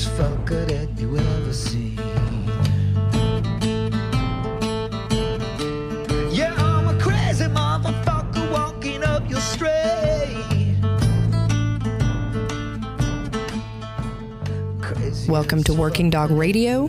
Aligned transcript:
fucker 0.00 0.66
that 0.68 0.88
you 0.98 1.18
ever 1.18 1.52
seen. 1.52 1.98
Yeah, 6.32 6.54
I'm 6.56 6.88
a 6.88 6.98
crazy 6.98 7.44
motherfucker 7.44 8.50
walking 8.50 9.04
up 9.04 9.28
your 9.28 9.40
street. 9.40 9.68
Crazy 14.80 15.30
Welcome 15.30 15.62
to 15.64 15.74
Working 15.74 16.08
Dog 16.08 16.30
Radio, 16.30 16.88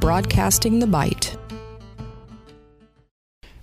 broadcasting 0.00 0.80
the 0.80 0.88
bite. 0.88 1.35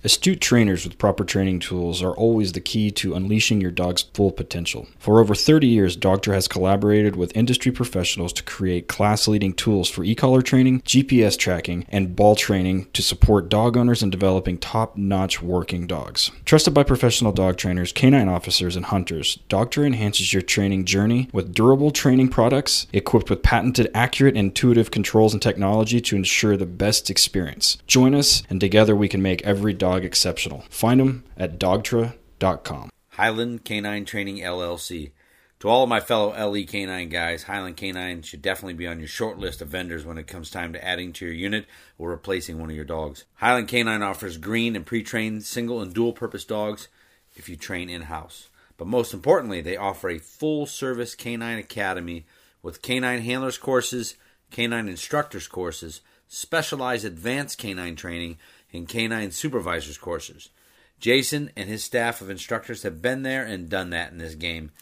Astute 0.06 0.42
trainers 0.42 0.84
with 0.84 0.98
proper 0.98 1.24
training 1.24 1.60
tools 1.60 2.02
are 2.02 2.12
always 2.12 2.52
the 2.52 2.60
key 2.60 2.90
to 2.90 3.14
unleashing 3.14 3.62
your 3.62 3.70
dog's 3.70 4.02
full 4.02 4.30
potential. 4.30 4.86
For 4.98 5.18
over 5.18 5.34
30 5.34 5.66
years, 5.66 5.96
Dogtra 5.96 6.34
has 6.34 6.46
collaborated 6.46 7.16
with 7.16 7.34
industry 7.34 7.72
professionals 7.72 8.34
to 8.34 8.42
create 8.42 8.86
class 8.86 9.26
leading 9.26 9.54
tools 9.54 9.88
for 9.88 10.04
e 10.04 10.14
collar 10.14 10.42
training, 10.42 10.82
GPS 10.82 11.38
tracking, 11.38 11.86
and 11.88 12.14
ball 12.14 12.36
training 12.36 12.86
to 12.92 13.00
support 13.00 13.48
dog 13.48 13.78
owners 13.78 14.02
in 14.02 14.10
developing 14.10 14.58
top 14.58 14.94
notch 14.94 15.40
working 15.40 15.86
dogs. 15.86 16.30
Trusted 16.44 16.74
by 16.74 16.82
professional 16.82 17.32
dog 17.32 17.56
trainers, 17.56 17.90
canine 17.90 18.28
officers, 18.28 18.76
and 18.76 18.84
hunters, 18.84 19.38
Dogtra 19.48 19.86
enhances 19.86 20.34
your 20.34 20.42
training 20.42 20.84
journey 20.84 21.30
with 21.32 21.54
durable 21.54 21.90
training 21.90 22.28
products 22.28 22.86
equipped 22.92 23.30
with 23.30 23.42
patented, 23.42 23.90
accurate, 23.94 24.36
intuitive 24.36 24.90
controls 24.90 25.32
and 25.32 25.40
technology 25.40 25.98
to 26.02 26.14
ensure 26.14 26.58
the 26.58 26.66
best 26.66 27.08
experience. 27.08 27.78
Join 27.86 28.14
us, 28.14 28.42
and 28.50 28.60
together 28.60 28.94
we 28.94 29.08
can 29.08 29.22
make 29.22 29.40
every 29.44 29.72
dog 29.72 29.93
exceptional. 30.02 30.64
Find 30.70 30.98
them 30.98 31.24
at 31.36 31.58
dogtra.com. 31.58 32.90
Highland 33.10 33.64
Canine 33.64 34.04
Training 34.04 34.38
LLC. 34.38 35.12
To 35.60 35.68
all 35.68 35.84
of 35.84 35.88
my 35.88 36.00
fellow 36.00 36.30
LE 36.30 36.64
Canine 36.66 37.08
guys, 37.08 37.44
Highland 37.44 37.76
Canine 37.76 38.22
should 38.22 38.42
definitely 38.42 38.74
be 38.74 38.86
on 38.86 38.98
your 38.98 39.08
short 39.08 39.38
list 39.38 39.62
of 39.62 39.68
vendors 39.68 40.04
when 40.04 40.18
it 40.18 40.26
comes 40.26 40.50
time 40.50 40.72
to 40.72 40.84
adding 40.84 41.12
to 41.14 41.26
your 41.26 41.34
unit 41.34 41.66
or 41.96 42.10
replacing 42.10 42.58
one 42.58 42.70
of 42.70 42.76
your 42.76 42.84
dogs. 42.84 43.24
Highland 43.34 43.68
Canine 43.68 44.02
offers 44.02 44.36
green 44.36 44.74
and 44.74 44.84
pre 44.84 45.02
trained 45.02 45.44
single 45.44 45.80
and 45.80 45.94
dual 45.94 46.12
purpose 46.12 46.44
dogs 46.44 46.88
if 47.36 47.48
you 47.48 47.56
train 47.56 47.88
in 47.88 48.02
house. 48.02 48.48
But 48.76 48.88
most 48.88 49.14
importantly, 49.14 49.60
they 49.60 49.76
offer 49.76 50.10
a 50.10 50.18
full 50.18 50.66
service 50.66 51.14
canine 51.14 51.58
academy 51.58 52.26
with 52.62 52.82
canine 52.82 53.22
handlers 53.22 53.56
courses, 53.56 54.16
canine 54.50 54.88
instructors 54.88 55.46
courses, 55.46 56.00
specialized 56.28 57.04
advanced 57.04 57.58
canine 57.58 57.96
training, 57.96 58.38
and 58.74 58.88
canine 58.88 59.30
supervisors 59.30 59.96
courses. 59.96 60.50
Jason 60.98 61.50
and 61.56 61.68
his 61.68 61.84
staff 61.84 62.20
of 62.20 62.28
instructors 62.28 62.82
have 62.82 63.00
been 63.00 63.22
there 63.22 63.44
and 63.44 63.70
done 63.70 63.90
that 63.90 64.10
in 64.12 64.18
this 64.18 64.34
game. 64.34 64.72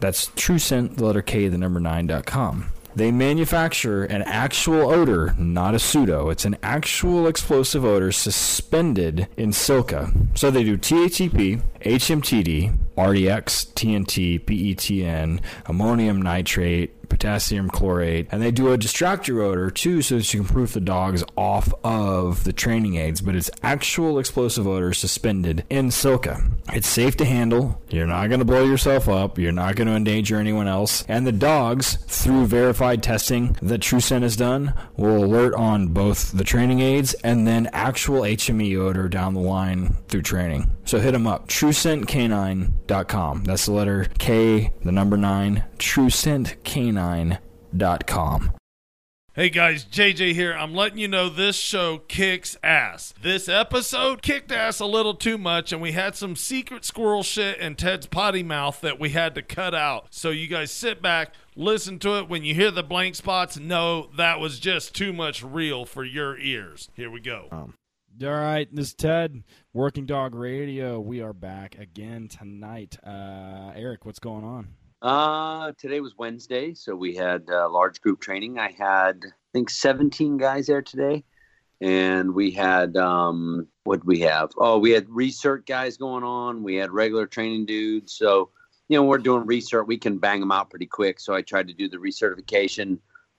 That's 0.00 0.26
TrueScent, 0.30 0.96
the 0.96 1.04
letter 1.04 1.22
K, 1.22 1.48
the 1.48 1.58
number 1.58 1.80
9.com. 1.80 2.72
They 2.96 3.12
manufacture 3.12 4.04
an 4.04 4.22
actual 4.22 4.90
odor, 4.90 5.34
not 5.36 5.74
a 5.74 5.78
pseudo. 5.78 6.30
It's 6.30 6.46
an 6.46 6.56
actual 6.62 7.26
explosive 7.26 7.84
odor 7.84 8.10
suspended 8.10 9.28
in 9.36 9.52
silica. 9.52 10.10
So 10.34 10.50
they 10.50 10.64
do 10.64 10.78
TATP, 10.78 11.60
HMTD, 11.82 12.78
RDX, 12.96 13.74
TNT, 13.74 14.40
PETN, 14.42 15.40
ammonium 15.66 16.22
nitrate, 16.22 16.95
potassium 17.08 17.70
chlorate, 17.70 18.28
and 18.30 18.42
they 18.42 18.50
do 18.50 18.72
a 18.72 18.78
distractor 18.78 19.42
odor 19.42 19.70
too, 19.70 20.02
so 20.02 20.16
that 20.16 20.34
you 20.34 20.40
can 20.40 20.48
proof 20.48 20.72
the 20.72 20.80
dogs 20.80 21.24
off 21.36 21.72
of 21.84 22.44
the 22.44 22.52
training 22.52 22.96
aids. 22.96 23.20
But 23.20 23.34
it's 23.34 23.50
actual 23.62 24.18
explosive 24.18 24.66
odor 24.66 24.92
suspended 24.92 25.64
in 25.70 25.90
silica. 25.90 26.42
It's 26.72 26.88
safe 26.88 27.16
to 27.18 27.24
handle. 27.24 27.80
You're 27.90 28.06
not 28.06 28.28
going 28.28 28.40
to 28.40 28.44
blow 28.44 28.64
yourself 28.64 29.08
up. 29.08 29.38
You're 29.38 29.52
not 29.52 29.76
going 29.76 29.88
to 29.88 29.94
endanger 29.94 30.38
anyone 30.38 30.68
else. 30.68 31.04
And 31.08 31.26
the 31.26 31.32
dogs, 31.32 31.96
through 32.06 32.46
verified 32.46 33.02
testing 33.02 33.56
that 33.62 33.80
TrueScent 33.80 34.22
has 34.22 34.36
done, 34.36 34.74
will 34.96 35.24
alert 35.24 35.54
on 35.54 35.88
both 35.88 36.32
the 36.32 36.44
training 36.44 36.80
aids 36.80 37.14
and 37.14 37.46
then 37.46 37.68
actual 37.72 38.22
HME 38.22 38.76
odor 38.78 39.08
down 39.08 39.34
the 39.34 39.40
line 39.40 39.96
through 40.08 40.22
training. 40.22 40.70
So 40.86 40.98
hit 40.98 41.12
them 41.12 41.26
up. 41.26 41.48
TrueScentCanine.com. 41.48 43.44
That's 43.44 43.66
the 43.66 43.72
letter 43.72 44.06
K, 44.18 44.72
the 44.84 44.92
number 44.92 45.16
nine. 45.16 45.64
TrueScentCanine.com. 45.78 48.52
Hey 49.34 49.50
guys, 49.50 49.84
JJ 49.84 50.32
here. 50.32 50.54
I'm 50.54 50.74
letting 50.74 50.96
you 50.96 51.08
know 51.08 51.28
this 51.28 51.56
show 51.56 51.98
kicks 51.98 52.56
ass. 52.62 53.12
This 53.20 53.50
episode 53.50 54.22
kicked 54.22 54.50
ass 54.50 54.80
a 54.80 54.86
little 54.86 55.12
too 55.12 55.36
much, 55.36 55.74
and 55.74 55.82
we 55.82 55.92
had 55.92 56.16
some 56.16 56.36
secret 56.36 56.86
squirrel 56.86 57.22
shit 57.22 57.58
and 57.60 57.76
Ted's 57.76 58.06
potty 58.06 58.42
mouth 58.42 58.80
that 58.80 58.98
we 58.98 59.10
had 59.10 59.34
to 59.34 59.42
cut 59.42 59.74
out. 59.74 60.06
So 60.08 60.30
you 60.30 60.46
guys 60.46 60.70
sit 60.70 61.02
back, 61.02 61.34
listen 61.54 61.98
to 61.98 62.18
it. 62.18 62.30
When 62.30 62.44
you 62.44 62.54
hear 62.54 62.70
the 62.70 62.82
blank 62.82 63.14
spots, 63.14 63.58
know 63.58 64.08
that 64.16 64.40
was 64.40 64.58
just 64.58 64.94
too 64.94 65.12
much 65.12 65.42
real 65.42 65.84
for 65.84 66.02
your 66.02 66.38
ears. 66.38 66.88
Here 66.94 67.10
we 67.10 67.20
go. 67.20 67.48
Um, 67.52 67.74
All 68.24 68.30
right, 68.30 68.74
this 68.74 68.86
is 68.86 68.94
Ted, 68.94 69.42
Working 69.76 70.06
Dog 70.06 70.34
Radio. 70.34 70.98
We 70.98 71.20
are 71.20 71.34
back 71.34 71.78
again 71.78 72.28
tonight. 72.28 72.96
Uh, 73.06 73.72
Eric, 73.76 74.06
what's 74.06 74.18
going 74.18 74.42
on? 74.42 74.68
Uh, 75.02 75.72
today 75.76 76.00
was 76.00 76.14
Wednesday, 76.16 76.72
so 76.72 76.96
we 76.96 77.14
had 77.14 77.44
uh, 77.50 77.68
large 77.68 78.00
group 78.00 78.22
training. 78.22 78.58
I 78.58 78.70
had, 78.70 79.20
I 79.22 79.28
think, 79.52 79.68
17 79.68 80.38
guys 80.38 80.68
there 80.68 80.80
today. 80.80 81.24
And 81.82 82.34
we 82.34 82.52
had, 82.52 82.96
um, 82.96 83.68
what 83.84 84.02
we 84.02 84.20
have? 84.20 84.50
Oh, 84.56 84.78
we 84.78 84.92
had 84.92 85.10
research 85.10 85.66
guys 85.66 85.98
going 85.98 86.24
on. 86.24 86.62
We 86.62 86.76
had 86.76 86.90
regular 86.90 87.26
training 87.26 87.66
dudes. 87.66 88.14
So, 88.14 88.48
you 88.88 88.96
know, 88.96 89.04
we're 89.04 89.18
doing 89.18 89.44
research. 89.44 89.86
We 89.86 89.98
can 89.98 90.16
bang 90.16 90.40
them 90.40 90.52
out 90.52 90.70
pretty 90.70 90.86
quick. 90.86 91.20
So 91.20 91.34
I 91.34 91.42
tried 91.42 91.68
to 91.68 91.74
do 91.74 91.86
the 91.86 91.98
recertification. 91.98 92.96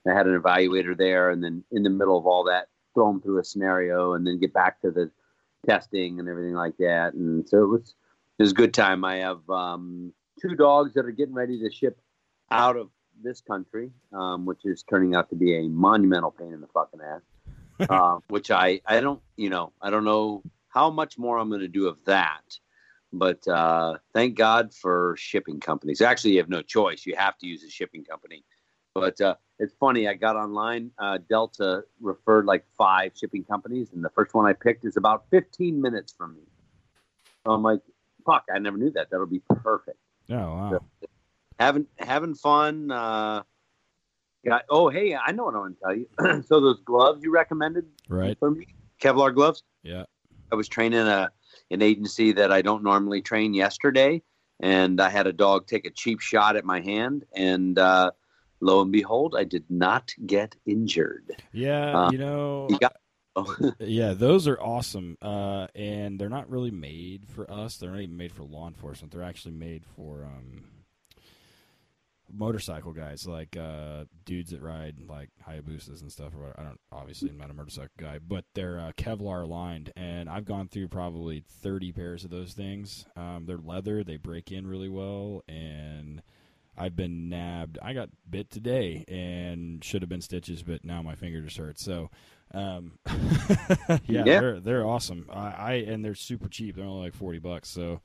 I 0.08 0.14
had 0.14 0.28
an 0.28 0.40
evaluator 0.40 0.96
there. 0.96 1.32
And 1.32 1.44
then 1.44 1.64
in 1.72 1.82
the 1.82 1.90
middle 1.90 2.16
of 2.16 2.28
all 2.28 2.44
that, 2.44 2.68
throw 2.94 3.12
them 3.12 3.22
through 3.22 3.40
a 3.40 3.44
scenario 3.44 4.14
and 4.14 4.28
then 4.28 4.40
get 4.40 4.54
back 4.54 4.80
to 4.82 4.92
the 4.92 5.10
testing 5.68 6.20
and 6.20 6.30
everything 6.30 6.54
like 6.54 6.78
that. 6.78 7.14
And 7.14 7.48
so 7.48 7.64
it 7.64 7.68
was, 7.68 7.96
it 8.40 8.44
was 8.44 8.52
a 8.52 8.56
good 8.56 8.74
time. 8.74 9.04
I 9.04 9.18
have, 9.18 9.50
um, 9.50 10.14
two 10.42 10.56
dogs 10.56 10.94
that 10.94 11.06
are 11.06 11.12
getting 11.12 11.34
ready 11.34 11.60
to 11.60 11.72
ship 11.72 12.00
out 12.52 12.78
of 12.78 12.90
this 13.22 13.42
country, 13.42 13.92
um, 14.14 14.46
which 14.46 14.62
is 14.66 14.84
turning 14.84 15.16
out 15.16 15.30
to 15.30 15.36
be 15.36 15.58
a 15.58 15.68
monumental 15.68 16.32
pain 16.32 16.54
in 16.54 16.62
the 16.62 16.68
fucking 16.68 17.00
ass. 17.02 17.22
uh, 17.90 18.20
which 18.30 18.50
I 18.50 18.82
I 18.86 19.00
don't 19.02 19.22
you 19.36 19.50
know 19.50 19.72
I 19.82 19.90
don't 19.90 20.04
know 20.04 20.42
how 20.70 20.90
much 20.90 21.18
more 21.18 21.38
I'm 21.38 21.50
going 21.50 21.62
to 21.62 21.68
do 21.68 21.88
of 21.88 21.98
that, 22.06 22.58
but 23.14 23.48
uh, 23.48 23.98
thank 24.14 24.36
God 24.36 24.74
for 24.74 25.16
shipping 25.18 25.60
companies. 25.60 26.02
Actually, 26.02 26.34
you 26.34 26.40
have 26.40 26.50
no 26.50 26.62
choice; 26.62 27.06
you 27.06 27.16
have 27.16 27.38
to 27.40 27.48
use 27.48 27.64
a 27.64 27.70
shipping 27.70 28.04
company. 28.04 28.44
But 29.00 29.22
uh, 29.22 29.36
it's 29.60 29.74
funny. 29.80 30.08
I 30.08 30.14
got 30.14 30.36
online. 30.36 30.92
Uh, 30.98 31.20
Delta 31.30 31.84
referred 32.02 32.46
like 32.46 32.66
five 32.78 33.12
shipping 33.16 33.44
companies, 33.44 33.90
and 33.94 34.04
the 34.04 34.10
first 34.10 34.34
one 34.34 34.46
I 34.46 34.54
picked 34.54 34.86
is 34.86 34.98
about 34.98 35.26
15 35.32 35.82
minutes 35.82 36.14
from 36.18 36.36
me. 36.36 36.42
So 37.46 37.54
I'm 37.54 37.64
like, 37.64 37.82
fuck! 38.26 38.46
I 38.54 38.60
never 38.60 38.78
knew 38.78 38.92
that. 38.92 39.10
That'll 39.12 39.26
be 39.26 39.42
perfect 39.64 39.98
Oh, 40.30 40.36
wow. 40.36 40.80
having 41.60 41.88
having 41.98 42.36
fun. 42.36 42.92
Uh, 42.92 43.44
Got 44.46 44.64
oh 44.70 44.88
hey, 44.90 45.14
I 45.16 45.32
know 45.34 45.46
what 45.46 45.56
I 45.56 45.58
want 45.60 45.78
to 45.78 45.84
tell 45.84 45.96
you. 45.96 46.44
so 46.48 46.62
those 46.62 46.80
gloves 46.82 47.22
you 47.24 47.32
recommended 47.32 47.86
Right. 48.08 48.38
for 48.40 48.52
me, 48.52 48.66
Kevlar 49.02 49.34
gloves. 49.34 49.64
Yeah. 49.84 50.04
I 50.52 50.56
was 50.56 50.68
training 50.70 51.00
a 51.00 51.32
an 51.72 51.82
agency 51.82 52.32
that 52.34 52.52
I 52.52 52.62
don't 52.62 52.84
normally 52.84 53.22
train 53.22 53.54
yesterday, 53.54 54.22
and 54.62 55.02
I 55.02 55.10
had 55.10 55.28
a 55.28 55.34
dog 55.34 55.68
take 55.68 55.86
a 55.86 55.90
cheap 55.90 56.22
shot 56.22 56.56
at 56.56 56.64
my 56.64 56.80
hand, 56.80 57.26
and 57.36 57.78
uh, 57.78 58.12
lo 58.60 58.82
and 58.82 58.92
behold, 58.92 59.36
I 59.38 59.44
did 59.44 59.66
not 59.70 60.14
get 60.26 60.56
injured. 60.66 61.44
Yeah. 61.52 62.06
Uh, 62.06 62.12
you 62.12 62.18
know. 62.18 62.68
You 62.70 62.80
got 62.80 62.96
Yeah, 63.80 64.14
those 64.14 64.48
are 64.48 64.60
awesome, 64.60 65.18
uh, 65.22 65.68
and 65.76 66.20
they're 66.20 66.30
not 66.30 66.50
really 66.50 66.72
made 66.72 67.28
for 67.28 67.50
us. 67.52 67.78
They're 67.78 67.92
not 67.92 68.02
even 68.02 68.18
made 68.18 68.32
for 68.32 68.44
law 68.44 68.68
enforcement. 68.68 69.14
They're 69.14 69.24
actually 69.24 69.54
made 69.54 69.86
for 69.96 70.24
um, 70.24 70.64
motorcycle 72.32 72.94
guys, 72.94 73.28
like 73.28 73.56
uh, 73.58 74.06
dudes 74.26 74.52
that 74.52 74.62
ride 74.62 74.96
like 75.08 75.30
Hayabusas 75.48 76.02
and 76.02 76.12
stuff. 76.12 76.34
Or 76.36 76.48
what. 76.48 76.60
I 76.60 76.64
don't 76.64 76.80
obviously 76.92 77.30
I'm 77.30 77.38
not 77.38 77.52
a 77.52 77.54
motorcycle 77.54 77.90
guy, 77.98 78.20
but 78.26 78.46
they're 78.56 78.80
uh, 78.80 78.92
Kevlar 78.98 79.48
lined, 79.48 79.92
and 79.96 80.30
I've 80.30 80.46
gone 80.46 80.68
through 80.68 80.88
probably 80.90 81.44
30 81.62 81.92
pairs 81.92 82.24
of 82.24 82.32
those 82.32 82.54
things. 82.54 83.06
Um, 83.16 83.46
they're 83.46 83.58
leather. 83.58 84.04
They 84.04 84.18
break 84.18 84.52
in 84.52 84.68
really 84.68 84.90
well, 84.90 85.44
and 85.48 86.22
I've 86.78 86.96
been 86.96 87.30
nabbed. 87.30 87.80
I 87.82 87.94
got 87.94 88.10
bit 88.30 88.50
today, 88.52 89.04
and 89.08 89.84
should 89.84 90.02
have 90.02 90.10
been 90.10 90.22
stitches, 90.22 90.64
but 90.64 90.84
now 90.86 91.02
my 91.02 91.16
finger 91.16 91.42
just 91.42 91.58
hurts. 91.58 91.84
So. 91.84 92.10
Um, 92.54 92.94
yeah, 93.10 93.98
Yeah. 94.08 94.24
they're 94.24 94.60
they're 94.62 94.86
awesome. 94.86 95.28
I, 95.30 95.50
I 95.52 95.74
and 95.86 96.04
they're 96.04 96.16
super 96.16 96.48
cheap. 96.48 96.78
They're 96.78 96.86
only 96.86 97.04
like 97.04 97.14
forty 97.14 97.40
bucks. 97.40 97.68
So, 97.70 98.00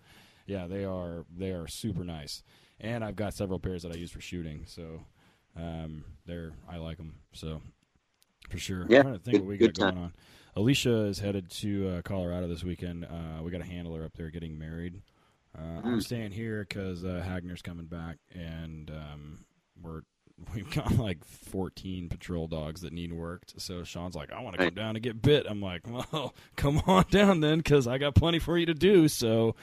yeah, 0.46 0.66
they 0.66 0.84
are 0.84 1.24
they 1.32 1.50
are 1.52 1.68
super 1.68 2.02
nice. 2.02 2.42
And 2.80 3.04
I've 3.04 3.14
got 3.14 3.34
several 3.34 3.60
pairs 3.60 3.84
that 3.84 3.92
I 3.92 3.94
use 3.98 4.10
for 4.10 4.20
shooting. 4.20 4.64
So, 4.66 5.04
um, 5.56 6.02
they're 6.26 6.50
I 6.68 6.78
like 6.78 6.96
them. 6.96 7.14
So, 7.32 7.62
for 8.50 8.58
sure. 8.58 8.84
Yeah, 8.88 8.98
I'm 8.98 9.02
trying 9.04 9.14
to 9.18 9.20
think 9.20 9.36
good- 9.36 9.40
what 9.42 9.48
we 9.48 9.58
got 9.58 9.74
going 9.74 9.98
on. 9.98 10.12
Alicia 10.56 11.04
is 11.04 11.20
headed 11.20 11.48
to 11.52 11.88
uh, 11.88 12.02
Colorado 12.02 12.48
this 12.48 12.64
weekend. 12.64 13.04
Uh, 13.04 13.42
we 13.44 13.52
got 13.52 13.60
a 13.60 13.64
handler 13.64 14.04
up 14.04 14.14
there 14.16 14.30
getting 14.30 14.58
married. 14.58 15.02
Uh, 15.56 15.80
I'm 15.84 15.98
Mm. 15.98 16.02
staying 16.02 16.32
here 16.32 16.64
because 16.66 17.04
uh, 17.04 17.22
Hagner's 17.26 17.62
coming 17.62 17.86
back, 17.86 18.16
and 18.34 18.90
um, 18.90 19.44
we're 19.80 20.02
we've 20.54 20.70
got 20.70 20.96
like 20.96 21.24
14 21.24 22.08
patrol 22.08 22.48
dogs 22.48 22.80
that 22.80 22.92
need 22.92 23.12
worked. 23.12 23.60
So 23.60 23.84
Sean's 23.84 24.14
like, 24.16 24.32
I 24.32 24.40
want 24.42 24.56
to 24.56 24.64
come 24.64 24.74
down 24.74 24.96
and 24.96 25.02
get 25.02 25.20
bit. 25.22 25.46
I'm 25.48 25.60
like, 25.60 25.82
well, 26.12 26.34
come 26.56 26.82
on 26.86 27.04
down 27.10 27.40
then, 27.40 27.58
because 27.58 27.86
I 27.86 27.98
got 27.98 28.14
plenty 28.14 28.38
for 28.38 28.56
you 28.58 28.66
to 28.66 28.74
do. 28.74 29.08
So, 29.08 29.54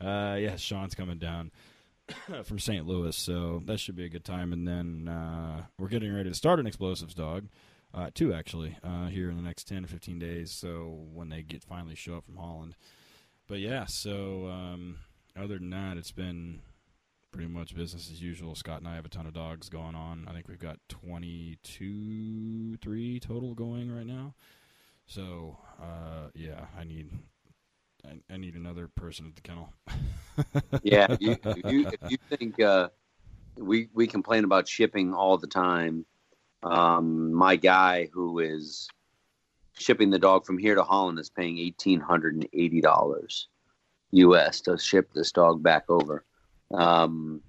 uh, 0.00 0.36
yeah, 0.40 0.56
Sean's 0.56 0.94
coming 0.94 1.18
down 1.18 1.50
from 2.44 2.58
St. 2.58 2.86
Louis, 2.86 3.14
so 3.16 3.62
that 3.66 3.78
should 3.80 3.96
be 3.96 4.04
a 4.04 4.08
good 4.08 4.24
time. 4.24 4.52
And 4.52 4.66
then 4.66 5.08
uh, 5.08 5.64
we're 5.78 5.88
getting 5.88 6.14
ready 6.14 6.28
to 6.30 6.34
start 6.36 6.60
an 6.60 6.66
explosives 6.66 7.14
dog. 7.14 7.48
Uh, 7.94 8.08
two 8.14 8.32
actually 8.32 8.78
uh, 8.82 9.08
here 9.08 9.28
in 9.28 9.36
the 9.36 9.42
next 9.42 9.68
10 9.68 9.84
or 9.84 9.86
15 9.86 10.18
days 10.18 10.50
so 10.50 11.04
when 11.12 11.28
they 11.28 11.42
get 11.42 11.62
finally 11.62 11.94
show 11.94 12.14
up 12.16 12.24
from 12.24 12.36
holland 12.36 12.74
but 13.46 13.58
yeah 13.58 13.84
so 13.84 14.46
um, 14.46 14.96
other 15.36 15.58
than 15.58 15.70
that 15.70 15.96
it's 15.96 16.12
been 16.12 16.60
pretty 17.30 17.48
much 17.48 17.74
business 17.74 18.10
as 18.10 18.22
usual. 18.22 18.54
Scott 18.54 18.80
and 18.80 18.88
i 18.88 18.94
have 18.94 19.06
a 19.06 19.08
ton 19.08 19.26
of 19.26 19.32
dogs 19.32 19.68
going 19.68 19.94
on. 19.94 20.26
I 20.28 20.32
think 20.32 20.48
we've 20.48 20.58
got 20.58 20.78
22 20.88 22.76
3 22.76 23.20
total 23.20 23.54
going 23.54 23.90
right 23.90 24.06
now. 24.06 24.34
So 25.06 25.58
uh, 25.80 26.28
yeah 26.34 26.66
i 26.78 26.84
need 26.84 27.10
I, 28.04 28.34
I 28.34 28.36
need 28.36 28.54
another 28.54 28.88
person 28.88 29.26
at 29.26 29.36
the 29.36 29.42
kennel. 29.42 29.72
Yeah. 30.82 31.14
You, 31.20 31.36
you, 31.66 31.90
you 32.08 32.16
think 32.30 32.58
uh, 32.60 32.88
we 33.56 33.88
we 33.92 34.06
complain 34.06 34.44
about 34.44 34.68
shipping 34.68 35.14
all 35.14 35.38
the 35.38 35.46
time, 35.46 36.06
um, 36.62 37.32
my 37.32 37.56
guy 37.56 38.08
who 38.12 38.38
is 38.38 38.88
shipping 39.78 40.10
the 40.10 40.18
dog 40.18 40.46
from 40.46 40.58
here 40.58 40.74
to 40.74 40.82
Holland 40.82 41.18
is 41.18 41.30
paying 41.30 41.58
eighteen 41.58 42.00
hundred 42.00 42.34
and 42.34 42.48
eighty 42.52 42.80
dollars 42.80 43.48
U.S. 44.12 44.60
to 44.62 44.78
ship 44.78 45.10
this 45.14 45.32
dog 45.32 45.62
back 45.62 45.84
over. 45.88 46.24
Um, 46.72 47.42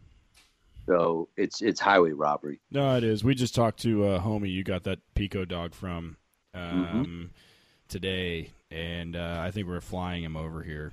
so 0.86 1.30
it's 1.38 1.62
it's 1.62 1.80
highway 1.80 2.12
robbery. 2.12 2.60
No, 2.71 2.98
it 2.98 3.04
is. 3.04 3.24
We 3.24 3.36
just 3.36 3.56
talked 3.56 3.81
to 3.83 4.06
uh, 4.06 4.21
homie. 4.21 4.51
You 4.51 4.63
got 4.63 4.83
that 4.83 5.00
Pico 5.15 5.45
dog 5.45 5.74
from 5.74 6.18
um, 6.54 7.31
today, 7.88 8.50
and 8.71 9.15
uh, 9.15 9.38
I 9.39 9.51
think 9.51 9.68
we're 9.68 9.80
flying 9.81 10.24
him 10.24 10.36
over 10.36 10.62
here, 10.62 10.92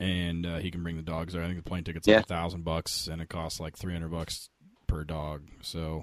and 0.00 0.44
uh, 0.46 0.56
he 0.58 0.70
can 0.70 0.82
bring 0.82 0.96
the 0.96 1.02
dogs 1.02 1.32
there. 1.32 1.42
I 1.42 1.46
think 1.46 1.62
the 1.62 1.68
plane 1.68 1.84
ticket's 1.84 2.08
Yeah. 2.08 2.16
like 2.16 2.24
a 2.24 2.28
thousand 2.28 2.64
bucks, 2.64 3.06
and 3.06 3.22
it 3.22 3.28
costs 3.28 3.60
like 3.60 3.76
three 3.76 3.92
hundred 3.92 4.10
bucks 4.10 4.48
per 4.88 5.04
dog. 5.04 5.42
So 5.62 6.02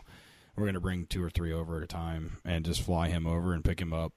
we're 0.55 0.65
gonna 0.67 0.79
bring 0.79 1.05
two 1.05 1.21
or 1.23 1.29
three 1.29 1.51
over 1.51 1.77
at 1.77 1.83
a 1.83 1.87
time, 1.87 2.37
and 2.45 2.63
just 2.63 2.81
fly 2.81 3.09
him 3.09 3.27
over 3.27 3.53
and 3.53 3.63
pick 3.63 3.81
him 3.81 3.93
up. 3.93 4.13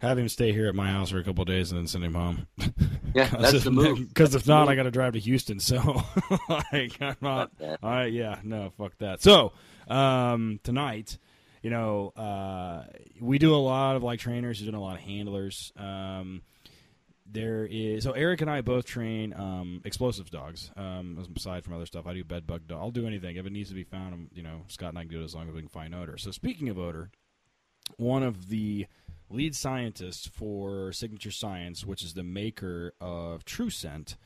Have 0.00 0.18
him 0.18 0.28
stay 0.28 0.52
here 0.52 0.68
at 0.68 0.74
my 0.74 0.90
house 0.90 1.10
for 1.10 1.18
a 1.18 1.24
couple 1.24 1.42
of 1.42 1.48
days 1.48 1.72
and 1.72 1.80
then 1.80 1.86
send 1.86 2.04
him 2.04 2.14
home. 2.14 2.46
Yeah, 3.14 3.28
that's 3.40 3.64
the 3.64 3.70
move. 3.70 3.98
Because 4.08 4.34
if 4.34 4.46
not, 4.46 4.60
move. 4.62 4.68
I 4.70 4.74
got 4.74 4.82
to 4.82 4.90
drive 4.90 5.14
to 5.14 5.18
Houston. 5.20 5.58
So, 5.58 6.02
like, 6.48 7.00
I'm 7.00 7.16
not. 7.20 7.50
I 7.82 8.06
yeah, 8.06 8.38
no, 8.44 8.70
fuck 8.76 8.96
that. 8.98 9.22
So, 9.22 9.52
um, 9.88 10.60
tonight, 10.62 11.18
you 11.62 11.70
know, 11.70 12.10
uh, 12.10 12.84
we 13.20 13.38
do 13.38 13.54
a 13.54 13.56
lot 13.56 13.96
of 13.96 14.02
like 14.02 14.20
trainers, 14.20 14.60
we 14.60 14.70
do 14.70 14.76
a 14.76 14.78
lot 14.78 14.96
of 14.96 15.02
handlers. 15.02 15.72
Um, 15.76 16.42
there 17.28 17.66
is 17.66 18.04
so 18.04 18.12
Eric 18.12 18.40
and 18.40 18.50
I 18.50 18.60
both 18.60 18.84
train 18.84 19.34
um, 19.34 19.80
explosive 19.84 20.30
dogs. 20.30 20.70
Um, 20.76 21.26
aside 21.34 21.64
from 21.64 21.74
other 21.74 21.86
stuff, 21.86 22.06
I 22.06 22.14
do 22.14 22.22
bed 22.22 22.46
bug 22.46 22.66
dog. 22.66 22.80
I'll 22.80 22.90
do 22.90 23.06
anything 23.06 23.36
if 23.36 23.46
it 23.46 23.52
needs 23.52 23.70
to 23.70 23.74
be 23.74 23.84
found. 23.84 24.28
You 24.32 24.42
know, 24.42 24.62
Scott 24.68 24.90
and 24.90 24.98
I 24.98 25.02
can 25.02 25.10
do 25.10 25.22
it 25.22 25.24
as 25.24 25.34
long 25.34 25.48
as 25.48 25.54
we 25.54 25.60
can 25.60 25.68
find 25.68 25.94
odor. 25.94 26.18
So 26.18 26.30
speaking 26.30 26.68
of 26.68 26.78
odor, 26.78 27.10
one 27.96 28.22
of 28.22 28.48
the 28.48 28.86
lead 29.30 29.54
scientist 29.54 30.30
for 30.30 30.92
Signature 30.92 31.30
Science, 31.30 31.84
which 31.84 32.02
is 32.02 32.14
the 32.14 32.22
maker 32.22 32.92
of 33.00 33.44
True 33.44 33.70
Scent, 33.70 34.16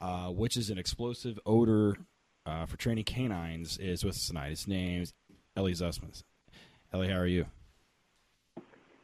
uh, 0.00 0.28
which 0.28 0.56
is 0.56 0.70
an 0.70 0.78
explosive 0.78 1.38
odor 1.44 1.96
uh, 2.46 2.66
for 2.66 2.76
training 2.76 3.04
canines, 3.04 3.78
is 3.78 4.04
with 4.04 4.14
us 4.14 4.26
tonight. 4.26 4.50
His 4.50 4.68
name's 4.68 5.12
Ellie 5.56 5.72
Zussman. 5.72 6.22
Ellie, 6.92 7.08
how 7.08 7.18
are 7.18 7.26
you? 7.26 7.46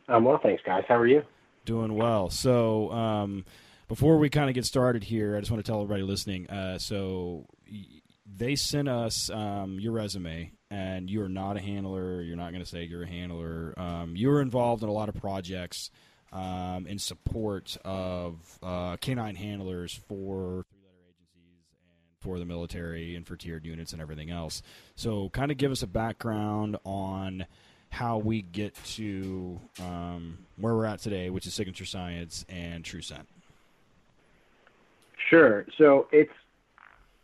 Um, 0.08 0.24
well, 0.24 0.38
thanks, 0.42 0.62
guys. 0.64 0.84
How 0.88 0.96
are 0.96 1.06
you? 1.06 1.22
Doing 1.64 1.94
well. 1.94 2.30
So, 2.30 2.90
um, 2.92 3.44
before 3.88 4.18
we 4.18 4.28
kind 4.28 4.48
of 4.48 4.54
get 4.54 4.64
started 4.64 5.04
here, 5.04 5.36
I 5.36 5.40
just 5.40 5.50
want 5.50 5.64
to 5.64 5.70
tell 5.70 5.82
everybody 5.82 6.02
listening. 6.02 6.48
Uh, 6.48 6.78
so, 6.78 7.46
they 8.36 8.56
sent 8.56 8.88
us 8.88 9.30
um, 9.30 9.78
your 9.80 9.92
resume, 9.92 10.52
and 10.70 11.10
you 11.10 11.22
are 11.22 11.28
not 11.28 11.56
a 11.56 11.60
handler. 11.60 12.22
You're 12.22 12.36
not 12.36 12.52
going 12.52 12.62
to 12.62 12.68
say 12.68 12.84
you're 12.84 13.02
a 13.02 13.08
handler. 13.08 13.74
Um, 13.76 14.14
you 14.16 14.28
were 14.28 14.40
involved 14.40 14.82
in 14.82 14.88
a 14.88 14.92
lot 14.92 15.08
of 15.08 15.14
projects 15.16 15.90
um, 16.32 16.86
in 16.86 16.98
support 16.98 17.76
of 17.84 18.58
uh, 18.62 18.96
canine 18.98 19.34
handlers 19.34 19.94
for 20.08 20.64
three-letter 20.70 21.02
agencies 21.08 21.68
and 21.82 22.20
for 22.20 22.38
the 22.38 22.44
military 22.44 23.16
and 23.16 23.26
for 23.26 23.36
tiered 23.36 23.64
units 23.64 23.92
and 23.92 24.00
everything 24.00 24.30
else. 24.30 24.62
So, 24.94 25.28
kind 25.30 25.50
of 25.50 25.56
give 25.56 25.72
us 25.72 25.82
a 25.82 25.88
background 25.88 26.76
on 26.84 27.46
how 27.90 28.18
we 28.18 28.42
get 28.42 28.74
to 28.84 29.60
um, 29.80 30.38
where 30.56 30.74
we're 30.74 30.86
at 30.86 31.00
today, 31.00 31.28
which 31.30 31.46
is 31.46 31.54
Signature 31.54 31.84
Science 31.84 32.44
and 32.48 32.84
True 32.84 33.02
Scent. 33.02 33.28
Sure. 35.28 35.66
So 35.78 36.08
it's 36.12 36.32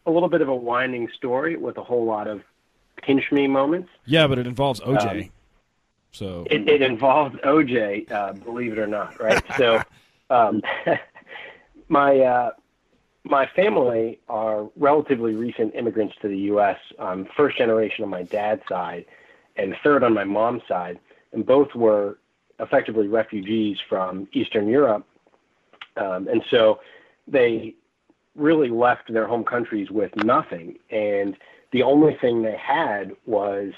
a 0.07 0.11
little 0.11 0.29
bit 0.29 0.41
of 0.41 0.49
a 0.49 0.55
winding 0.55 1.09
story 1.17 1.57
with 1.57 1.77
a 1.77 1.83
whole 1.83 2.05
lot 2.05 2.29
of 2.29 2.43
pinch 3.03 3.31
me 3.33 3.47
moments. 3.47 3.89
Yeah, 4.07 4.27
but 4.27 4.39
it 4.39 4.47
involves 4.47 4.81
OJ. 4.81 5.25
Um, 5.25 5.31
so 6.13 6.47
It, 6.51 6.69
it 6.69 6.83
involves 6.83 7.37
OJ, 7.37 8.11
uh, 8.11 8.33
believe 8.33 8.73
it 8.73 8.79
or 8.79 8.87
not, 8.87 9.21
right? 9.21 9.43
so, 9.59 9.83
um, 10.31 10.63
my 11.89 12.19
uh, 12.21 12.51
my 13.25 13.47
family 13.57 14.21
are 14.29 14.69
relatively 14.77 15.35
recent 15.35 15.75
immigrants 15.75 16.15
to 16.23 16.29
the 16.29 16.39
U.S. 16.53 16.79
First 17.37 17.59
generation 17.59 18.05
on 18.05 18.11
my 18.11 18.23
dad's 18.23 18.63
side, 18.69 19.05
and 19.57 19.75
third 19.83 20.05
on 20.05 20.15
my 20.15 20.25
mom's 20.25 20.63
side, 20.69 20.99
and 21.33 21.45
both 21.45 21.75
were 21.75 22.19
effectively 22.61 23.09
refugees 23.09 23.79
from 23.89 24.29
Eastern 24.33 24.69
Europe, 24.69 25.07
um, 25.97 26.29
and 26.29 26.43
so 26.51 26.81
they 27.27 27.75
really 28.37 28.69
left 28.69 29.13
their 29.13 29.27
home 29.27 29.45
countries 29.45 29.91
with 29.91 30.15
nothing, 30.17 30.79
and 30.91 31.37
the 31.73 31.83
only 31.83 32.17
thing 32.21 32.43
they 32.43 32.57
had 32.57 33.13
was 33.27 33.73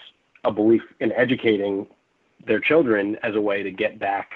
a 0.45 0.53
belief 0.53 0.83
in 1.01 1.13
educating 1.13 1.87
their 2.47 2.61
children 2.61 3.17
as 3.23 3.35
a 3.35 3.41
way 3.41 3.63
to 3.63 3.71
get 3.71 3.99
back 3.99 4.33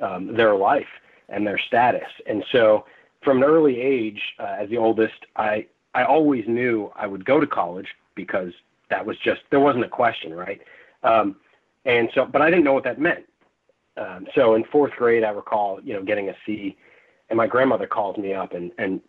um, 0.00 0.34
their 0.34 0.54
life 0.54 0.86
and 1.28 1.46
their 1.46 1.58
status. 1.58 2.08
And 2.26 2.44
so, 2.52 2.86
from 3.22 3.38
an 3.38 3.44
early 3.44 3.80
age, 3.80 4.20
uh, 4.38 4.56
as 4.58 4.68
the 4.68 4.76
oldest, 4.76 5.26
I 5.36 5.66
I 5.94 6.04
always 6.04 6.44
knew 6.46 6.90
I 6.96 7.06
would 7.06 7.24
go 7.24 7.40
to 7.40 7.46
college 7.46 7.88
because 8.14 8.52
that 8.90 9.04
was 9.04 9.16
just 9.18 9.40
there 9.50 9.60
wasn't 9.60 9.84
a 9.84 9.88
question, 9.88 10.34
right? 10.34 10.60
Um, 11.02 11.36
and 11.84 12.08
so, 12.14 12.24
but 12.24 12.42
I 12.42 12.50
didn't 12.50 12.64
know 12.64 12.72
what 12.72 12.84
that 12.84 13.00
meant. 13.00 13.24
Um, 13.96 14.26
so 14.34 14.54
in 14.54 14.64
fourth 14.64 14.92
grade, 14.92 15.24
I 15.24 15.30
recall, 15.30 15.80
you 15.82 15.92
know, 15.92 16.02
getting 16.02 16.28
a 16.28 16.34
C, 16.46 16.76
and 17.28 17.36
my 17.36 17.46
grandmother 17.46 17.86
calls 17.86 18.16
me 18.16 18.32
up 18.34 18.52
and 18.54 18.72
and 18.78 19.00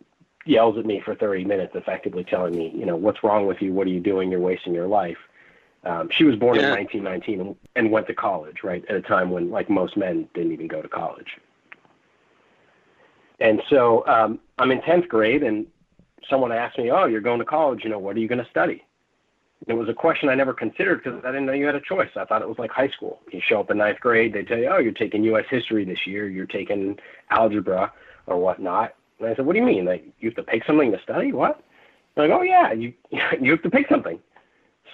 yells 0.44 0.78
at 0.78 0.86
me 0.86 1.00
for 1.00 1.14
30 1.14 1.44
minutes, 1.44 1.72
effectively 1.74 2.24
telling 2.24 2.56
me, 2.56 2.72
you 2.74 2.86
know, 2.86 2.96
what's 2.96 3.22
wrong 3.24 3.46
with 3.46 3.62
you? 3.62 3.72
What 3.72 3.86
are 3.86 3.90
you 3.90 4.00
doing? 4.00 4.30
You're 4.30 4.40
wasting 4.40 4.74
your 4.74 4.86
life. 4.86 5.18
Um, 5.84 6.08
she 6.10 6.24
was 6.24 6.36
born 6.36 6.56
Yeah. 6.56 6.66
in 6.66 6.70
1919 6.70 7.40
and, 7.40 7.56
and 7.76 7.90
went 7.90 8.06
to 8.06 8.14
college, 8.14 8.62
right, 8.62 8.84
at 8.88 8.96
a 8.96 9.02
time 9.02 9.30
when, 9.30 9.50
like 9.50 9.68
most 9.68 9.96
men, 9.96 10.28
didn't 10.34 10.52
even 10.52 10.68
go 10.68 10.80
to 10.80 10.88
college. 10.88 11.38
And 13.40 13.62
so 13.68 14.06
um, 14.06 14.38
I'm 14.58 14.70
in 14.70 14.80
10th 14.80 15.08
grade, 15.08 15.42
and 15.42 15.66
someone 16.30 16.52
asked 16.52 16.78
me, 16.78 16.90
"Oh, 16.90 17.06
you're 17.06 17.20
going 17.20 17.40
to 17.40 17.44
college. 17.44 17.84
You 17.84 17.90
know, 17.90 17.98
what 17.98 18.16
are 18.16 18.20
you 18.20 18.28
going 18.28 18.42
to 18.42 18.50
study?" 18.50 18.84
And 19.66 19.76
it 19.76 19.78
was 19.78 19.88
a 19.88 19.94
question 19.94 20.28
I 20.28 20.34
never 20.34 20.54
considered 20.54 21.02
because 21.02 21.20
I 21.24 21.28
didn't 21.28 21.46
know 21.46 21.52
you 21.52 21.66
had 21.66 21.74
a 21.74 21.80
choice. 21.80 22.10
I 22.16 22.24
thought 22.24 22.42
it 22.42 22.48
was 22.48 22.58
like 22.58 22.70
high 22.70 22.88
school. 22.88 23.20
You 23.32 23.40
show 23.46 23.60
up 23.60 23.70
in 23.70 23.78
ninth 23.78 24.00
grade, 24.00 24.32
they 24.32 24.44
tell 24.44 24.58
you, 24.58 24.68
"Oh, 24.68 24.78
you're 24.78 24.92
taking 24.92 25.24
U.S. 25.24 25.46
history 25.50 25.84
this 25.84 26.06
year. 26.06 26.28
You're 26.28 26.46
taking 26.46 26.98
algebra 27.30 27.92
or 28.26 28.38
whatnot." 28.38 28.94
And 29.24 29.32
I 29.32 29.36
said, 29.36 29.46
"What 29.46 29.54
do 29.54 29.58
you 29.58 29.64
mean? 29.64 29.84
Like 29.84 30.04
you 30.20 30.28
have 30.28 30.36
to 30.36 30.42
pick 30.42 30.64
something 30.64 30.92
to 30.92 31.00
study? 31.02 31.32
What?" 31.32 31.62
They're 32.14 32.28
like, 32.28 32.38
"Oh 32.38 32.42
yeah, 32.42 32.72
you 32.72 32.92
you 33.40 33.50
have 33.50 33.62
to 33.62 33.70
pick 33.70 33.88
something." 33.88 34.18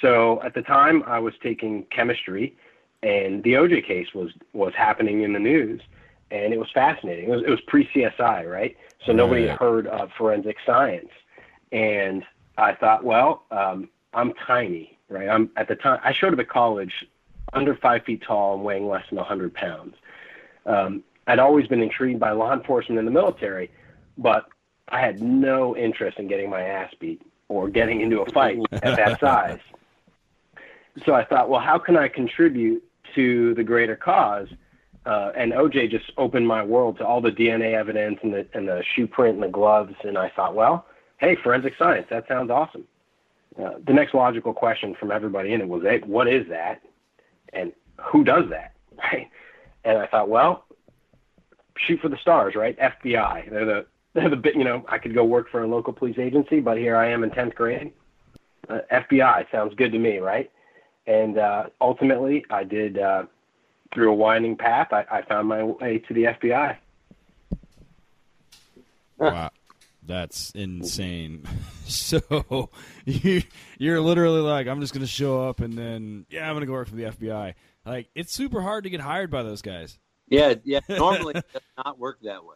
So 0.01 0.43
at 0.43 0.55
the 0.55 0.63
time, 0.63 1.03
I 1.07 1.19
was 1.19 1.35
taking 1.43 1.85
chemistry, 1.85 2.57
and 3.03 3.43
the 3.43 3.55
OJ 3.55 3.87
case 3.87 4.09
was 4.15 4.31
was 4.53 4.73
happening 4.75 5.23
in 5.23 5.33
the 5.33 5.39
news, 5.39 5.81
and 6.31 6.53
it 6.53 6.59
was 6.59 6.69
fascinating. 6.73 7.29
It 7.29 7.31
was 7.31 7.43
it 7.43 7.51
was 7.51 7.61
pre 7.67 7.87
CSI, 7.89 8.51
right? 8.51 8.77
So 9.05 9.13
nobody 9.13 9.47
had 9.47 9.59
heard 9.59 9.87
of 9.87 10.11
forensic 10.17 10.57
science, 10.65 11.11
and 11.73 12.25
I 12.59 12.75
thought, 12.75 13.05
well, 13.05 13.45
um, 13.51 13.89
I'm 14.13 14.35
tiny, 14.47 14.99
right? 15.09 15.29
I'm 15.29 15.51
at 15.57 15.69
the 15.69 15.75
time 15.75 16.01
I 16.05 16.13
showed 16.13 16.33
up 16.33 16.39
at 16.39 16.49
college 16.49 16.93
under 17.53 17.75
five 17.75 18.05
feet 18.05 18.23
tall 18.23 18.55
and 18.55 18.65
weighing 18.65 18.89
less 18.89 19.05
than 19.09 19.17
100 19.17 19.55
pounds. 19.55 19.97
Um, 20.67 21.03
I'd 21.27 21.39
always 21.39 21.67
been 21.67 21.83
intrigued 21.83 22.21
by 22.21 22.33
law 22.33 22.53
enforcement 22.53 22.99
and 22.99 23.09
the 23.09 23.13
military, 23.13 23.71
but 24.21 24.47
I 24.89 25.01
had 25.01 25.21
no 25.21 25.77
interest 25.77 26.19
in 26.19 26.29
getting 26.29 26.51
my 26.51 26.63
ass 26.63 26.93
beat 27.01 27.23
or 27.49 27.69
getting 27.69 28.01
into 28.01 28.21
a 28.21 28.31
fight 28.31 28.59
at 28.73 28.97
that 28.97 29.19
size. 29.21 29.59
So 31.05 31.15
I 31.15 31.25
thought, 31.25 31.49
well, 31.49 31.61
how 31.61 31.79
can 31.79 31.97
I 31.97 32.09
contribute 32.09 32.85
to 33.15 33.55
the 33.55 33.65
greater 33.65 33.97
cause? 33.97 34.49
Uh, 35.07 35.33
and 35.35 35.53
OJ 35.53 35.91
just 35.91 36.13
opened 36.19 36.47
my 36.47 36.63
world 36.63 36.99
to 36.99 37.07
all 37.07 37.21
the 37.21 37.31
DNA 37.31 37.75
evidence 37.75 38.19
and 38.23 38.35
the 38.35 38.47
and 38.53 38.69
the 38.69 38.85
shoe 38.95 39.07
print 39.07 39.35
and 39.35 39.43
the 39.43 39.49
gloves. 39.49 39.95
And 40.05 40.19
I 40.19 40.29
thought, 40.29 40.55
well, 40.55 40.87
hey, 41.19 41.37
forensic 41.37 41.75
science, 41.79 42.07
that 42.11 42.29
sounds 42.29 42.51
awesome. 42.51 42.85
Uh, 43.59 43.73
the 43.85 43.95
next 43.95 44.15
logical 44.15 44.53
question 44.53 44.95
from 44.95 45.11
everybody 45.11 45.53
in 45.53 45.61
it 45.61 45.69
was, 45.69 45.83
hey, 45.83 46.01
what 46.05 46.29
is 46.29 46.47
that? 46.49 46.83
And 47.53 47.73
who 47.97 48.25
does 48.25 48.49
that? 48.51 48.73
Right? 49.13 49.31
And 49.83 49.97
I 49.97 50.07
thought, 50.07 50.29
well, 50.29 50.67
shoot 51.79 52.01
for 52.01 52.11
the 52.11 52.19
stars, 52.19 52.55
right? 52.55 52.79
FBI. 52.79 53.49
They're 53.49 53.65
the 53.65 53.87
the 54.15 54.37
bit. 54.37 54.57
You 54.57 54.65
know, 54.65 54.85
I 54.89 54.99
could 54.99 55.15
go 55.15 55.25
work 55.25 55.51
for 55.51 55.63
a 55.63 55.67
local 55.67 55.93
police 55.93 56.19
agency, 56.19 56.61
but 56.61 56.79
here 56.79 56.97
I 56.97 57.11
am 57.11 57.25
in 57.25 57.31
tenth 57.31 57.55
grade. 57.55 57.93
Uh, 58.69 58.81
FBI 58.93 59.51
sounds 59.51 59.75
good 59.75 59.93
to 59.93 59.99
me, 59.99 60.19
right? 60.19 60.51
And 61.07 61.39
uh, 61.39 61.65
ultimately, 61.81 62.45
I 62.51 62.65
did 62.65 62.99
uh, 62.99 63.25
through 63.95 64.13
a 64.13 64.15
winding 64.15 64.57
path. 64.57 64.93
I, 64.93 65.05
I 65.11 65.23
found 65.23 65.49
my 65.49 65.63
way 65.65 65.99
to 65.99 66.15
the 66.15 66.25
FBI. 66.25 66.77
Wow. 69.19 69.51
That's 70.03 70.51
insane. 70.53 71.45
So 71.91 72.71
you 73.05 73.43
you're 73.77 74.01
literally 74.01 74.41
like, 74.41 74.69
I'm 74.69 74.81
just 74.81 74.95
gonna 74.95 75.09
show 75.09 75.49
up 75.49 75.59
and 75.59 75.77
then 75.77 76.25
yeah, 76.31 76.49
I'm 76.49 76.55
gonna 76.55 76.67
go 76.67 76.73
work 76.73 76.87
for 76.87 76.95
the 76.95 77.03
FBI. 77.03 77.55
Like 77.85 78.09
it's 78.15 78.33
super 78.33 78.61
hard 78.63 78.85
to 78.85 78.91
get 78.91 79.01
hired 79.01 79.29
by 79.29 79.43
those 79.43 79.61
guys. 79.61 79.99
Yeah, 80.29 80.55
yeah. 80.63 80.79
Normally, 80.89 81.35
it 81.35 81.53
does 81.53 81.63
not 81.85 81.99
work 81.99 82.21
that 82.23 82.45
way. 82.45 82.55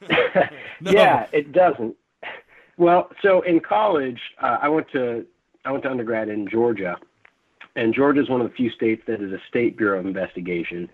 No. 0.78 0.90
Yeah, 0.90 1.26
it 1.32 1.52
doesn't. 1.52 1.96
Well, 2.76 3.10
so 3.22 3.40
in 3.40 3.60
college, 3.60 4.20
uh, 4.42 4.58
I 4.60 4.68
went 4.68 4.90
to 4.92 5.24
I 5.64 5.72
went 5.72 5.84
to 5.84 5.90
undergrad 5.90 6.28
in 6.28 6.46
Georgia, 6.46 6.98
and 7.74 7.94
Georgia 7.94 8.20
is 8.20 8.28
one 8.28 8.42
of 8.42 8.48
the 8.48 8.54
few 8.54 8.70
states 8.70 9.02
that 9.06 9.22
is 9.22 9.32
a 9.32 9.40
state 9.48 9.78
bureau 9.78 9.98
of 9.98 10.06
investigation. 10.06 10.90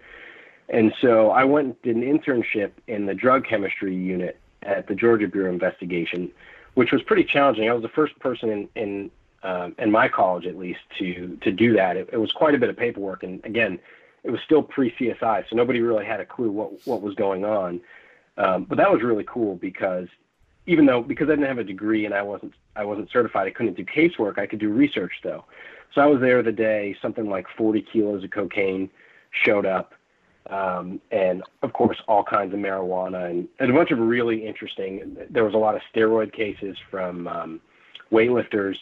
And 0.68 0.94
so 1.00 1.30
I 1.30 1.44
went 1.44 1.66
and 1.66 1.82
did 1.82 1.96
an 1.96 2.02
internship 2.02 2.70
in 2.86 3.06
the 3.06 3.14
drug 3.14 3.44
chemistry 3.44 3.94
unit 3.94 4.38
at 4.62 4.86
the 4.86 4.94
Georgia 4.94 5.26
Bureau 5.26 5.48
of 5.48 5.54
Investigation, 5.54 6.30
which 6.74 6.92
was 6.92 7.02
pretty 7.02 7.24
challenging. 7.24 7.68
I 7.68 7.72
was 7.72 7.82
the 7.82 7.88
first 7.88 8.18
person 8.20 8.50
in 8.50 8.68
in 8.76 9.10
um, 9.42 9.74
in 9.78 9.90
my 9.90 10.08
college, 10.08 10.46
at 10.46 10.56
least, 10.56 10.80
to 10.98 11.36
to 11.40 11.50
do 11.50 11.74
that. 11.74 11.96
It, 11.96 12.10
it 12.12 12.18
was 12.18 12.30
quite 12.30 12.54
a 12.54 12.58
bit 12.58 12.70
of 12.70 12.76
paperwork, 12.76 13.24
and 13.24 13.44
again, 13.44 13.80
it 14.22 14.30
was 14.30 14.40
still 14.42 14.62
pre 14.62 14.92
CSI, 14.92 15.48
so 15.50 15.56
nobody 15.56 15.80
really 15.80 16.04
had 16.04 16.20
a 16.20 16.26
clue 16.26 16.50
what 16.50 16.86
what 16.86 17.02
was 17.02 17.14
going 17.14 17.44
on. 17.44 17.80
Um, 18.36 18.64
but 18.64 18.78
that 18.78 18.90
was 18.90 19.02
really 19.02 19.24
cool 19.26 19.56
because 19.56 20.08
even 20.66 20.86
though 20.86 21.02
because 21.02 21.28
I 21.28 21.32
didn't 21.32 21.48
have 21.48 21.58
a 21.58 21.64
degree 21.64 22.06
and 22.06 22.14
I 22.14 22.22
wasn't 22.22 22.54
I 22.76 22.84
wasn't 22.84 23.10
certified, 23.10 23.46
I 23.46 23.50
couldn't 23.50 23.76
do 23.76 23.84
casework. 23.84 24.38
I 24.38 24.46
could 24.46 24.58
do 24.58 24.70
research 24.70 25.12
though. 25.22 25.44
So 25.94 26.00
I 26.00 26.06
was 26.06 26.20
there 26.20 26.42
the 26.42 26.52
day 26.52 26.96
something 27.02 27.28
like 27.28 27.46
40 27.56 27.82
kilos 27.92 28.24
of 28.24 28.30
cocaine 28.30 28.88
showed 29.30 29.66
up, 29.66 29.92
um, 30.48 31.00
and 31.10 31.42
of 31.62 31.72
course 31.74 31.98
all 32.08 32.24
kinds 32.24 32.54
of 32.54 32.60
marijuana 32.60 33.30
and, 33.30 33.48
and 33.58 33.70
a 33.70 33.74
bunch 33.74 33.90
of 33.90 33.98
really 33.98 34.46
interesting. 34.46 35.16
There 35.28 35.44
was 35.44 35.54
a 35.54 35.58
lot 35.58 35.74
of 35.74 35.82
steroid 35.94 36.32
cases 36.32 36.76
from 36.90 37.28
um, 37.28 37.60
weightlifters, 38.10 38.76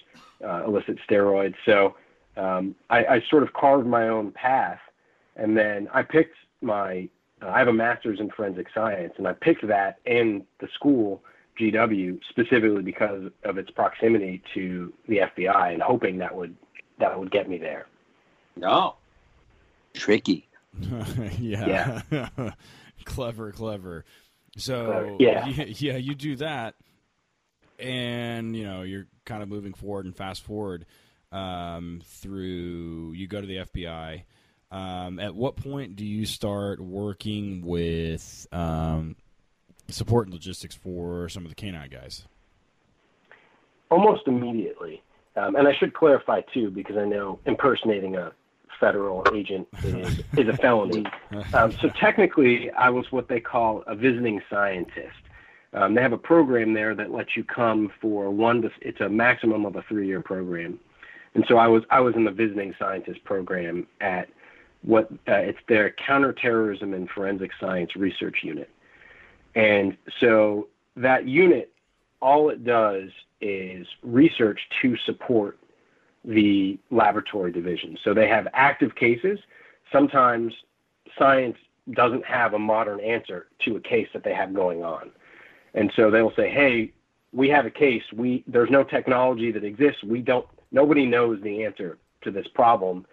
uh, 0.45 0.65
illicit 0.67 0.99
steroids. 1.09 1.55
So 1.65 1.97
um, 2.37 2.75
I, 2.91 3.05
I 3.05 3.25
sort 3.29 3.43
of 3.43 3.53
carved 3.53 3.87
my 3.87 4.09
own 4.09 4.33
path, 4.33 4.81
and 5.37 5.57
then 5.57 5.89
I 5.93 6.03
picked 6.03 6.37
my. 6.61 7.09
I 7.43 7.59
have 7.59 7.69
a 7.69 7.73
master's 7.73 8.21
in 8.21 8.31
forensic 8.31 8.69
science, 8.75 9.15
and 9.17 9.27
I 9.27 9.33
picked 9.33 9.67
that 9.67 9.99
in 10.05 10.45
the 10.61 10.69
school 10.75 11.23
GW 11.59 12.21
specifically 12.29 12.83
because 12.83 13.31
of 13.45 13.59
its 13.59 13.71
proximity 13.71 14.43
to 14.55 14.93
the 15.09 15.19
FBI, 15.19 15.73
and 15.73 15.83
hoping 15.83 16.19
that 16.19 16.35
would 16.35 16.55
that 16.99 17.19
would 17.19 17.31
get 17.31 17.49
me 17.49 17.59
there. 17.59 17.87
No. 18.57 18.97
Tricky. 19.95 20.49
yeah. 21.39 22.03
clever, 23.05 23.53
clever. 23.53 24.05
So 24.57 24.87
Clever, 24.87 25.17
yeah. 25.19 25.47
y- 25.59 25.75
yeah, 25.77 25.97
you 25.97 26.15
do 26.15 26.37
that, 26.37 26.75
and 27.79 28.57
you 28.57 28.65
know 28.65 28.83
you're 28.83 29.07
kind 29.25 29.43
of 29.43 29.49
moving 29.49 29.73
forward 29.73 30.07
and 30.07 30.17
fast 30.17 30.43
forward 30.43 30.87
um, 31.33 32.03
through. 32.05 33.13
You 33.15 33.27
go 33.27 33.41
to 33.41 33.47
the 33.47 33.57
FBI. 33.57 34.23
Um, 34.71 35.19
at 35.19 35.35
what 35.35 35.57
point 35.57 35.97
do 35.97 36.05
you 36.05 36.27
start 36.27 36.81
working 36.81 37.63
with 37.67 38.47
um, 38.53 39.17
support 39.89 40.27
and 40.27 40.35
logistics 40.35 40.75
for 40.75 41.29
some 41.29 41.45
of 41.45 41.49
the 41.49 41.57
canine 41.57 41.91
guys? 41.91 42.25
almost 43.91 44.27
immediately. 44.27 45.03
Um, 45.37 45.57
and 45.57 45.69
I 45.69 45.75
should 45.75 45.95
clarify 45.95 46.41
too, 46.53 46.71
because 46.71 46.97
I 46.97 47.05
know 47.05 47.39
impersonating 47.47 48.17
a 48.17 48.33
federal 48.79 49.25
agent 49.35 49.69
is, 49.85 50.23
is 50.37 50.49
a 50.49 50.57
felony. 50.57 51.05
Um, 51.53 51.73
so 51.73 51.89
technically, 51.89 52.71
I 52.71 52.91
was 52.91 53.13
what 53.13 53.29
they 53.29 53.41
call 53.41 53.83
a 53.87 53.95
visiting 53.95 54.41
scientist. 54.49 55.17
Um, 55.73 55.95
they 55.95 56.03
have 56.03 56.13
a 56.13 56.19
program 56.19 56.75
there 56.75 56.95
that 56.97 57.13
lets 57.13 57.37
you 57.37 57.45
come 57.45 57.93
for 58.01 58.31
one 58.31 58.63
to. 58.63 58.71
It's 58.81 59.01
a 59.01 59.09
maximum 59.09 59.65
of 59.67 59.77
a 59.77 59.83
three-year 59.83 60.21
program, 60.21 60.81
and 61.35 61.45
so 61.47 61.59
I 61.59 61.69
was 61.69 61.85
I 61.91 62.01
was 62.01 62.17
in 62.17 62.25
the 62.25 62.33
visiting 62.33 62.75
scientist 62.77 63.23
program 63.23 63.87
at 64.01 64.29
what 64.83 65.11
uh, 65.29 65.35
it's 65.35 65.59
their 65.69 65.91
counterterrorism 65.91 66.95
and 66.95 67.09
forensic 67.11 67.51
science 67.61 67.97
research 67.97 68.39
unit, 68.43 68.71
and 69.55 69.97
so 70.21 70.69
that 70.97 71.27
unit 71.27 71.73
all 72.21 72.51
it 72.51 72.65
does 72.65 73.11
is 73.41 73.87
research 74.03 74.61
to 74.83 74.97
support 74.99 75.59
the 76.25 76.79
laboratory 76.91 77.51
division. 77.51 77.97
So 78.05 78.13
they 78.13 78.29
have 78.29 78.47
active 78.53 78.95
cases. 78.95 79.39
Sometimes 79.91 80.53
science 81.19 81.57
doesn't 81.93 82.25
have 82.25 82.55
a 82.55 82.59
modern 82.59 83.01
answer 83.01 83.47
to 83.65 83.77
a 83.77 83.81
case 83.81 84.09
that 84.13 84.23
they 84.23 84.35
have 84.35 84.55
going 84.55 84.85
on. 84.85 85.11
And 85.75 85.91
so 85.97 86.11
they'll 86.11 86.35
say, 86.35 86.51
"Hey, 86.51 86.93
we 87.33 87.49
have 87.49 87.65
a 87.65 87.71
case. 87.71 88.03
We 88.13 88.45
there's 88.47 88.71
no 88.71 88.85
technology 88.85 89.51
that 89.53 89.65
exists. 89.65 90.03
We 90.03 90.21
don't 90.21 90.47
nobody 90.73 91.07
knows 91.07 91.41
the 91.43 91.65
answer 91.65 91.99
to 92.23 92.31
this 92.31 92.47
problem." 92.49 93.07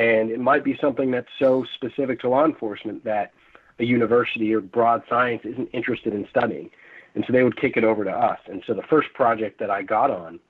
And 0.00 0.30
it 0.30 0.40
might 0.40 0.64
be 0.64 0.78
something 0.80 1.10
that's 1.10 1.28
so 1.38 1.66
specific 1.74 2.20
to 2.20 2.30
law 2.30 2.46
enforcement 2.46 3.04
that 3.04 3.32
a 3.78 3.84
university 3.84 4.54
or 4.54 4.62
broad 4.62 5.02
science 5.10 5.42
isn't 5.44 5.68
interested 5.74 6.14
in 6.14 6.26
studying. 6.30 6.70
And 7.14 7.22
so 7.26 7.34
they 7.34 7.42
would 7.42 7.60
kick 7.60 7.76
it 7.76 7.84
over 7.84 8.02
to 8.04 8.10
us. 8.10 8.38
And 8.46 8.62
so 8.66 8.72
the 8.72 8.82
first 8.84 9.12
project 9.12 9.60
that 9.60 9.70
I 9.70 9.82
got 9.82 10.10
on 10.10 10.40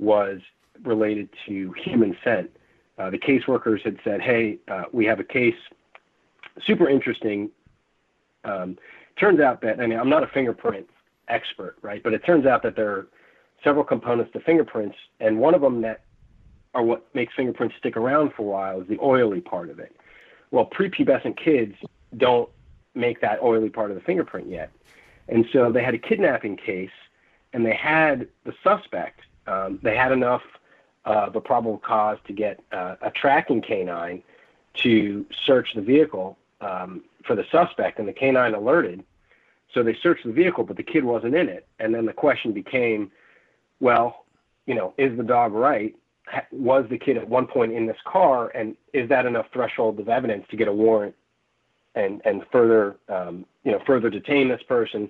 was 0.00 0.40
related 0.82 1.28
to 1.46 1.72
human 1.84 2.16
scent. 2.24 2.50
Uh, 2.98 3.10
the 3.10 3.18
caseworkers 3.18 3.80
had 3.82 3.96
said, 4.02 4.20
hey, 4.20 4.58
uh, 4.66 4.86
we 4.90 5.04
have 5.04 5.20
a 5.20 5.24
case, 5.24 5.54
super 6.64 6.88
interesting. 6.88 7.48
Um, 8.42 8.76
turns 9.20 9.38
out 9.38 9.60
that, 9.60 9.78
I 9.78 9.86
mean, 9.86 10.00
I'm 10.00 10.10
not 10.10 10.24
a 10.24 10.28
fingerprint 10.34 10.88
expert, 11.28 11.76
right? 11.80 12.02
But 12.02 12.12
it 12.12 12.24
turns 12.26 12.44
out 12.44 12.60
that 12.64 12.74
there 12.74 12.90
are 12.90 13.06
several 13.62 13.84
components 13.84 14.32
to 14.32 14.40
fingerprints, 14.40 14.96
and 15.20 15.38
one 15.38 15.54
of 15.54 15.60
them 15.60 15.80
that 15.82 16.00
are 16.76 16.82
what 16.82 17.06
makes 17.14 17.34
fingerprints 17.34 17.74
stick 17.78 17.96
around 17.96 18.34
for 18.34 18.42
a 18.42 18.44
while 18.44 18.80
is 18.82 18.86
the 18.86 18.98
oily 19.02 19.40
part 19.40 19.70
of 19.70 19.78
it. 19.78 19.96
Well, 20.50 20.66
prepubescent 20.66 21.38
kids 21.38 21.74
don't 22.16 22.50
make 22.94 23.22
that 23.22 23.42
oily 23.42 23.70
part 23.70 23.90
of 23.90 23.96
the 23.96 24.02
fingerprint 24.02 24.48
yet. 24.48 24.70
And 25.28 25.46
so 25.52 25.72
they 25.72 25.82
had 25.82 25.94
a 25.94 25.98
kidnapping 25.98 26.56
case, 26.56 26.90
and 27.54 27.64
they 27.64 27.74
had 27.74 28.28
the 28.44 28.52
suspect. 28.62 29.20
Um, 29.46 29.80
they 29.82 29.96
had 29.96 30.12
enough 30.12 30.42
of 31.06 31.34
a 31.34 31.40
probable 31.40 31.78
cause 31.78 32.18
to 32.26 32.32
get 32.34 32.60
uh, 32.72 32.96
a 33.00 33.10
tracking 33.10 33.62
canine 33.62 34.22
to 34.74 35.24
search 35.46 35.72
the 35.74 35.80
vehicle 35.80 36.36
um, 36.60 37.02
for 37.24 37.34
the 37.34 37.44
suspect, 37.50 37.98
and 37.98 38.06
the 38.06 38.12
canine 38.12 38.54
alerted. 38.54 39.02
So 39.72 39.82
they 39.82 39.94
searched 39.94 40.26
the 40.26 40.32
vehicle, 40.32 40.64
but 40.64 40.76
the 40.76 40.82
kid 40.82 41.04
wasn't 41.04 41.34
in 41.34 41.48
it. 41.48 41.66
And 41.78 41.94
then 41.94 42.04
the 42.04 42.12
question 42.12 42.52
became, 42.52 43.10
well, 43.80 44.26
you 44.66 44.74
know, 44.74 44.92
is 44.98 45.16
the 45.16 45.24
dog 45.24 45.52
right? 45.52 45.94
Was 46.50 46.84
the 46.90 46.98
kid 46.98 47.16
at 47.16 47.28
one 47.28 47.46
point 47.46 47.72
in 47.72 47.86
this 47.86 47.96
car, 48.04 48.48
and 48.48 48.76
is 48.92 49.08
that 49.08 49.26
enough 49.26 49.46
threshold 49.52 50.00
of 50.00 50.08
evidence 50.08 50.44
to 50.50 50.56
get 50.56 50.68
a 50.68 50.72
warrant 50.72 51.14
and 51.94 52.20
and 52.24 52.42
further, 52.52 52.96
um, 53.08 53.44
you 53.64 53.72
know, 53.72 53.80
further 53.86 54.10
detain 54.10 54.48
this 54.48 54.62
person, 54.68 55.08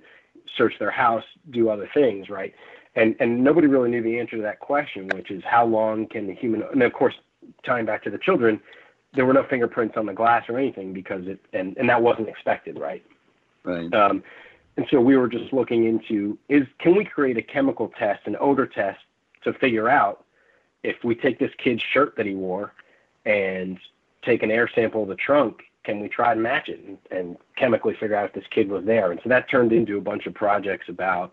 search 0.57 0.75
their 0.79 0.91
house, 0.91 1.25
do 1.51 1.69
other 1.69 1.89
things, 1.93 2.31
right? 2.31 2.55
And 2.95 3.17
and 3.21 3.43
nobody 3.43 3.67
really 3.67 3.91
knew 3.91 4.03
the 4.03 4.19
answer 4.19 4.37
to 4.37 4.43
that 4.43 4.61
question, 4.61 5.09
which 5.09 5.31
is 5.31 5.43
how 5.45 5.67
long 5.67 6.07
can 6.07 6.27
the 6.27 6.35
human? 6.35 6.63
And 6.73 6.83
of 6.83 6.93
course, 6.93 7.15
tying 7.65 7.87
back 7.87 8.03
to 8.05 8.11
the 8.11 8.19
children, 8.19 8.61
there 9.15 9.27
were 9.27 9.33
no 9.33 9.45
fingerprints 9.49 9.97
on 9.97 10.07
the 10.07 10.13
glass 10.13 10.45
or 10.49 10.59
anything 10.59 10.93
because 10.93 11.27
it 11.27 11.41
and 11.53 11.77
and 11.77 11.89
that 11.89 12.01
wasn't 12.01 12.29
expected, 12.29 12.79
right? 12.79 13.05
Right. 13.65 13.93
Um, 13.93 14.23
and 14.77 14.87
so 14.91 15.01
we 15.01 15.17
were 15.17 15.29
just 15.29 15.53
looking 15.53 15.87
into 15.87 16.39
is 16.49 16.67
can 16.79 16.95
we 16.95 17.05
create 17.05 17.37
a 17.37 17.43
chemical 17.43 17.93
test, 17.99 18.21
an 18.27 18.37
odor 18.39 18.67
test, 18.67 19.01
to 19.43 19.53
figure 19.55 19.89
out 19.89 20.25
if 20.83 20.97
we 21.05 21.15
take 21.15 21.39
this 21.39 21.51
kid's 21.63 21.83
shirt 21.93 22.17
that 22.17 22.27
he 22.27 22.35
wore 22.35 22.73
and 23.25 23.79
take 24.25 24.43
an 24.43 24.51
air 24.51 24.71
sample 24.75 25.03
of 25.03 25.09
the 25.09 25.17
trunk, 25.17 25.63
can 25.85 26.01
we 26.01 26.09
try 26.09 26.33
and 26.33 26.43
match 26.43 26.69
it 26.69 26.81
and, 26.85 26.99
and 27.11 27.37
chemically 27.57 27.95
figure 27.99 28.17
out 28.17 28.27
if 28.27 28.33
this 28.35 28.45
kid 28.51 28.69
was 28.69 28.85
there? 28.85 29.13
And 29.13 29.21
so 29.23 29.29
that 29.29 29.49
turned 29.49 29.73
into 29.73 29.99
a 29.99 30.01
bunch 30.01 30.27
of 30.27 30.35
projects 30.35 30.89
about 30.89 31.33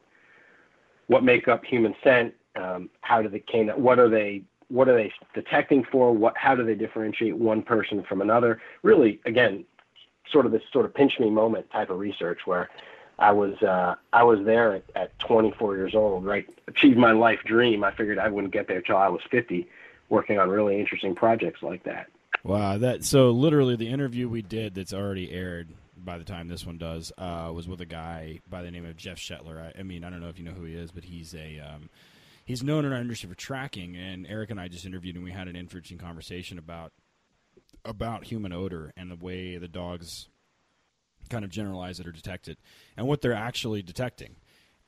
what 1.08 1.24
make 1.24 1.48
up 1.48 1.66
human 1.66 1.96
scent, 2.04 2.34
um, 2.56 2.90
how 3.02 3.22
do 3.22 3.30
they 3.30 3.40
canine, 3.40 3.82
what 3.82 4.00
are 4.00 4.10
they 4.10 4.44
what 4.70 4.88
are 4.88 4.96
they 4.96 5.14
detecting 5.36 5.84
for? 5.92 6.12
What 6.12 6.36
how 6.38 6.56
do 6.56 6.64
they 6.66 6.76
differentiate 6.76 7.36
one 7.36 7.62
person 7.62 8.04
from 8.08 8.22
another? 8.22 8.62
Really, 8.82 9.20
again, 9.26 9.66
sort 10.32 10.46
of 10.46 10.52
this 10.52 10.64
sort 10.72 10.86
of 10.86 10.94
pinch 10.94 11.20
me 11.20 11.30
moment 11.30 11.70
type 11.72 11.90
of 11.90 12.00
research 12.00 12.40
where 12.46 12.70
I 13.24 13.32
was 13.32 13.56
uh, 13.62 13.96
I 14.12 14.24
was 14.24 14.39
there 14.44 14.75
at, 14.75 14.84
at 14.96 15.20
24 15.20 15.77
years 15.77 15.96
old, 15.96 16.25
right? 16.25 16.46
Achieved 16.68 16.98
my 16.98 17.13
life 17.13 17.39
dream. 17.46 17.82
I 17.86 17.92
figured 17.92 18.20
I 18.20 18.27
wouldn't 18.27 18.51
get 18.51 18.68
there 18.68 18.82
till 18.82 18.98
I 18.98 19.08
was 19.08 19.22
50, 19.32 19.65
working 20.10 20.39
on 20.39 20.50
really 20.50 20.77
interesting 20.77 21.15
projects 21.15 21.63
like 21.63 21.86
that. 21.86 22.08
Wow, 22.44 22.77
that 22.80 23.06
so 23.06 23.32
literally 23.32 23.77
the 23.77 23.88
interview 23.88 24.27
we 24.27 24.42
did 24.42 24.75
that's 24.75 24.92
already 24.92 25.32
aired 25.32 25.70
by 25.96 26.18
the 26.18 26.25
time 26.25 26.50
this 26.50 26.65
one 26.65 26.77
does 26.77 27.13
uh, 27.18 27.50
was 27.56 27.65
with 27.65 27.80
a 27.80 27.86
guy 27.86 28.42
by 28.50 28.62
the 28.62 28.70
name 28.70 28.86
of 28.86 28.98
Jeff 28.98 29.18
Schettler. 29.18 29.58
I, 29.58 29.80
I, 29.80 29.84
mean, 29.84 30.03
I 30.03 30.10
don't 30.10 30.20
know 30.20 30.27
if 30.27 30.38
you 30.38 30.44
know 30.44 30.51
who 30.51 30.65
he 30.65 30.75
is, 30.75 30.92
but 30.92 31.06
he's 31.06 31.34
a 31.34 31.60
um, 31.60 31.89
he's 32.44 32.62
known 32.62 32.84
in 32.84 32.92
our 32.92 33.00
industry 33.00 33.30
for 33.30 33.36
tracking. 33.36 33.96
And 33.96 34.27
Eric 34.27 34.51
and 34.51 34.60
I 34.60 34.68
just 34.68 34.86
interviewed, 34.86 35.15
and 35.15 35.24
we 35.24 35.32
had 35.32 35.48
an 35.48 35.56
interesting 35.56 35.98
conversation 35.98 36.58
about 36.58 36.92
about 37.86 38.25
human 38.25 38.51
odor 38.51 38.92
and 38.98 39.10
the 39.10 39.15
way 39.15 39.58
the 39.58 39.70
dogs 39.70 40.27
kind 41.30 41.46
of 41.46 41.51
generalize 41.51 42.00
it 42.00 42.08
or 42.08 42.12
detect 42.12 42.48
it, 42.48 42.60
and 42.98 43.08
what 43.08 43.22
they're 43.22 43.34
actually 43.34 43.82
detecting. 43.82 44.36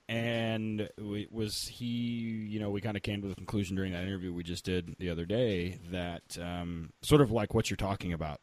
And 0.07 0.87
we, 1.01 1.27
was 1.31 1.67
he, 1.67 1.85
you 1.85 2.59
know, 2.59 2.69
we 2.69 2.79
kind 2.79 2.95
of 2.95 3.01
came 3.01 3.23
to 3.23 3.27
the 3.27 3.33
conclusion 3.33 3.75
during 3.75 3.91
that 3.93 4.03
interview 4.03 4.31
we 4.31 4.43
just 4.43 4.63
did 4.63 4.95
the 4.99 5.09
other 5.09 5.25
day 5.25 5.79
that 5.91 6.37
um, 6.39 6.91
sort 7.01 7.21
of 7.21 7.31
like 7.31 7.55
what 7.55 7.71
you're 7.71 7.77
talking 7.77 8.13
about 8.13 8.39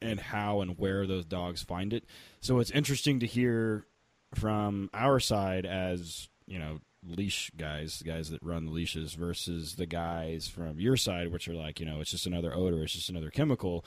and 0.00 0.20
how 0.20 0.60
and 0.60 0.78
where 0.78 1.08
those 1.08 1.24
dogs 1.24 1.62
find 1.62 1.92
it. 1.92 2.04
So 2.40 2.60
it's 2.60 2.70
interesting 2.70 3.18
to 3.20 3.26
hear 3.26 3.86
from 4.34 4.88
our 4.94 5.18
side 5.18 5.66
as, 5.66 6.28
you 6.46 6.60
know, 6.60 6.78
leash 7.04 7.50
guys, 7.56 7.98
the 7.98 8.04
guys 8.04 8.30
that 8.30 8.42
run 8.42 8.66
the 8.66 8.72
leashes, 8.72 9.14
versus 9.14 9.74
the 9.74 9.86
guys 9.86 10.46
from 10.46 10.78
your 10.78 10.96
side, 10.96 11.32
which 11.32 11.48
are 11.48 11.54
like, 11.54 11.80
you 11.80 11.86
know, 11.86 12.00
it's 12.00 12.12
just 12.12 12.26
another 12.26 12.54
odor, 12.54 12.84
it's 12.84 12.92
just 12.92 13.08
another 13.08 13.30
chemical 13.30 13.84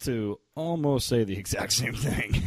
to 0.00 0.38
almost 0.54 1.06
say 1.06 1.24
the 1.24 1.36
exact 1.36 1.72
same 1.72 1.94
thing. 1.94 2.42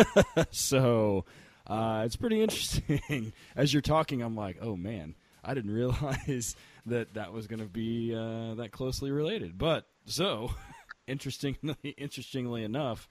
so 0.50 1.24
uh, 1.66 2.02
it's 2.04 2.16
pretty 2.16 2.42
interesting. 2.42 3.32
As 3.56 3.72
you're 3.72 3.82
talking, 3.82 4.22
I'm 4.22 4.36
like, 4.36 4.58
oh 4.60 4.76
man, 4.76 5.14
I 5.44 5.54
didn't 5.54 5.70
realize 5.70 6.56
that 6.86 7.14
that 7.14 7.32
was 7.32 7.46
going 7.46 7.60
to 7.60 7.68
be 7.68 8.14
uh, 8.14 8.54
that 8.54 8.70
closely 8.72 9.10
related. 9.10 9.58
But 9.58 9.86
so 10.06 10.52
interestingly, 11.06 11.76
interestingly 11.96 12.64
enough, 12.64 13.08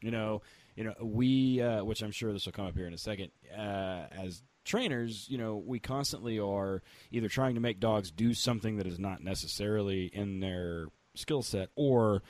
you 0.00 0.10
know, 0.10 0.42
you 0.76 0.84
know, 0.84 0.94
we, 1.02 1.60
uh, 1.60 1.82
which 1.82 2.02
I'm 2.02 2.12
sure 2.12 2.32
this 2.32 2.46
will 2.46 2.52
come 2.52 2.66
up 2.66 2.76
here 2.76 2.86
in 2.86 2.94
a 2.94 2.98
second, 2.98 3.30
uh, 3.56 4.06
as 4.12 4.42
trainers, 4.64 5.26
you 5.28 5.38
know, 5.38 5.56
we 5.56 5.80
constantly 5.80 6.38
are 6.38 6.82
either 7.10 7.28
trying 7.28 7.54
to 7.54 7.60
make 7.60 7.80
dogs 7.80 8.10
do 8.10 8.32
something 8.32 8.76
that 8.76 8.86
is 8.86 8.98
not 8.98 9.22
necessarily 9.22 10.06
in 10.06 10.40
their 10.40 10.86
skill 11.14 11.42
set 11.42 11.70
or 11.74 12.22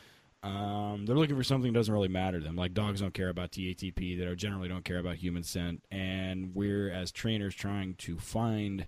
um, 0.43 1.05
they're 1.05 1.17
looking 1.17 1.37
for 1.37 1.45
something 1.45 1.73
that 1.73 1.79
doesn't 1.79 1.93
really 1.93 2.09
matter 2.09 2.39
to 2.39 2.45
them. 2.45 2.57
Like 2.57 2.75
dogs 2.75 3.01
don't 3.01 3.15
care 3.15 3.29
about 3.29 3.51
TATP, 3.51 4.19
that 4.19 4.37
generally 4.37 4.69
don't 4.69 4.85
care 4.85 4.99
about 4.99 5.17
human 5.17 5.43
scent, 5.43 5.83
and 5.91 6.55
we're 6.55 6.91
as 6.91 7.11
trainers 7.11 7.55
trying 7.55 7.95
to 7.97 8.19
find 8.19 8.87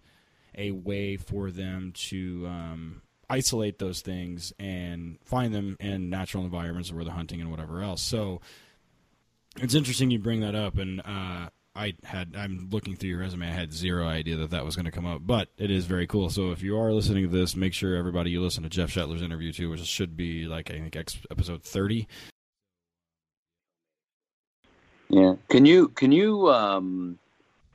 a 0.57 0.71
way 0.71 1.17
for 1.17 1.51
them 1.51 1.93
to 1.95 2.47
um, 2.47 3.03
isolate 3.29 3.79
those 3.79 4.01
things 4.01 4.53
and 4.59 5.19
find 5.25 5.55
them 5.55 5.77
in 5.81 6.11
natural 6.11 6.45
environments 6.45 6.93
where 6.93 7.05
they're 7.05 7.13
hunting 7.13 7.41
and 7.41 7.51
whatever 7.51 7.83
else. 7.83 8.03
So 8.03 8.41
it's 9.57 9.75
interesting 9.75 10.11
you 10.11 10.19
bring 10.19 10.41
that 10.41 10.55
up, 10.55 10.79
and 10.79 11.01
uh, 11.05 11.49
I 11.75 11.95
had 12.03 12.35
I'm 12.37 12.69
looking 12.71 12.97
through 12.97 13.11
your 13.11 13.21
resume. 13.21 13.47
I 13.47 13.53
had 13.53 13.73
zero 13.73 14.07
idea 14.07 14.37
that 14.37 14.51
that 14.51 14.65
was 14.65 14.75
going 14.75 14.87
to 14.87 14.91
come 14.91 15.07
up, 15.07 15.23
but 15.25 15.49
it 15.57 15.71
is 15.71 15.87
very 15.87 16.07
cool. 16.07 16.29
So 16.29 16.51
if 16.51 16.63
you 16.63 16.79
are 16.79 16.93
listening 16.93 17.31
to 17.31 17.31
this, 17.31 17.55
make 17.55 17.75
sure 17.75 17.97
everybody 17.97 18.31
you 18.31 18.43
listen 18.43 18.65
to 18.65 18.69
Jeff 18.69 18.93
Schettler's 18.93 19.23
interview 19.23 19.53
too, 19.53 19.71
which 19.71 19.81
should 19.81 20.17
be 20.17 20.47
like 20.47 20.71
I 20.71 20.81
think 20.81 20.97
episode 21.31 21.63
thirty. 21.63 22.09
Yeah. 25.09 25.35
Can 25.49 25.65
you 25.65 25.89
can 25.89 26.11
you 26.11 26.51
um 26.51 27.19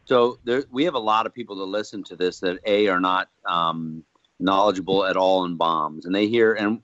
so 0.05 0.39
there 0.43 0.65
we 0.71 0.83
have 0.85 0.95
a 0.95 0.99
lot 0.99 1.25
of 1.25 1.33
people 1.33 1.55
that 1.57 1.65
listen 1.65 2.03
to 2.05 2.15
this 2.15 2.39
that 2.41 2.59
a 2.65 2.87
are 2.87 2.99
not 2.99 3.29
um 3.45 4.03
knowledgeable 4.39 5.05
at 5.05 5.15
all 5.15 5.45
in 5.45 5.55
bombs 5.55 6.05
and 6.05 6.13
they 6.13 6.27
hear 6.27 6.53
and 6.53 6.81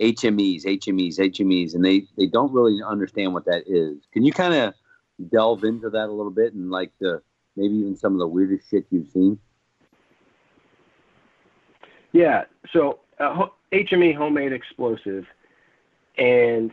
HMEs, 0.00 0.64
HMEs, 0.64 1.18
HMEs 1.18 1.74
and 1.74 1.84
they 1.84 2.06
they 2.16 2.26
don't 2.26 2.52
really 2.52 2.80
understand 2.82 3.34
what 3.34 3.44
that 3.44 3.64
is. 3.66 3.98
Can 4.12 4.24
you 4.24 4.32
kind 4.32 4.54
of 4.54 4.74
delve 5.30 5.64
into 5.64 5.90
that 5.90 6.08
a 6.08 6.12
little 6.12 6.30
bit 6.32 6.54
and 6.54 6.70
like 6.70 6.92
the 7.00 7.22
maybe 7.56 7.74
even 7.74 7.96
some 7.96 8.12
of 8.12 8.18
the 8.18 8.26
weirdest 8.26 8.68
shit 8.70 8.86
you've 8.90 9.10
seen? 9.10 9.38
Yeah. 12.12 12.44
So 12.72 13.00
uh, 13.18 13.46
HME 13.72 14.16
homemade 14.16 14.52
explosive, 14.52 15.24
and 16.16 16.70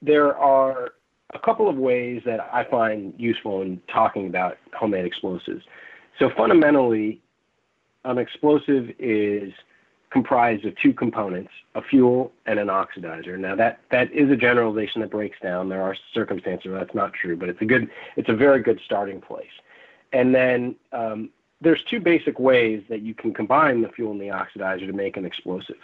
there 0.00 0.36
are 0.36 0.92
a 1.34 1.38
couple 1.38 1.68
of 1.68 1.76
ways 1.76 2.22
that 2.24 2.40
I 2.52 2.64
find 2.64 3.12
useful 3.18 3.62
in 3.62 3.80
talking 3.92 4.26
about 4.26 4.56
homemade 4.72 5.04
explosives. 5.04 5.64
So 6.18 6.30
fundamentally, 6.36 7.20
an 8.04 8.18
explosive 8.18 8.90
is 8.98 9.52
comprised 10.10 10.64
of 10.64 10.74
two 10.76 10.92
components, 10.92 11.50
a 11.74 11.82
fuel 11.82 12.32
and 12.46 12.58
an 12.58 12.68
oxidizer. 12.68 13.38
Now 13.38 13.54
that 13.56 13.80
that 13.90 14.10
is 14.12 14.30
a 14.30 14.36
generalization 14.36 15.00
that 15.02 15.10
breaks 15.10 15.38
down. 15.40 15.68
There 15.68 15.82
are 15.82 15.96
circumstances 16.14 16.70
where 16.70 16.78
that's 16.78 16.94
not 16.94 17.12
true, 17.12 17.36
but 17.36 17.48
it's 17.48 17.60
a 17.60 17.66
good 17.66 17.90
it's 18.16 18.28
a 18.28 18.34
very 18.34 18.62
good 18.62 18.80
starting 18.84 19.20
place. 19.20 19.46
And 20.12 20.34
then 20.34 20.76
um, 20.92 21.30
there's 21.60 21.82
two 21.90 22.00
basic 22.00 22.38
ways 22.38 22.82
that 22.88 23.02
you 23.02 23.14
can 23.14 23.34
combine 23.34 23.82
the 23.82 23.88
fuel 23.88 24.12
and 24.12 24.20
the 24.20 24.28
oxidizer 24.28 24.86
to 24.86 24.92
make 24.92 25.16
an 25.16 25.24
explosive. 25.24 25.76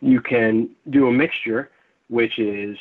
You 0.00 0.20
can 0.20 0.70
do 0.90 1.06
a 1.06 1.12
mixture, 1.12 1.70
which 2.08 2.38
is 2.38 2.76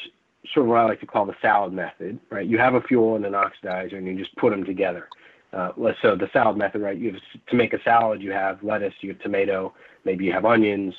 sort 0.54 0.66
of 0.66 0.70
what 0.70 0.80
I 0.80 0.86
like 0.86 1.00
to 1.02 1.06
call 1.06 1.26
the 1.26 1.36
salad 1.42 1.72
method, 1.72 2.20
right? 2.32 2.46
You 2.46 2.58
have 2.58 2.74
a 2.74 2.82
fuel 2.82 3.16
and 3.16 3.26
an 3.26 3.34
oxidizer, 3.34 3.98
and 3.98 4.08
you 4.08 4.18
just 4.18 4.36
put 4.38 4.50
them 4.50 4.66
together. 4.66 5.08
Uh, 5.54 5.72
so 6.02 6.16
the 6.16 6.30
salad 6.32 6.58
method, 6.58 6.82
right? 6.82 6.98
You 6.98 7.14
have 7.14 7.22
to 7.48 7.56
make 7.56 7.74
a 7.74 7.84
salad, 7.84 8.22
you 8.22 8.32
have 8.32 8.64
lettuce, 8.64 8.94
you 9.02 9.10
have 9.10 9.20
tomato, 9.20 9.74
maybe 10.06 10.26
you 10.26 10.32
have 10.32 10.46
onions. 10.46 10.94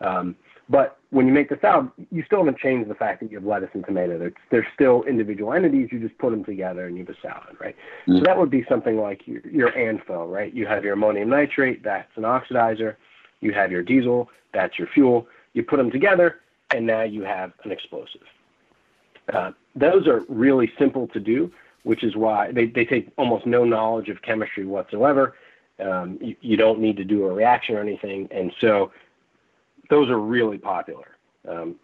Um, 0.00 0.34
but 0.70 0.98
when 1.10 1.26
you 1.26 1.32
make 1.32 1.48
the 1.48 1.58
salad, 1.60 1.90
you 2.10 2.22
still 2.24 2.38
haven't 2.38 2.58
changed 2.58 2.90
the 2.90 2.94
fact 2.94 3.20
that 3.20 3.30
you 3.30 3.38
have 3.38 3.46
lettuce 3.46 3.70
and 3.72 3.84
tomato. 3.84 4.18
They're, 4.18 4.32
they're 4.50 4.68
still 4.74 5.02
individual 5.04 5.52
entities. 5.52 5.88
You 5.90 5.98
just 6.00 6.16
put 6.18 6.30
them 6.30 6.44
together 6.44 6.86
and 6.86 6.96
you 6.96 7.04
have 7.04 7.14
a 7.14 7.20
salad, 7.20 7.56
right? 7.60 7.76
Mm-hmm. 8.02 8.18
So 8.18 8.24
that 8.24 8.38
would 8.38 8.50
be 8.50 8.64
something 8.68 8.98
like 8.98 9.26
your, 9.26 9.46
your 9.46 9.72
ANFO, 9.72 10.30
right? 10.30 10.52
You 10.52 10.66
have 10.66 10.84
your 10.84 10.94
ammonium 10.94 11.30
nitrate, 11.30 11.82
that's 11.82 12.10
an 12.16 12.22
oxidizer. 12.22 12.96
You 13.40 13.52
have 13.52 13.70
your 13.70 13.82
diesel, 13.82 14.30
that's 14.52 14.78
your 14.78 14.88
fuel. 14.88 15.26
You 15.52 15.62
put 15.62 15.76
them 15.76 15.90
together, 15.90 16.40
and 16.74 16.86
now 16.86 17.02
you 17.02 17.22
have 17.22 17.52
an 17.64 17.72
explosive. 17.72 18.22
Uh, 19.32 19.52
those 19.74 20.06
are 20.06 20.22
really 20.28 20.70
simple 20.78 21.06
to 21.08 21.20
do 21.20 21.50
which 21.88 22.04
is 22.04 22.14
why 22.14 22.52
they, 22.52 22.66
they 22.66 22.84
take 22.84 23.10
almost 23.16 23.46
no 23.46 23.64
knowledge 23.64 24.10
of 24.10 24.20
chemistry 24.20 24.66
whatsoever. 24.66 25.36
Um, 25.80 26.18
you, 26.20 26.36
you, 26.42 26.54
don't 26.58 26.80
need 26.80 26.98
to 26.98 27.04
do 27.04 27.24
a 27.24 27.32
reaction 27.32 27.76
or 27.76 27.80
anything, 27.80 28.28
and 28.30 28.52
so 28.60 28.92
those 29.88 30.10
are 30.10 30.18
really 30.18 30.58
popular. 30.58 31.16
Um, 31.48 31.76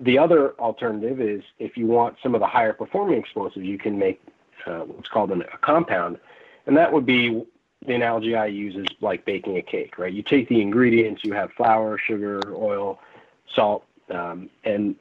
the 0.00 0.18
other 0.18 0.54
alternative 0.58 1.20
is 1.20 1.44
if 1.60 1.76
you 1.76 1.86
want 1.86 2.16
some 2.24 2.34
of 2.34 2.40
the 2.40 2.46
higher 2.48 2.72
performing 2.72 3.20
explosives, 3.20 3.64
you 3.64 3.78
can 3.78 3.96
make 3.96 4.20
uh, 4.66 4.80
what's 4.80 5.08
called 5.08 5.30
an, 5.30 5.42
a 5.42 5.58
compound, 5.58 6.18
and 6.66 6.76
that 6.76 6.92
would 6.92 7.06
be 7.06 7.44
the 7.86 7.94
analogy 7.94 8.34
I 8.34 8.46
use 8.46 8.74
is 8.74 8.88
like 9.00 9.24
baking 9.24 9.58
a 9.58 9.62
cake, 9.62 9.96
right? 9.96 10.12
You 10.12 10.24
take 10.24 10.48
the 10.48 10.60
ingredients, 10.60 11.22
you 11.22 11.34
have 11.34 11.52
flour, 11.52 11.98
sugar, 11.98 12.40
oil, 12.52 12.98
salt, 13.54 13.84
um, 14.10 14.50
and 14.64 14.96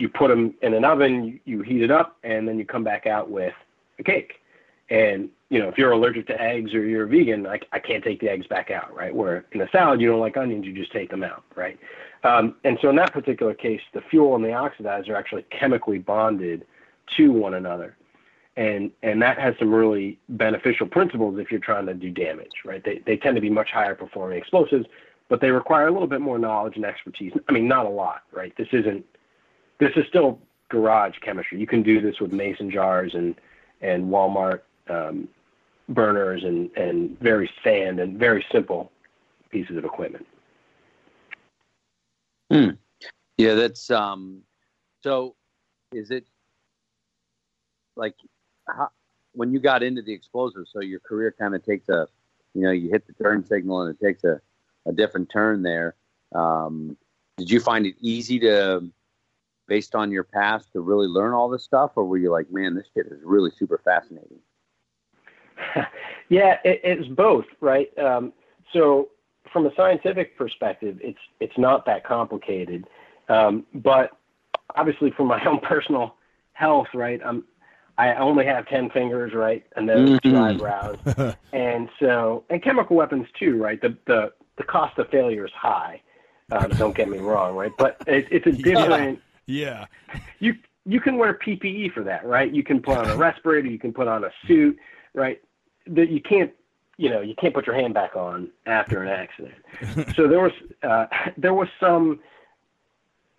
you 0.00 0.08
put 0.08 0.28
them 0.28 0.54
in 0.62 0.74
an 0.74 0.84
oven, 0.84 1.24
you, 1.24 1.40
you 1.44 1.62
heat 1.62 1.82
it 1.82 1.90
up, 1.90 2.16
and 2.22 2.48
then 2.48 2.58
you 2.58 2.64
come 2.64 2.84
back 2.84 3.06
out 3.06 3.30
with 3.30 3.54
a 3.98 4.02
cake. 4.02 4.34
And 4.88 5.28
you 5.50 5.58
know, 5.58 5.68
if 5.68 5.76
you're 5.76 5.92
allergic 5.92 6.26
to 6.28 6.40
eggs 6.40 6.74
or 6.74 6.84
you're 6.84 7.04
a 7.04 7.08
vegan, 7.08 7.46
I, 7.46 7.60
I 7.72 7.80
can't 7.80 8.02
take 8.02 8.20
the 8.20 8.28
eggs 8.28 8.46
back 8.46 8.70
out, 8.70 8.94
right? 8.94 9.14
Where 9.14 9.44
in 9.52 9.60
a 9.60 9.68
salad 9.70 10.00
you 10.00 10.08
don't 10.08 10.20
like 10.20 10.36
onions, 10.36 10.64
you 10.64 10.72
just 10.72 10.92
take 10.92 11.10
them 11.10 11.22
out, 11.22 11.44
right? 11.56 11.78
Um, 12.22 12.56
and 12.64 12.78
so 12.80 12.90
in 12.90 12.96
that 12.96 13.12
particular 13.12 13.54
case, 13.54 13.80
the 13.92 14.00
fuel 14.00 14.36
and 14.36 14.44
the 14.44 14.48
oxidizer 14.48 15.10
are 15.10 15.16
actually 15.16 15.44
chemically 15.50 15.98
bonded 15.98 16.66
to 17.16 17.32
one 17.32 17.54
another. 17.54 17.96
And, 18.56 18.90
and 19.02 19.20
that 19.22 19.38
has 19.38 19.54
some 19.58 19.72
really 19.72 20.18
beneficial 20.28 20.86
principles 20.86 21.38
if 21.38 21.50
you're 21.50 21.60
trying 21.60 21.86
to 21.86 21.94
do 21.94 22.10
damage, 22.10 22.52
right? 22.64 22.84
They, 22.84 23.00
they 23.06 23.16
tend 23.16 23.36
to 23.36 23.40
be 23.40 23.50
much 23.50 23.70
higher 23.70 23.94
performing 23.94 24.38
explosives, 24.38 24.86
but 25.28 25.40
they 25.40 25.50
require 25.50 25.88
a 25.88 25.92
little 25.92 26.08
bit 26.08 26.20
more 26.20 26.38
knowledge 26.38 26.76
and 26.76 26.84
expertise. 26.84 27.32
I 27.48 27.52
mean, 27.52 27.66
not 27.66 27.86
a 27.86 27.88
lot, 27.88 28.22
right? 28.32 28.52
This 28.56 28.68
isn't, 28.72 29.04
this 29.80 29.90
is 29.96 30.04
still 30.08 30.38
garage 30.68 31.16
chemistry. 31.20 31.58
You 31.58 31.66
can 31.66 31.82
do 31.82 32.00
this 32.00 32.20
with 32.20 32.32
mason 32.32 32.70
jars 32.70 33.14
and, 33.14 33.34
and 33.80 34.04
Walmart 34.04 34.60
um, 34.88 35.28
burners 35.88 36.44
and, 36.44 36.70
and 36.76 37.18
very 37.18 37.50
sand 37.64 37.98
and 37.98 38.18
very 38.18 38.44
simple 38.52 38.92
pieces 39.50 39.76
of 39.76 39.84
equipment. 39.84 40.26
Hmm. 42.50 42.70
Yeah, 43.38 43.54
that's 43.54 43.90
um. 43.90 44.42
So, 45.02 45.34
is 45.92 46.10
it 46.10 46.26
like 47.96 48.14
how, 48.68 48.90
when 49.32 49.52
you 49.52 49.60
got 49.60 49.82
into 49.82 50.02
the 50.02 50.12
explosives? 50.12 50.70
So 50.72 50.80
your 50.80 51.00
career 51.00 51.34
kind 51.38 51.54
of 51.54 51.64
takes 51.64 51.88
a, 51.88 52.06
you 52.54 52.62
know, 52.62 52.70
you 52.70 52.90
hit 52.90 53.06
the 53.06 53.12
turn 53.14 53.44
signal 53.46 53.82
and 53.82 53.96
it 53.96 54.04
takes 54.04 54.24
a, 54.24 54.40
a 54.86 54.92
different 54.92 55.30
turn 55.30 55.62
there. 55.62 55.94
Um, 56.34 56.96
did 57.38 57.50
you 57.50 57.60
find 57.60 57.86
it 57.86 57.94
easy 58.00 58.38
to, 58.40 58.90
based 59.70 59.94
on 59.94 60.10
your 60.10 60.24
past, 60.24 60.72
to 60.72 60.80
really 60.80 61.06
learn 61.06 61.32
all 61.32 61.48
this 61.48 61.62
stuff, 61.62 61.92
or 61.94 62.04
were 62.04 62.18
you 62.18 62.28
like, 62.28 62.50
man, 62.50 62.74
this 62.74 62.86
shit 62.92 63.06
is 63.06 63.20
really 63.22 63.52
super 63.56 63.80
fascinating? 63.84 64.40
yeah, 66.28 66.58
it, 66.64 66.80
it's 66.82 67.06
both, 67.06 67.44
right? 67.60 67.96
Um, 67.96 68.32
so 68.72 69.10
from 69.52 69.66
a 69.66 69.74
scientific 69.76 70.36
perspective, 70.36 70.98
it's 71.00 71.20
it's 71.38 71.56
not 71.56 71.86
that 71.86 72.04
complicated. 72.04 72.88
Um, 73.28 73.64
but 73.72 74.10
obviously, 74.74 75.12
for 75.12 75.24
my 75.24 75.42
own 75.46 75.60
personal 75.60 76.16
health, 76.52 76.88
right? 76.92 77.20
I'm 77.24 77.44
I 77.96 78.14
only 78.16 78.46
have 78.46 78.66
ten 78.66 78.90
fingers, 78.90 79.34
right, 79.34 79.64
and 79.76 79.88
those 79.88 80.10
mm-hmm. 80.10 80.30
two 80.30 80.36
eyebrows, 80.36 80.98
and 81.52 81.88
so 82.00 82.42
and 82.50 82.60
chemical 82.60 82.96
weapons 82.96 83.28
too, 83.38 83.62
right? 83.62 83.80
The 83.80 83.96
the 84.06 84.32
the 84.58 84.64
cost 84.64 84.98
of 84.98 85.08
failure 85.10 85.46
is 85.46 85.52
high. 85.52 86.02
Um, 86.50 86.70
don't 86.70 86.96
get 86.96 87.08
me 87.08 87.18
wrong, 87.18 87.54
right? 87.54 87.70
But 87.78 88.02
it, 88.08 88.26
it's 88.32 88.46
a 88.48 88.52
different. 88.52 89.18
Yeah. 89.18 89.24
Yeah. 89.50 89.86
You 90.38 90.54
you 90.86 91.00
can 91.00 91.18
wear 91.18 91.34
PPE 91.34 91.92
for 91.92 92.02
that, 92.04 92.24
right? 92.24 92.52
You 92.52 92.62
can 92.62 92.80
put 92.80 92.96
on 92.96 93.08
a 93.10 93.16
respirator, 93.16 93.68
you 93.68 93.78
can 93.78 93.92
put 93.92 94.08
on 94.08 94.24
a 94.24 94.30
suit, 94.46 94.78
right? 95.14 95.40
That 95.86 96.10
you 96.10 96.20
can't 96.20 96.52
you 96.96 97.10
know 97.10 97.20
you 97.20 97.34
can't 97.34 97.54
put 97.54 97.66
your 97.66 97.76
hand 97.76 97.94
back 97.94 98.16
on 98.16 98.50
after 98.66 99.02
an 99.02 99.08
accident. 99.08 100.14
so 100.16 100.28
there 100.28 100.40
was 100.40 100.52
uh, 100.82 101.06
there 101.36 101.54
was 101.54 101.68
some 101.78 102.20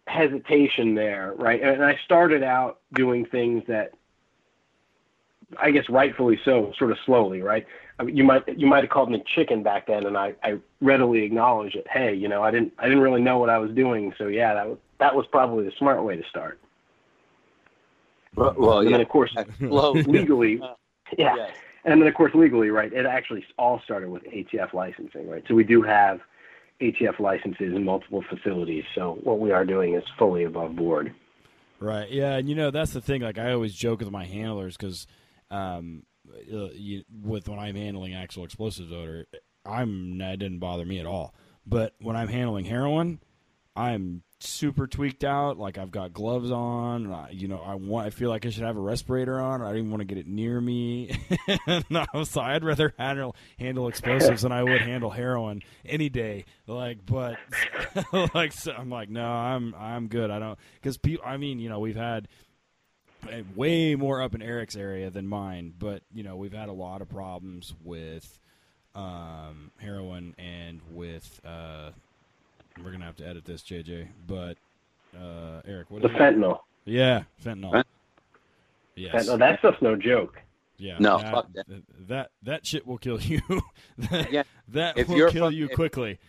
hesitation 0.08 0.96
there, 0.96 1.34
right? 1.38 1.62
And 1.62 1.84
I 1.84 1.98
started 2.04 2.44
out 2.44 2.80
doing 2.94 3.26
things 3.26 3.64
that 3.68 3.92
I 5.60 5.72
guess 5.72 5.90
rightfully 5.90 6.40
so, 6.44 6.74
sort 6.78 6.92
of 6.92 6.98
slowly, 7.06 7.42
right? 7.42 7.66
I 8.00 8.04
mean, 8.04 8.16
you 8.16 8.24
might 8.24 8.48
you 8.58 8.68
might 8.68 8.84
have 8.84 8.90
called 8.90 9.12
me 9.12 9.24
chicken 9.36 9.64
back 9.64 9.88
then, 9.88 10.06
and 10.06 10.18
I, 10.18 10.34
I 10.44 10.60
readily 10.82 11.24
acknowledge 11.24 11.76
it. 11.76 11.86
Hey, 11.92 12.14
you 12.14 12.28
know, 12.28 12.44
I 12.44 12.52
didn't 12.52 12.74
I 12.80 12.86
didn't 12.86 13.02
really 13.02 13.22
know 13.22 13.38
what 13.38 13.50
I 13.50 13.58
was 13.58 13.72
doing, 13.72 14.14
so 14.18 14.28
yeah, 14.28 14.54
that 14.54 14.68
was 14.68 14.78
that 15.00 15.16
was 15.16 15.26
probably 15.32 15.66
the 15.66 15.74
smart 15.78 16.04
way 16.04 16.16
to 16.16 16.24
start. 16.30 16.60
Well, 18.36 18.56
well 18.58 18.80
and 18.80 18.90
yeah. 18.90 18.98
then 18.98 19.02
of 19.02 19.10
course 19.10 19.36
legally, 19.60 20.60
yeah. 21.18 21.36
yeah. 21.36 21.48
And 21.84 22.00
then, 22.00 22.08
of 22.08 22.14
course, 22.14 22.34
legally, 22.36 22.70
right, 22.70 22.94
it 22.94 23.06
actually 23.06 23.44
all 23.58 23.82
started 23.84 24.10
with 24.10 24.24
ATF 24.24 24.74
licensing, 24.74 25.28
right? 25.28 25.44
So 25.48 25.56
we 25.56 25.64
do 25.64 25.82
have 25.82 26.20
ATF 26.80 27.20
licenses 27.20 27.74
in 27.76 27.84
multiple 27.84 28.24
facilities. 28.30 28.84
So 28.94 29.20
what 29.24 29.40
we 29.40 29.52
are 29.52 29.66
doing 29.66 29.96
is 29.96 30.04
fully 30.18 30.44
above 30.44 30.76
board. 30.76 31.14
Right. 31.80 32.10
Yeah. 32.12 32.36
And, 32.36 32.48
you 32.48 32.54
know, 32.54 32.70
that's 32.70 32.94
the 32.94 33.02
thing. 33.02 33.22
Like, 33.22 33.40
I 33.40 33.52
always 33.52 33.74
joke 33.74 34.02
with 34.02 34.12
my 34.12 34.26
handlers 34.26 34.78
because 34.78 35.08
um, 35.52 36.04
uh, 36.30 36.70
you, 36.74 37.04
with 37.24 37.48
when 37.48 37.60
I'm 37.60 37.76
handling 37.76 38.14
actual 38.14 38.44
explosives 38.44 38.92
odor, 38.92 39.26
I'm, 39.66 40.18
that 40.20 40.40
didn't 40.40 40.60
bother 40.60 40.86
me 40.86 41.00
at 41.00 41.06
all. 41.06 41.36
But 41.66 41.94
when 42.00 42.16
I'm 42.16 42.28
handling 42.28 42.66
heroin, 42.66 43.20
I'm 43.76 44.24
super 44.40 44.88
tweaked 44.88 45.24
out. 45.24 45.58
Like 45.58 45.78
I've 45.78 45.92
got 45.92 46.14
gloves 46.14 46.52
on. 46.52 47.12
I, 47.12 47.30
you 47.30 47.48
know, 47.48 47.62
I 47.64 47.76
want. 47.76 48.08
I 48.08 48.10
feel 48.10 48.30
like 48.30 48.46
I 48.46 48.50
should 48.50 48.64
have 48.64 48.78
a 48.78 48.82
respirator 48.82 49.40
on. 49.40 49.62
I 49.62 49.70
don't 49.70 49.78
even 49.78 49.92
want 49.92 50.02
to 50.02 50.06
get 50.06 50.18
it 50.18 50.28
near 50.28 50.60
me. 50.60 51.12
no, 51.90 52.06
so 52.24 52.42
I'd 52.42 52.64
rather 52.64 52.94
handle 52.98 53.36
handle 53.60 53.88
explosives 53.88 54.42
than 54.42 54.52
I 54.52 54.64
would 54.64 54.82
handle 54.82 55.10
heroin 55.10 55.62
any 55.86 56.10
day. 56.10 56.46
Like, 56.68 57.06
but 57.06 57.38
like, 58.34 58.52
so 58.52 58.74
I'm 58.74 58.90
like, 58.90 59.10
no, 59.10 59.26
I'm 59.26 59.76
I'm 59.78 60.08
good. 60.08 60.32
I 60.32 60.40
don't 60.40 60.60
because 60.76 60.98
people. 60.98 61.26
I 61.26 61.38
mean, 61.38 61.60
you 61.60 61.70
know, 61.70 61.80
we've 61.80 61.96
had 61.96 62.28
way 63.56 63.96
more 63.96 64.22
up 64.22 64.36
in 64.36 64.42
Eric's 64.42 64.76
area 64.76 65.10
than 65.10 65.28
mine, 65.28 65.74
but 65.78 66.02
you 66.14 66.24
know, 66.24 66.36
we've 66.36 66.54
had 66.54 66.70
a 66.70 66.74
lot 66.74 67.02
of 67.02 67.10
problems 67.10 67.74
with 67.84 68.40
um, 68.96 69.72
heroin 69.78 70.36
and 70.38 70.82
with 70.92 71.40
uh, 71.46 71.92
we're 72.84 72.92
gonna 72.92 73.06
have 73.06 73.18
to 73.18 73.28
edit 73.28 73.46
this, 73.46 73.62
JJ. 73.62 74.08
But 74.28 74.58
uh, 75.16 75.62
Eric, 75.66 75.90
what 75.90 76.02
the 76.02 76.10
fentanyl? 76.10 76.60
It? 76.86 76.94
Yeah, 76.94 77.24
fentanyl. 77.44 77.74
Huh? 77.74 77.84
Yes. 78.96 79.28
Fentanyl, 79.28 79.40
that 79.40 79.60
stuff's 79.60 79.82
no 79.82 79.96
joke. 79.96 80.42
Yeah, 80.78 80.98
no, 81.00 81.20
that, 81.20 81.46
that. 81.54 81.84
that, 82.08 82.32
that 82.42 82.66
shit 82.66 82.88
will 82.88 82.98
kill 82.98 83.22
you. 83.22 83.42
that 84.10 84.32
yeah. 84.32 84.44
that 84.70 84.98
if 84.98 85.08
will 85.08 85.30
kill 85.30 85.48
from, 85.48 85.54
you 85.54 85.66
if, 85.66 85.76
quickly. 85.76 86.20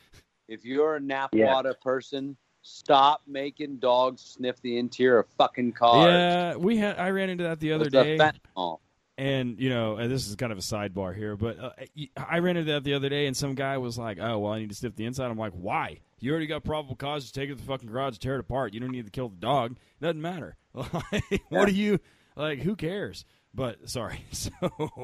If 0.47 0.65
you're 0.65 0.97
a 0.97 1.01
Napwater 1.01 1.65
yeah. 1.65 1.73
person, 1.83 2.37
stop 2.62 3.22
making 3.27 3.77
dogs 3.77 4.22
sniff 4.22 4.61
the 4.62 4.79
interior 4.79 5.18
of 5.20 5.29
fucking 5.37 5.72
cars. 5.72 6.09
Yeah, 6.09 6.57
we 6.57 6.79
had. 6.79 6.98
I 6.98 7.11
ran 7.11 7.31
into 7.31 7.44
that 7.44 7.61
the 7.61 7.72
other 7.72 7.90
day. 7.90 8.16
Fentanyl. 8.18 8.79
And 9.18 9.61
you 9.61 9.68
know, 9.68 9.96
and 9.96 10.11
this 10.11 10.27
is 10.27 10.35
kind 10.37 10.53
of 10.53 10.59
a 10.59 10.62
sidebar 10.62 11.14
here, 11.14 11.37
but 11.37 11.59
uh, 11.59 11.70
I 12.16 12.38
ran 12.38 12.57
into 12.57 12.72
that 12.72 12.83
the 12.83 12.94
other 12.94 13.11
day, 13.11 13.27
and 13.27 13.37
some 13.37 13.55
guy 13.55 13.77
was 13.77 13.98
like, 13.98 14.18
"Oh, 14.18 14.38
well, 14.38 14.53
I 14.53 14.59
need 14.59 14.70
to 14.70 14.75
sniff 14.75 14.96
the 14.96 15.05
inside." 15.05 15.31
I'm 15.31 15.37
like, 15.37 15.53
"Why? 15.53 16.01
You 16.18 16.31
already 16.31 16.46
got 16.46 16.64
probable 16.64 16.96
cause. 16.96 17.27
to 17.27 17.33
take 17.33 17.51
it 17.51 17.57
to 17.57 17.61
the 17.61 17.66
fucking 17.66 17.88
garage, 17.88 18.18
tear 18.18 18.37
it 18.37 18.40
apart. 18.40 18.72
You 18.72 18.81
don't 18.81 18.90
need 18.90 19.05
to 19.05 19.11
kill 19.11 19.29
the 19.29 19.37
dog. 19.37 19.72
It 19.72 20.05
doesn't 20.05 20.22
matter. 20.22 20.57
Like, 20.75 21.25
yeah. 21.31 21.38
what 21.51 21.66
do 21.66 21.75
you 21.75 22.01
like? 22.37 22.61
Who 22.61 22.75
cares?" 22.75 23.27
But 23.55 23.88
sorry. 23.88 24.25
So, 24.33 24.51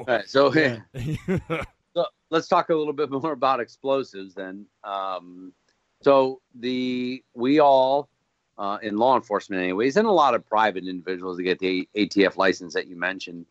right, 0.07 0.27
so, 0.27 0.53
yeah. 0.53 0.79
so 1.93 2.05
let's 2.31 2.47
talk 2.47 2.69
a 2.69 2.75
little 2.75 2.93
bit 2.93 3.11
more 3.11 3.31
about 3.31 3.59
explosives 3.59 4.33
then. 4.33 4.65
Um, 4.83 5.53
so 6.01 6.41
the 6.55 7.23
we 7.33 7.59
all 7.59 8.09
uh, 8.57 8.77
in 8.81 8.97
law 8.97 9.15
enforcement, 9.15 9.61
anyways, 9.61 9.97
and 9.97 10.07
a 10.07 10.11
lot 10.11 10.35
of 10.35 10.45
private 10.45 10.85
individuals 10.85 11.37
that 11.37 11.43
get 11.43 11.59
the 11.59 11.87
ATF 11.95 12.35
license 12.35 12.73
that 12.73 12.87
you 12.87 12.97
mentioned 12.97 13.45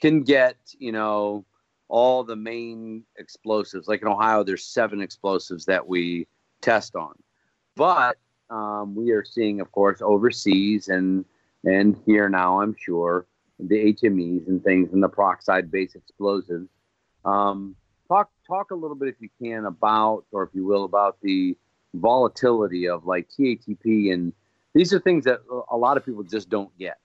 can 0.00 0.22
get, 0.22 0.56
you 0.78 0.92
know, 0.92 1.44
all 1.88 2.24
the 2.24 2.36
main 2.36 3.04
explosives. 3.18 3.88
Like 3.88 4.02
in 4.02 4.08
Ohio, 4.08 4.44
there's 4.44 4.64
seven 4.64 5.00
explosives 5.00 5.64
that 5.66 5.86
we 5.86 6.26
test 6.60 6.94
on. 6.94 7.14
But 7.74 8.18
um, 8.50 8.94
we 8.94 9.10
are 9.10 9.24
seeing, 9.24 9.60
of 9.60 9.72
course, 9.72 10.00
overseas 10.00 10.88
and 10.88 11.24
and 11.64 11.96
here 12.06 12.28
now, 12.28 12.60
I'm 12.60 12.74
sure, 12.78 13.26
the 13.58 13.92
HMEs 13.94 14.48
and 14.48 14.62
things 14.64 14.92
and 14.92 15.02
the 15.02 15.08
peroxide-based 15.08 15.94
explosives. 15.94 16.68
Um, 17.24 17.76
talk 18.08 18.30
talk 18.46 18.70
a 18.70 18.74
little 18.74 18.96
bit, 18.96 19.08
if 19.08 19.16
you 19.20 19.28
can, 19.40 19.66
about 19.66 20.24
or 20.32 20.42
if 20.42 20.50
you 20.54 20.64
will, 20.64 20.84
about 20.84 21.18
the 21.22 21.56
volatility 21.94 22.88
of 22.88 23.04
like 23.04 23.28
TATP 23.28 24.12
and 24.12 24.32
these 24.74 24.92
are 24.92 25.00
things 25.00 25.24
that 25.24 25.40
a 25.70 25.76
lot 25.76 25.96
of 25.96 26.04
people 26.04 26.22
just 26.22 26.48
don't 26.48 26.76
get. 26.78 26.98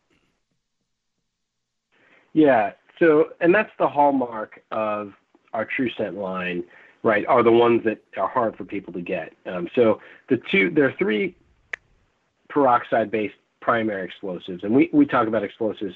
Yeah. 2.34 2.72
So, 3.00 3.30
and 3.42 3.54
that's 3.54 3.72
the 3.78 3.88
hallmark 3.88 4.64
of 4.72 5.14
our 5.54 5.66
True 5.66 5.90
TrueScent 5.90 6.16
line, 6.16 6.64
right? 7.04 7.26
Are 7.26 7.44
the 7.44 7.52
ones 7.52 7.84
that 7.84 8.04
are 8.16 8.28
hard 8.28 8.56
for 8.56 8.64
people 8.64 8.94
to 8.94 9.02
get. 9.02 9.34
Um, 9.46 9.68
so 9.76 10.02
the 10.30 10.40
two, 10.50 10.70
there 10.70 10.86
are 10.86 10.94
three 10.98 11.36
peroxide-based 12.50 13.36
primary 13.60 14.06
explosives, 14.06 14.64
and 14.64 14.74
we 14.74 14.90
we 14.94 15.06
talk 15.06 15.28
about 15.28 15.44
explosives. 15.44 15.96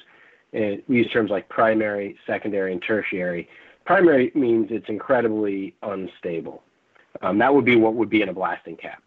And 0.52 0.82
we 0.86 0.98
use 0.98 1.10
terms 1.10 1.30
like 1.30 1.48
primary, 1.48 2.18
secondary, 2.26 2.72
and 2.72 2.82
tertiary. 2.82 3.48
Primary 3.86 4.30
means 4.34 4.68
it's 4.70 4.88
incredibly 4.88 5.74
unstable. 5.82 6.62
Um, 7.20 7.38
that 7.38 7.54
would 7.54 7.64
be 7.64 7.76
what 7.76 7.94
would 7.94 8.10
be 8.10 8.22
in 8.22 8.28
a 8.28 8.32
blasting 8.32 8.76
cap. 8.76 9.02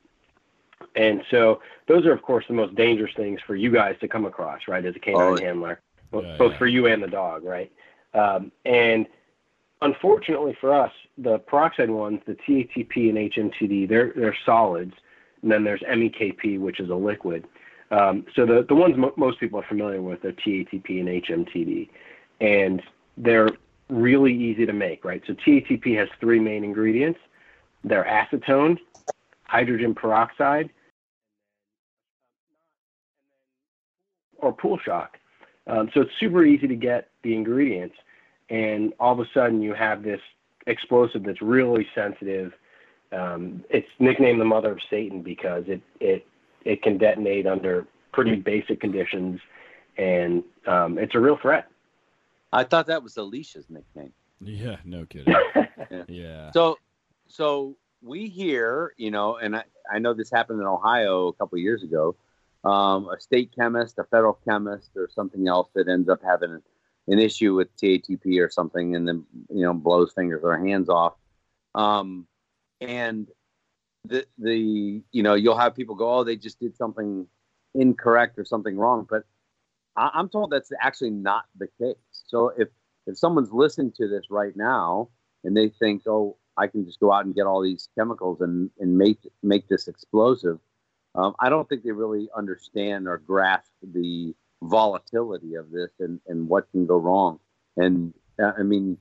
And 0.96 1.24
so 1.32 1.62
those 1.88 2.06
are, 2.06 2.14
of 2.14 2.22
course, 2.22 2.46
the 2.48 2.54
most 2.54 2.76
dangerous 2.76 3.12
things 3.16 3.40
for 3.46 3.56
you 3.56 3.72
guys 3.72 3.96
to 4.02 4.08
come 4.08 4.26
across, 4.26 4.62
right, 4.68 4.86
as 4.86 4.96
a 4.96 5.00
canine 5.00 5.20
oh, 5.20 5.38
handler 5.38 5.82
both, 6.12 6.26
yeah, 6.26 6.38
both 6.38 6.52
yeah. 6.54 6.58
for 6.58 6.68
you 6.68 6.88
and 6.88 7.04
the 7.04 7.08
dog, 7.08 7.44
right? 7.44 7.72
Um, 8.14 8.52
and 8.66 9.06
unfortunately 9.82 10.58
for 10.60 10.74
us, 10.74 10.92
the 11.18 11.40
peroxide 11.40 11.90
ones, 11.90 12.22
the 12.26 12.36
TATP 12.48 13.10
and 13.10 13.18
HMTD, 13.32 13.90
they're 13.90 14.14
they're 14.16 14.36
solids, 14.46 14.94
and 15.42 15.52
then 15.52 15.64
there's 15.64 15.82
MEKP, 15.82 16.60
which 16.60 16.80
is 16.80 16.90
a 16.90 16.96
liquid. 16.96 17.46
Um, 17.92 18.26
so 18.36 18.46
the 18.46 18.66
the 18.68 18.76
ones 18.76 18.96
mo- 18.98 19.14
most 19.18 19.40
people 19.40 19.60
are 19.60 19.68
familiar 19.68 20.02
with 20.02 20.24
are 20.26 20.32
TATP 20.32 21.00
and 21.00 21.10
HMTD, 21.24 21.90
and 22.42 22.82
they're 23.18 23.50
really 23.90 24.34
easy 24.34 24.66
to 24.66 24.74
make, 24.74 25.06
right? 25.06 25.22
So 25.28 25.34
TATP 25.34 25.98
has 25.98 26.10
three 26.20 26.40
main 26.40 26.64
ingredients: 26.64 27.20
they're 27.86 28.04
acetone, 28.04 28.78
hydrogen 29.44 29.94
peroxide, 29.94 30.72
or 34.40 34.52
pool 34.52 34.80
shock. 34.84 35.18
Um, 35.68 35.90
so 35.94 36.02
it's 36.02 36.12
super 36.20 36.44
easy 36.44 36.68
to 36.68 36.76
get 36.76 37.10
the 37.24 37.34
ingredients, 37.34 37.96
and 38.50 38.94
all 39.00 39.14
of 39.14 39.20
a 39.20 39.30
sudden 39.34 39.62
you 39.62 39.74
have 39.74 40.04
this 40.04 40.20
explosive 40.68 41.24
that's 41.24 41.42
really 41.42 41.88
sensitive. 41.96 42.54
Um, 43.12 43.64
it's 43.70 43.88
nicknamed 44.00 44.42
the 44.42 44.46
mother 44.46 44.72
of 44.72 44.80
Satan 44.90 45.22
because 45.22 45.64
it 45.68 45.82
it 46.00 46.26
it 46.66 46.82
can 46.82 46.98
detonate 46.98 47.46
under 47.48 47.88
pretty 48.12 48.36
basic 48.36 48.82
conditions, 48.82 49.40
and 49.98 50.44
um, 50.68 50.98
it's 50.98 51.16
a 51.16 51.20
real 51.20 51.38
threat. 51.42 51.68
I 52.52 52.64
thought 52.64 52.88
that 52.88 53.04
was 53.04 53.18
Alicia's 53.18 53.66
nickname. 53.70 54.14
Yeah, 54.42 54.78
no 54.86 55.06
kidding. 55.06 55.34
Yeah. 55.92 56.04
yeah. 56.08 56.52
So, 56.52 56.78
so 57.28 57.78
we 58.02 58.28
hear, 58.28 58.94
you 58.98 59.12
know, 59.12 59.38
and 59.38 59.56
I, 59.56 59.64
I 59.92 60.00
know 60.00 60.14
this 60.14 60.32
happened 60.32 60.62
in 60.62 60.68
Ohio 60.68 61.28
a 61.28 61.34
couple 61.34 61.58
years 61.58 61.84
ago. 61.84 62.16
Um, 62.64 63.10
a 63.10 63.20
state 63.20 63.52
chemist, 63.58 64.00
a 64.00 64.04
federal 64.06 64.40
chemist, 64.48 64.92
or 64.96 65.10
something 65.14 65.48
else 65.48 65.70
that 65.76 65.88
ends 65.88 66.10
up 66.10 66.22
having 66.24 66.52
an, 66.52 66.62
an 67.08 67.20
issue 67.20 67.54
with 67.54 67.76
TATP 67.78 68.40
or 68.40 68.50
something, 68.50 68.96
and 68.96 69.08
then 69.08 69.24
you 69.50 69.62
know 69.62 69.74
blows 69.74 70.12
fingers 70.14 70.42
or 70.44 70.58
hands 70.58 70.90
off. 70.90 71.14
Um, 71.76 72.26
and 72.82 73.28
the 74.06 74.26
the 74.40 75.04
you 75.12 75.24
know 75.24 75.36
you'll 75.36 75.58
have 75.58 75.76
people 75.76 75.96
go, 75.96 76.20
oh, 76.20 76.24
they 76.24 76.36
just 76.36 76.60
did 76.60 76.76
something 76.76 77.28
incorrect 77.76 78.40
or 78.40 78.46
something 78.46 78.76
wrong, 78.76 79.06
but 79.08 79.24
I, 79.96 80.12
I'm 80.14 80.30
told 80.30 80.52
that's 80.52 80.72
actually 80.82 81.12
not 81.12 81.46
the 81.58 81.68
case. 81.80 81.96
So 82.12 82.52
if 82.58 82.70
if 83.06 83.18
someone's 83.18 83.52
listening 83.52 83.94
to 83.98 84.08
this 84.08 84.26
right 84.32 84.56
now 84.56 85.10
and 85.44 85.56
they 85.56 85.70
think, 85.70 86.04
oh, 86.08 86.38
I 86.58 86.68
can 86.68 86.86
just 86.86 87.00
go 87.00 87.12
out 87.12 87.26
and 87.26 87.36
get 87.36 87.46
all 87.46 87.62
these 87.62 87.90
chemicals 87.98 88.42
and, 88.42 88.70
and 88.80 88.98
make 88.98 89.20
make 89.44 89.68
this 89.68 89.88
explosive, 89.88 90.60
um, 91.16 91.36
I 91.40 91.50
don't 91.50 91.68
think 91.68 91.84
they 91.84 91.92
really 91.92 92.30
understand 92.36 93.08
or 93.08 93.18
grasp 93.18 93.72
the 93.82 94.34
volatility 94.62 95.56
of 95.56 95.72
this 95.72 95.92
and, 96.00 96.20
and 96.28 96.48
what 96.48 96.70
can 96.72 96.86
go 96.86 96.98
wrong. 96.98 97.40
And 97.78 98.14
uh, 98.42 98.54
I 98.58 98.64
mean, 98.64 98.98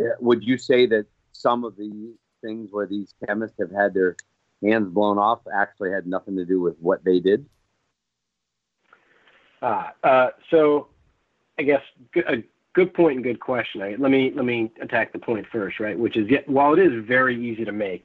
uh, 0.00 0.14
would 0.20 0.42
you 0.42 0.58
say 0.58 0.86
that 0.86 1.06
some 1.32 1.64
of 1.64 1.76
the 1.76 2.14
things 2.42 2.70
where 2.72 2.86
these 2.86 3.14
chemists 3.26 3.56
have 3.60 3.70
had 3.70 3.94
their 3.94 4.16
hands 4.62 4.88
blown 4.88 5.18
off 5.18 5.40
actually 5.54 5.90
had 5.90 6.06
nothing 6.06 6.36
to 6.36 6.44
do 6.44 6.60
with 6.60 6.76
what 6.78 7.04
they 7.04 7.20
did? 7.20 7.46
Ah, 9.60 9.92
uh, 10.02 10.30
so 10.50 10.88
I 11.58 11.62
guess 11.62 11.82
a 12.16 12.42
good 12.74 12.94
point 12.94 13.16
and 13.16 13.24
good 13.24 13.40
question. 13.40 13.80
Let 13.80 14.10
me 14.10 14.32
let 14.34 14.44
me 14.44 14.70
attack 14.80 15.12
the 15.12 15.18
point 15.18 15.46
first, 15.52 15.80
right? 15.80 15.98
Which 15.98 16.16
is, 16.16 16.28
yet, 16.30 16.48
while 16.48 16.72
it 16.72 16.78
is 16.78 17.04
very 17.04 17.36
easy 17.36 17.64
to 17.64 17.72
make, 17.72 18.04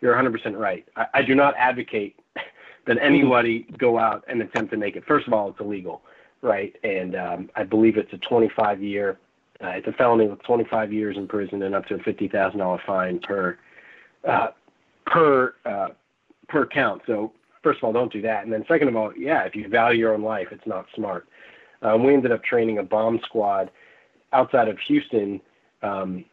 you're 0.00 0.14
100% 0.14 0.56
right. 0.56 0.84
I, 0.96 1.06
I 1.14 1.22
do 1.22 1.34
not 1.34 1.54
advocate 1.56 2.16
that 2.86 2.98
anybody 3.00 3.66
go 3.78 3.98
out 3.98 4.24
and 4.28 4.40
attempt 4.42 4.70
to 4.72 4.76
make 4.76 4.96
it. 4.96 5.04
First 5.06 5.26
of 5.26 5.32
all, 5.32 5.50
it's 5.50 5.60
illegal, 5.60 6.02
right? 6.42 6.74
And 6.82 7.16
um, 7.16 7.50
I 7.56 7.64
believe 7.64 7.96
it's 7.96 8.12
a 8.12 8.18
25 8.18 8.82
year, 8.82 9.18
uh, 9.62 9.68
it's 9.68 9.86
a 9.86 9.92
felony 9.92 10.26
with 10.26 10.42
25 10.44 10.92
years 10.92 11.16
in 11.16 11.26
prison 11.26 11.62
and 11.62 11.74
up 11.74 11.86
to 11.86 11.94
a 11.94 11.98
$50,000 11.98 12.80
fine 12.86 13.18
per 13.20 13.58
uh, 14.26 14.48
per 15.06 15.54
uh, 15.64 15.88
per 16.48 16.66
count. 16.66 17.02
So 17.06 17.32
first 17.62 17.78
of 17.78 17.84
all, 17.84 17.92
don't 17.92 18.12
do 18.12 18.20
that. 18.22 18.44
And 18.44 18.52
then 18.52 18.64
second 18.68 18.88
of 18.88 18.96
all, 18.96 19.12
yeah, 19.16 19.42
if 19.44 19.54
you 19.54 19.68
value 19.68 20.00
your 20.00 20.14
own 20.14 20.22
life, 20.22 20.48
it's 20.50 20.66
not 20.66 20.86
smart. 20.94 21.28
Um, 21.82 22.04
we 22.04 22.12
ended 22.12 22.32
up 22.32 22.42
training 22.42 22.78
a 22.78 22.82
bomb 22.82 23.20
squad 23.24 23.70
outside 24.32 24.68
of 24.68 24.78
Houston 24.86 25.40
um, 25.82 26.24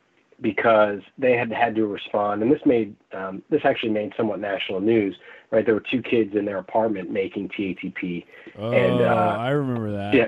because 0.42 1.02
they 1.18 1.34
had 1.38 1.52
had 1.52 1.76
to 1.76 1.86
respond, 1.88 2.42
and 2.44 2.52
this 2.52 2.62
made 2.66 2.96
um, 3.14 3.42
this 3.50 3.62
actually 3.64 3.92
made 3.92 4.14
somewhat 4.18 4.40
national 4.40 4.80
news. 4.82 5.16
Right, 5.52 5.64
there 5.66 5.76
were 5.76 5.84
two 5.92 6.02
kids 6.02 6.36
in 6.36 6.44
their 6.44 6.58
apartment 6.58 7.12
making 7.12 7.50
TATP, 7.50 8.26
Oh, 8.58 8.74
and 8.74 9.02
uh, 9.02 9.38
I 9.40 9.50
remember 9.52 9.92
that. 9.92 10.14
yeah, 10.14 10.28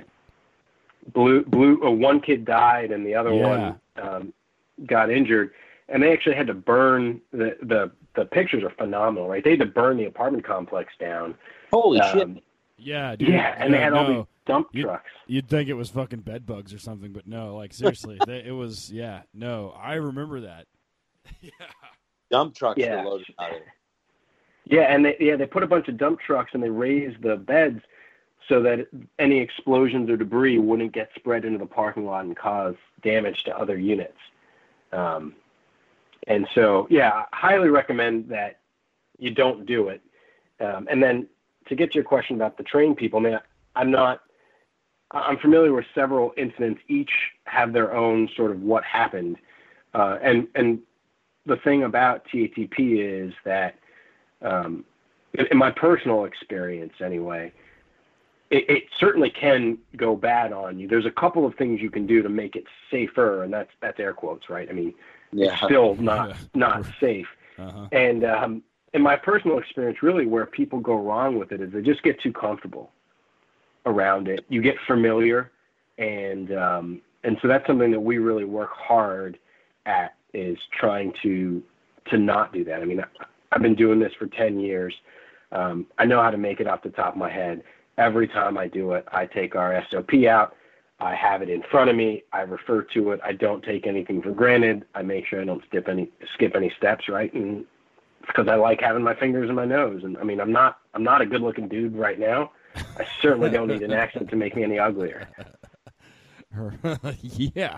blue 1.14 1.44
blue. 1.44 1.84
Uh, 1.84 1.92
one 1.92 2.22
kid 2.22 2.46
died, 2.46 2.92
and 2.92 3.06
the 3.06 3.16
other 3.16 3.34
Yeah. 3.34 3.48
one 3.48 3.80
um, 4.02 4.34
got 4.86 5.10
injured, 5.10 5.52
and 5.90 6.02
they 6.02 6.14
actually 6.14 6.36
had 6.36 6.48
to 6.48 6.54
burn 6.54 7.20
the 7.32 7.58
the 7.64 7.92
the 8.16 8.26
pictures 8.26 8.64
are 8.64 8.70
phenomenal, 8.72 9.28
right? 9.28 9.44
They 9.44 9.52
had 9.52 9.60
to 9.60 9.66
burn 9.66 9.98
the 9.98 10.06
apartment 10.06 10.46
complex 10.46 10.94
down. 11.00 11.36
Holy 11.72 12.00
Um, 12.00 12.12
shit! 12.12 12.44
Yeah, 12.78 13.16
dude. 13.16 13.30
Yeah, 13.30 13.56
and 13.58 13.74
they 13.74 13.78
Yeah, 13.80 13.84
had 13.86 13.94
all 13.94 14.08
no. 14.08 14.14
these 14.16 14.26
dump 14.46 14.68
You- 14.72 14.84
trucks. 14.84 15.10
You'd 15.28 15.48
think 15.50 15.68
it 15.70 15.74
was 15.74 15.90
fucking 15.90 16.20
bed 16.22 16.46
bugs 16.46 16.74
or 16.74 16.78
something, 16.80 17.12
but 17.12 17.28
no. 17.28 17.56
Like 17.56 17.74
seriously, 17.74 18.18
they, 18.28 18.44
it 18.46 18.52
was. 18.52 18.92
Yeah, 18.92 19.22
no. 19.34 19.76
I 19.82 19.96
remember 19.96 20.42
that. 20.42 20.66
yeah, 21.42 21.50
Dump 22.32 22.56
trucks 22.56 22.80
Yeah. 22.80 23.04
were 23.04 23.10
loaded 23.10 23.28
out 23.40 23.52
of. 23.54 23.58
Yeah, 24.66 24.82
and 24.94 25.06
they 25.06 25.16
yeah 25.20 25.36
they 25.38 25.46
put 25.46 25.64
a 25.64 25.68
bunch 25.68 25.88
of 25.88 25.98
dump 25.98 26.20
trucks 26.20 26.52
and 26.54 26.62
they 26.62 26.70
raised 26.70 27.22
the 27.22 27.36
beds 27.38 27.82
so 28.50 28.62
that 28.64 28.88
any 29.20 29.40
explosions 29.40 30.10
or 30.10 30.16
debris 30.18 30.58
wouldn't 30.58 30.92
get 30.94 31.10
spread 31.16 31.44
into 31.46 31.58
the 31.58 31.66
parking 31.66 32.06
lot 32.06 32.26
and 32.26 32.36
cause 32.38 32.76
damage 33.02 33.44
to 33.46 33.58
other 33.58 33.78
units. 33.78 34.18
Um, 34.94 35.36
and 36.28 36.48
so 36.54 36.88
yeah, 36.90 37.12
I 37.32 37.36
highly 37.36 37.70
recommend 37.70 38.30
that 38.30 38.60
you 39.18 39.32
don't 39.32 39.66
do 39.66 39.88
it. 39.90 40.02
Um, 40.60 40.88
and 40.92 41.02
then 41.02 41.28
to 41.68 41.76
get 41.76 41.92
to 41.92 41.96
your 41.96 42.04
question 42.04 42.36
about 42.36 42.58
the 42.58 42.64
trained 42.64 42.98
people, 42.98 43.20
I 43.20 43.24
mean, 43.24 43.40
I'm 43.76 43.92
not. 43.92 44.22
I'm 45.12 45.38
familiar 45.38 45.72
with 45.72 45.86
several 45.96 46.34
incidents. 46.36 46.82
Each 46.90 47.12
have 47.46 47.72
their 47.72 47.96
own 47.96 48.28
sort 48.36 48.52
of 48.52 48.62
what 48.62 48.84
happened, 48.84 49.38
uh, 49.94 50.18
and 50.22 50.48
and 50.56 50.80
the 51.46 51.56
thing 51.58 51.84
about 51.84 52.26
TATP 52.28 52.76
is 52.80 53.34
that 53.46 53.76
um, 54.42 54.84
in, 55.34 55.46
in 55.52 55.58
my 55.58 55.72
personal 55.72 56.26
experience 56.26 56.94
anyway, 57.02 57.54
it, 58.50 58.70
it 58.70 58.84
certainly 59.00 59.30
can 59.30 59.78
go 59.96 60.16
bad 60.16 60.52
on 60.52 60.78
you. 60.78 60.90
There's 60.90 61.06
a 61.06 61.12
couple 61.12 61.46
of 61.46 61.56
things 61.56 61.82
you 61.82 61.90
can 61.90 62.06
do 62.06 62.22
to 62.22 62.30
make 62.30 62.58
it 62.58 62.66
safer, 62.92 63.44
and 63.44 63.54
that's 63.54 63.72
that's 63.82 64.00
air 64.00 64.14
quotes, 64.14 64.50
right? 64.50 64.68
I 64.70 64.74
mean, 64.74 64.94
Yeah. 65.32 65.54
it's 65.54 65.64
still 65.64 65.96
not 65.96 66.30
Yeah. 66.30 66.36
not 66.54 66.86
safe. 67.00 67.28
Uh-huh. 67.58 67.88
And 67.92 68.24
um, 68.26 68.64
in 68.94 69.02
my 69.02 69.16
personal 69.16 69.58
experience, 69.58 70.02
really, 70.02 70.26
where 70.26 70.46
people 70.46 70.80
go 70.80 70.96
wrong 70.96 71.38
with 71.38 71.52
it 71.52 71.62
is 71.62 71.72
they 71.72 71.82
just 71.82 72.04
get 72.04 72.20
too 72.22 72.32
comfortable 72.32 72.92
around 73.86 74.28
it. 74.28 74.46
You 74.50 74.62
get 74.62 74.76
familiar, 74.88 75.52
and 75.98 76.56
um, 76.56 77.02
and 77.24 77.38
so 77.42 77.48
that's 77.48 77.66
something 77.68 77.92
that 77.92 78.00
we 78.00 78.18
really 78.18 78.46
work 78.46 78.72
hard 78.74 79.38
at 79.86 80.16
is 80.34 80.58
trying 80.80 81.14
to 81.24 81.62
to 82.10 82.18
not 82.18 82.54
do 82.54 82.64
that. 82.64 82.82
I 82.82 82.86
mean, 82.86 83.04
I've 83.52 83.62
been 83.62 83.76
doing 83.76 84.00
this 84.00 84.14
for 84.18 84.28
ten 84.28 84.60
years. 84.60 84.94
Um, 85.52 85.88
I 85.98 86.06
know 86.06 86.22
how 86.22 86.32
to 86.32 86.38
make 86.38 86.60
it 86.60 86.68
off 86.68 86.84
the 86.84 86.90
top 86.90 87.14
of 87.14 87.18
my 87.18 87.32
head. 87.32 87.64
Every 87.98 88.28
time 88.28 88.58
I 88.58 88.68
do 88.68 88.94
it, 88.94 89.06
I 89.12 89.26
take 89.26 89.56
our 89.56 89.84
SOP 89.90 90.14
out. 90.30 90.56
I 91.00 91.16
have 91.16 91.42
it 91.42 91.50
in 91.50 91.64
front 91.70 91.90
of 91.90 91.96
me. 91.96 92.24
I 92.34 92.42
refer 92.42 92.82
to 92.94 93.12
it. 93.12 93.20
I 93.24 93.32
don't 93.32 93.64
take 93.64 93.86
anything 93.86 94.22
for 94.22 94.32
granted. 94.32 94.86
I 94.96 95.04
make 95.04 95.26
sure 95.28 95.42
I 95.42 95.46
don't 95.46 95.64
skip 95.68 95.88
any 95.88 96.10
skip 96.34 96.56
any 96.56 96.72
steps, 96.78 97.08
right? 97.08 97.32
And 97.34 97.66
because 98.28 98.48
I 98.48 98.56
like 98.56 98.82
having 98.82 99.04
my 99.04 99.16
fingers 99.16 99.50
in 99.50 99.56
my 99.56 99.66
nose. 99.66 100.04
And 100.04 100.18
I 100.18 100.24
mean, 100.24 100.40
I'm 100.40 100.52
not 100.52 100.80
I'm 100.94 101.04
not 101.04 101.22
a 101.22 101.26
good 101.26 101.42
looking 101.42 101.68
dude 101.68 101.96
right 101.96 102.20
now. 102.20 102.52
I 102.76 103.08
certainly 103.22 103.50
don't 103.50 103.68
need 103.68 103.82
an 103.82 103.94
accent 103.94 104.30
to 104.30 104.36
make 104.36 104.56
me 104.56 104.64
any 104.64 104.78
uglier. 104.78 105.28
yeah. 107.22 107.78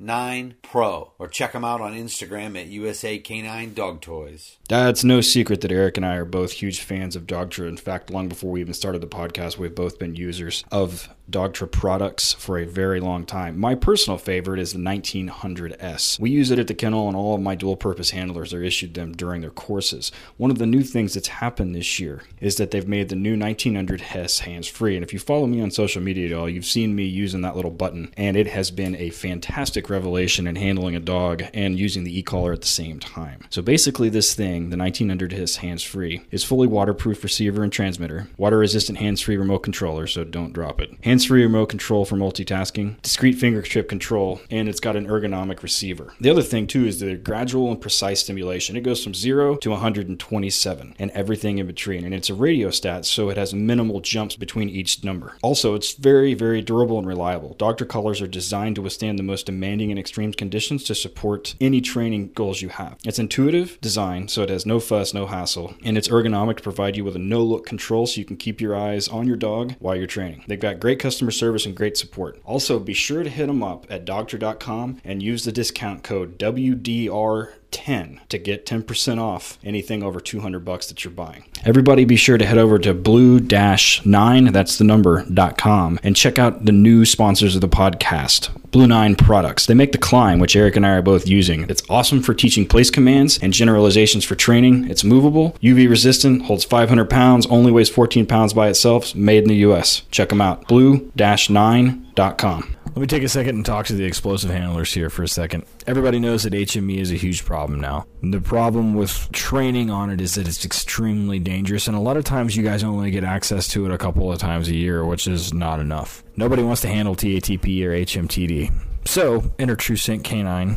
K9Pro 0.00 1.10
or 1.18 1.28
check 1.28 1.52
them 1.52 1.64
out 1.64 1.80
on 1.80 1.94
Instagram 1.94 2.60
at 2.60 2.66
USA 2.66 3.18
Canine 3.18 3.74
Dog 3.74 4.00
Toys. 4.00 4.58
It's 4.70 5.04
no 5.04 5.20
secret 5.20 5.60
that 5.60 5.72
Eric 5.72 5.96
and 5.96 6.06
I 6.06 6.16
are 6.16 6.24
both 6.24 6.52
huge 6.52 6.80
fans 6.80 7.16
of 7.16 7.26
Dogtra. 7.26 7.68
In 7.68 7.76
fact, 7.76 8.10
long 8.10 8.28
before 8.28 8.50
we 8.50 8.60
even 8.60 8.74
started 8.74 9.00
the 9.00 9.06
podcast, 9.06 9.58
we've 9.58 9.74
both 9.74 9.98
been 9.98 10.16
users 10.16 10.64
of 10.70 11.08
Dogtra 11.30 11.70
products 11.70 12.34
for 12.34 12.58
a 12.58 12.66
very 12.66 13.00
long 13.00 13.24
time. 13.24 13.58
My 13.58 13.74
personal 13.74 14.18
favorite 14.18 14.60
is 14.60 14.72
the 14.72 14.78
1900S. 14.78 16.20
We 16.20 16.30
use 16.30 16.50
it 16.50 16.58
at 16.58 16.66
the 16.66 16.74
kennel, 16.74 17.08
and 17.08 17.16
all 17.16 17.34
of 17.34 17.40
my 17.40 17.54
dual 17.54 17.76
purpose 17.76 18.10
handlers 18.10 18.52
are 18.52 18.62
issued 18.62 18.94
them 18.94 19.12
during 19.12 19.40
their 19.40 19.50
courses. 19.50 20.12
One 20.36 20.50
of 20.50 20.58
the 20.58 20.66
new 20.66 20.82
things 20.82 21.14
that's 21.14 21.28
happened 21.28 21.74
this 21.74 21.98
year 21.98 22.22
is 22.40 22.56
that 22.56 22.70
they've 22.70 22.86
made 22.86 23.08
the 23.08 23.16
new 23.16 23.36
1900S 23.36 24.40
hands 24.40 24.68
free. 24.68 24.96
And 24.96 25.04
if 25.04 25.12
you 25.12 25.18
follow 25.18 25.46
me 25.46 25.62
on 25.62 25.70
social 25.70 26.02
media 26.02 26.26
at 26.28 26.38
all, 26.38 26.48
you've 26.48 26.66
seen 26.66 26.94
me 26.94 27.04
using 27.04 27.40
that 27.40 27.56
little 27.56 27.70
button, 27.70 28.12
and 28.16 28.36
it 28.36 28.48
has 28.48 28.70
been 28.70 28.94
a 28.96 29.10
fantastic 29.10 29.88
revelation 29.88 30.46
in 30.46 30.56
handling 30.56 30.94
a 30.94 31.00
dog 31.00 31.44
and 31.54 31.78
using 31.78 32.04
the 32.04 32.18
e 32.18 32.22
collar 32.22 32.52
at 32.52 32.60
the 32.60 32.66
same 32.66 33.00
time. 33.00 33.44
So 33.50 33.62
basically, 33.62 34.08
this 34.08 34.34
thing 34.34 34.70
the 34.70 34.76
1900 34.76 35.32
HIS 35.32 35.56
hands 35.56 35.82
free, 35.82 36.22
is 36.30 36.44
fully 36.44 36.66
waterproof 36.66 37.22
receiver 37.22 37.62
and 37.62 37.72
transmitter, 37.72 38.28
water 38.36 38.58
resistant 38.58 38.98
hands 38.98 39.20
free 39.20 39.36
remote 39.36 39.60
controller, 39.60 40.06
so 40.06 40.24
don't 40.24 40.52
drop 40.52 40.80
it, 40.80 40.92
free 41.22 41.42
remote 41.42 41.66
control 41.66 42.04
for 42.04 42.16
multitasking, 42.16 43.00
discrete 43.02 43.36
fingertip 43.36 43.88
control, 43.88 44.40
and 44.50 44.68
it's 44.68 44.80
got 44.80 44.96
an 44.96 45.06
ergonomic 45.06 45.62
receiver. 45.62 46.14
The 46.20 46.30
other 46.30 46.42
thing, 46.42 46.66
too, 46.66 46.86
is 46.86 47.00
the 47.00 47.14
gradual 47.14 47.70
and 47.70 47.80
precise 47.80 48.20
stimulation. 48.20 48.76
It 48.76 48.82
goes 48.82 49.04
from 49.04 49.14
0 49.14 49.56
to 49.56 49.70
127 49.70 50.94
and 50.98 51.10
everything 51.10 51.58
in 51.58 51.66
between, 51.66 52.04
and 52.04 52.14
it's 52.14 52.30
a 52.30 52.34
rheostat, 52.34 53.04
so 53.04 53.28
it 53.28 53.36
has 53.36 53.54
minimal 53.54 54.00
jumps 54.00 54.36
between 54.36 54.68
each 54.68 55.04
number. 55.04 55.36
Also, 55.42 55.74
it's 55.74 55.92
very, 55.94 56.34
very 56.34 56.62
durable 56.62 56.98
and 56.98 57.06
reliable. 57.06 57.54
Dogtra 57.56 57.86
collars 57.86 58.20
are 58.20 58.26
designed 58.26 58.76
to 58.76 58.82
withstand 58.82 59.18
the 59.18 59.22
most 59.22 59.46
demanding 59.46 59.90
and 59.90 59.98
extreme 59.98 60.32
conditions 60.32 60.84
to 60.84 60.94
support 60.94 61.54
any 61.60 61.80
training 61.80 62.32
goals 62.34 62.62
you 62.62 62.70
have. 62.70 62.98
It's 63.04 63.18
intuitive 63.18 63.80
design, 63.80 64.28
so 64.28 64.42
it 64.42 64.48
has 64.48 64.66
no 64.66 64.80
fuss, 64.80 65.14
no 65.14 65.26
hassle, 65.26 65.74
and 65.84 65.98
it's 65.98 66.08
ergonomic 66.08 66.56
to 66.56 66.62
provide 66.62 66.96
you 66.96 67.04
with 67.04 67.16
a 67.16 67.20
no 67.20 67.42
look 67.42 67.66
control 67.66 68.06
so 68.06 68.18
you 68.18 68.24
can 68.24 68.36
keep 68.36 68.60
your 68.60 68.74
eyes 68.74 69.08
on 69.08 69.26
your 69.26 69.36
dog 69.36 69.74
while 69.78 69.96
you're 69.96 70.06
training. 70.06 70.44
They've 70.46 70.58
got 70.58 70.80
great 70.80 70.98
customer 71.04 71.30
service 71.30 71.66
and 71.66 71.76
great 71.76 71.98
support. 71.98 72.40
Also, 72.46 72.78
be 72.78 72.94
sure 72.94 73.22
to 73.22 73.28
hit 73.28 73.46
them 73.46 73.62
up 73.62 73.84
at 73.90 74.06
dogtra.com 74.06 75.02
and 75.04 75.22
use 75.22 75.44
the 75.44 75.52
discount 75.52 76.02
code 76.02 76.38
WDR 76.38 77.52
10 77.70 78.22
to 78.30 78.38
get 78.38 78.64
10% 78.64 79.18
off 79.20 79.58
anything 79.62 80.02
over 80.02 80.18
200 80.18 80.64
bucks 80.64 80.86
that 80.86 81.04
you're 81.04 81.12
buying. 81.12 81.44
Everybody 81.62 82.06
be 82.06 82.16
sure 82.16 82.38
to 82.38 82.46
head 82.46 82.56
over 82.56 82.78
to 82.78 82.94
blue-9, 82.94 84.52
that's 84.52 84.78
the 84.78 84.84
number, 84.84 85.26
.com 85.58 85.98
and 86.02 86.16
check 86.16 86.38
out 86.38 86.64
the 86.64 86.72
new 86.72 87.04
sponsors 87.04 87.54
of 87.54 87.60
the 87.60 87.68
podcast, 87.68 88.48
Blue 88.74 88.86
9 88.88 89.14
products. 89.14 89.66
They 89.66 89.74
make 89.74 89.92
the 89.92 89.98
climb, 89.98 90.40
which 90.40 90.56
Eric 90.56 90.74
and 90.74 90.84
I 90.84 90.90
are 90.90 91.00
both 91.00 91.28
using. 91.28 91.64
It's 91.70 91.84
awesome 91.88 92.20
for 92.20 92.34
teaching 92.34 92.66
place 92.66 92.90
commands 92.90 93.38
and 93.38 93.52
generalizations 93.52 94.24
for 94.24 94.34
training. 94.34 94.90
It's 94.90 95.04
movable, 95.04 95.56
UV 95.62 95.88
resistant, 95.88 96.46
holds 96.46 96.64
500 96.64 97.08
pounds, 97.08 97.46
only 97.46 97.70
weighs 97.70 97.88
14 97.88 98.26
pounds 98.26 98.52
by 98.52 98.66
itself, 98.66 99.14
made 99.14 99.44
in 99.44 99.48
the 99.48 99.58
US. 99.58 100.02
Check 100.10 100.30
them 100.30 100.40
out. 100.40 100.66
blue-9.com. 100.66 102.76
Let 102.94 103.00
me 103.00 103.06
take 103.08 103.24
a 103.24 103.28
second 103.28 103.56
and 103.56 103.66
talk 103.66 103.86
to 103.86 103.94
the 103.94 104.04
explosive 104.04 104.52
handlers 104.52 104.94
here 104.94 105.10
for 105.10 105.24
a 105.24 105.28
second. 105.28 105.64
Everybody 105.84 106.20
knows 106.20 106.44
that 106.44 106.52
HME 106.52 106.98
is 106.98 107.10
a 107.10 107.16
huge 107.16 107.44
problem 107.44 107.80
now. 107.80 108.06
The 108.22 108.40
problem 108.40 108.94
with 108.94 109.32
training 109.32 109.90
on 109.90 110.10
it 110.10 110.20
is 110.20 110.36
that 110.36 110.46
it's 110.46 110.64
extremely 110.64 111.40
dangerous, 111.40 111.88
and 111.88 111.96
a 111.96 112.00
lot 112.00 112.16
of 112.16 112.22
times 112.22 112.54
you 112.54 112.62
guys 112.62 112.84
only 112.84 113.10
get 113.10 113.24
access 113.24 113.66
to 113.68 113.84
it 113.84 113.90
a 113.90 113.98
couple 113.98 114.30
of 114.30 114.38
times 114.38 114.68
a 114.68 114.76
year, 114.76 115.04
which 115.04 115.26
is 115.26 115.52
not 115.52 115.80
enough. 115.80 116.22
Nobody 116.36 116.62
wants 116.62 116.82
to 116.82 116.88
handle 116.88 117.16
TATP 117.16 117.84
or 117.84 117.90
HMTD. 117.90 118.72
So, 119.06 119.42
enter 119.58 119.74
TrueScent 119.74 120.22
K9. 120.22 120.76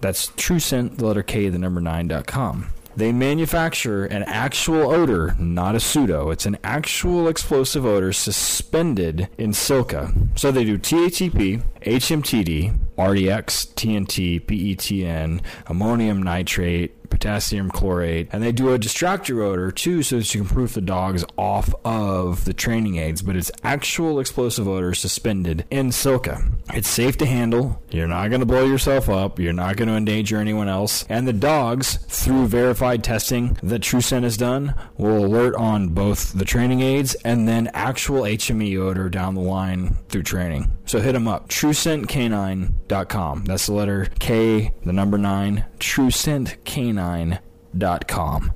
That's 0.00 0.28
TrueScent, 0.28 0.96
the 0.96 1.04
letter 1.04 1.22
K, 1.22 1.50
the 1.50 1.58
number 1.58 1.82
9.com. 1.82 2.68
They 2.98 3.12
manufacture 3.12 4.06
an 4.06 4.24
actual 4.24 4.90
odor, 4.90 5.36
not 5.38 5.76
a 5.76 5.80
pseudo. 5.80 6.30
It's 6.30 6.46
an 6.46 6.58
actual 6.64 7.28
explosive 7.28 7.86
odor 7.86 8.12
suspended 8.12 9.28
in 9.38 9.52
silica. 9.52 10.12
So 10.34 10.50
they 10.50 10.64
do 10.64 10.78
TATP, 10.78 11.62
HMTD, 11.82 12.76
RDX, 12.96 13.72
TNT, 13.74 14.44
PETN, 14.44 15.40
ammonium 15.68 16.24
nitrate, 16.24 16.97
potassium 17.10 17.70
chlorate, 17.70 18.28
and 18.32 18.42
they 18.42 18.52
do 18.52 18.72
a 18.72 18.78
distractor 18.78 19.42
odor 19.42 19.70
too, 19.70 20.02
so 20.02 20.18
that 20.18 20.34
you 20.34 20.42
can 20.42 20.48
proof 20.54 20.74
the 20.74 20.80
dogs 20.80 21.24
off 21.36 21.74
of 21.84 22.44
the 22.44 22.52
training 22.52 22.96
aids. 22.96 23.22
But 23.22 23.36
it's 23.36 23.50
actual 23.62 24.20
explosive 24.20 24.68
odor 24.68 24.94
suspended 24.94 25.64
in 25.70 25.92
silica. 25.92 26.42
It's 26.74 26.88
safe 26.88 27.16
to 27.18 27.26
handle. 27.26 27.82
You're 27.90 28.06
not 28.06 28.28
going 28.28 28.40
to 28.40 28.46
blow 28.46 28.64
yourself 28.64 29.08
up. 29.08 29.38
You're 29.38 29.52
not 29.52 29.76
going 29.76 29.88
to 29.88 29.94
endanger 29.94 30.38
anyone 30.38 30.68
else. 30.68 31.04
And 31.08 31.26
the 31.26 31.32
dogs, 31.32 31.96
through 32.08 32.46
verified 32.48 33.02
testing 33.04 33.58
that 33.62 33.82
TrueScent 33.82 34.22
has 34.22 34.36
done, 34.36 34.74
will 34.96 35.24
alert 35.24 35.54
on 35.54 35.88
both 35.88 36.32
the 36.32 36.44
training 36.44 36.80
aids 36.80 37.14
and 37.24 37.48
then 37.48 37.70
actual 37.74 38.22
HME 38.22 38.78
odor 38.78 39.08
down 39.08 39.34
the 39.34 39.40
line 39.40 39.96
through 40.08 40.24
training. 40.24 40.70
So 40.84 41.00
hit 41.00 41.12
them 41.12 41.28
up. 41.28 41.48
TrueScentK9.com. 41.48 43.44
That's 43.44 43.66
the 43.66 43.72
letter 43.72 44.08
K, 44.18 44.72
the 44.84 44.92
number 44.92 45.18
nine. 45.18 45.64
TrueScentK9.com. 45.78 48.52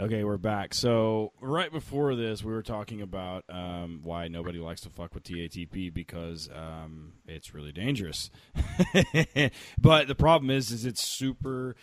Okay, 0.00 0.24
we're 0.24 0.36
back. 0.36 0.74
So 0.74 1.32
right 1.40 1.70
before 1.70 2.16
this, 2.16 2.42
we 2.42 2.52
were 2.52 2.62
talking 2.62 3.02
about 3.02 3.44
um, 3.48 4.00
why 4.02 4.26
nobody 4.26 4.58
likes 4.58 4.80
to 4.80 4.90
fuck 4.90 5.14
with 5.14 5.22
TATP 5.22 5.94
because 5.94 6.50
um, 6.52 7.12
it's 7.26 7.54
really 7.54 7.70
dangerous. 7.70 8.30
but 9.78 10.08
the 10.08 10.16
problem 10.16 10.50
is, 10.50 10.72
is 10.72 10.86
it's 10.86 11.06
super 11.06 11.76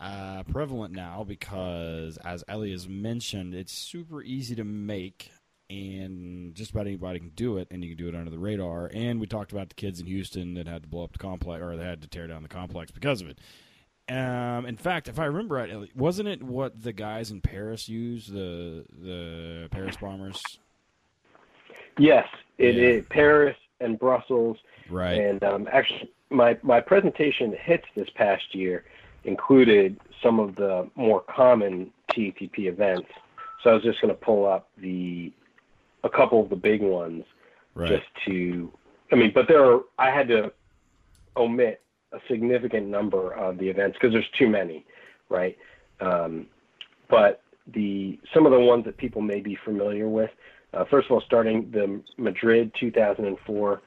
uh, 0.00 0.44
prevalent 0.44 0.94
now 0.94 1.24
because, 1.24 2.16
as 2.24 2.42
Ellie 2.48 2.70
has 2.70 2.88
mentioned, 2.88 3.54
it's 3.54 3.72
super 3.72 4.22
easy 4.22 4.54
to 4.54 4.64
make. 4.64 5.30
And 5.68 6.54
just 6.54 6.70
about 6.70 6.86
anybody 6.86 7.18
can 7.18 7.32
do 7.34 7.58
it, 7.58 7.68
and 7.70 7.84
you 7.84 7.94
can 7.94 8.02
do 8.02 8.08
it 8.08 8.14
under 8.18 8.30
the 8.30 8.38
radar. 8.38 8.90
And 8.94 9.20
we 9.20 9.26
talked 9.26 9.52
about 9.52 9.68
the 9.68 9.74
kids 9.74 10.00
in 10.00 10.06
Houston 10.06 10.54
that 10.54 10.66
had 10.66 10.84
to 10.84 10.88
blow 10.88 11.04
up 11.04 11.12
the 11.12 11.18
complex, 11.18 11.62
or 11.62 11.76
they 11.76 11.84
had 11.84 12.00
to 12.00 12.08
tear 12.08 12.26
down 12.26 12.42
the 12.42 12.48
complex 12.48 12.90
because 12.90 13.20
of 13.20 13.28
it. 13.28 13.38
Um, 14.08 14.64
in 14.66 14.76
fact, 14.76 15.08
if 15.08 15.18
I 15.18 15.26
remember 15.26 15.56
right, 15.56 15.96
wasn't 15.96 16.28
it 16.28 16.42
what 16.42 16.82
the 16.82 16.92
guys 16.92 17.30
in 17.30 17.40
Paris 17.40 17.88
used 17.88 18.32
the 18.32 18.84
the 19.02 19.68
Paris 19.70 19.96
bombers? 20.00 20.42
Yes, 21.98 22.26
it 22.58 22.74
Yeah. 22.76 22.82
is 22.88 23.04
Paris 23.10 23.56
and 23.80 23.98
Brussels. 23.98 24.56
Right. 24.88 25.18
And 25.20 25.42
um, 25.44 25.68
actually, 25.70 26.10
my 26.30 26.56
my 26.62 26.80
presentation 26.80 27.54
hits 27.60 27.84
this 27.94 28.08
past 28.14 28.54
year 28.54 28.84
included 29.24 29.98
some 30.22 30.40
of 30.40 30.54
the 30.56 30.88
more 30.94 31.20
common 31.20 31.90
TTP 32.10 32.66
events. 32.66 33.08
So 33.62 33.70
I 33.70 33.74
was 33.74 33.82
just 33.82 34.00
going 34.00 34.14
to 34.14 34.18
pull 34.20 34.46
up 34.46 34.68
the 34.78 35.32
a 36.04 36.08
couple 36.08 36.40
of 36.42 36.48
the 36.48 36.56
big 36.56 36.80
ones 36.80 37.24
Right. 37.74 37.88
just 37.90 38.06
to. 38.26 38.72
I 39.12 39.16
mean, 39.16 39.32
but 39.34 39.48
there 39.48 39.64
are. 39.64 39.80
I 39.98 40.10
had 40.10 40.28
to 40.28 40.52
omit 41.36 41.82
a 42.12 42.18
significant 42.28 42.86
number 42.86 43.32
of 43.34 43.58
the 43.58 43.68
events 43.68 43.96
because 44.00 44.12
there's 44.12 44.28
too 44.38 44.48
many, 44.48 44.84
right? 45.28 45.56
Um, 46.00 46.46
but 47.08 47.42
the 47.66 48.18
some 48.32 48.46
of 48.46 48.52
the 48.52 48.60
ones 48.60 48.84
that 48.84 48.96
people 48.96 49.22
may 49.22 49.40
be 49.40 49.56
familiar 49.64 50.08
with. 50.08 50.30
Uh, 50.72 50.84
first 50.84 51.06
of 51.06 51.12
all, 51.12 51.20
starting 51.20 51.70
the 51.70 52.00
Madrid 52.16 52.72
2004 52.78 53.82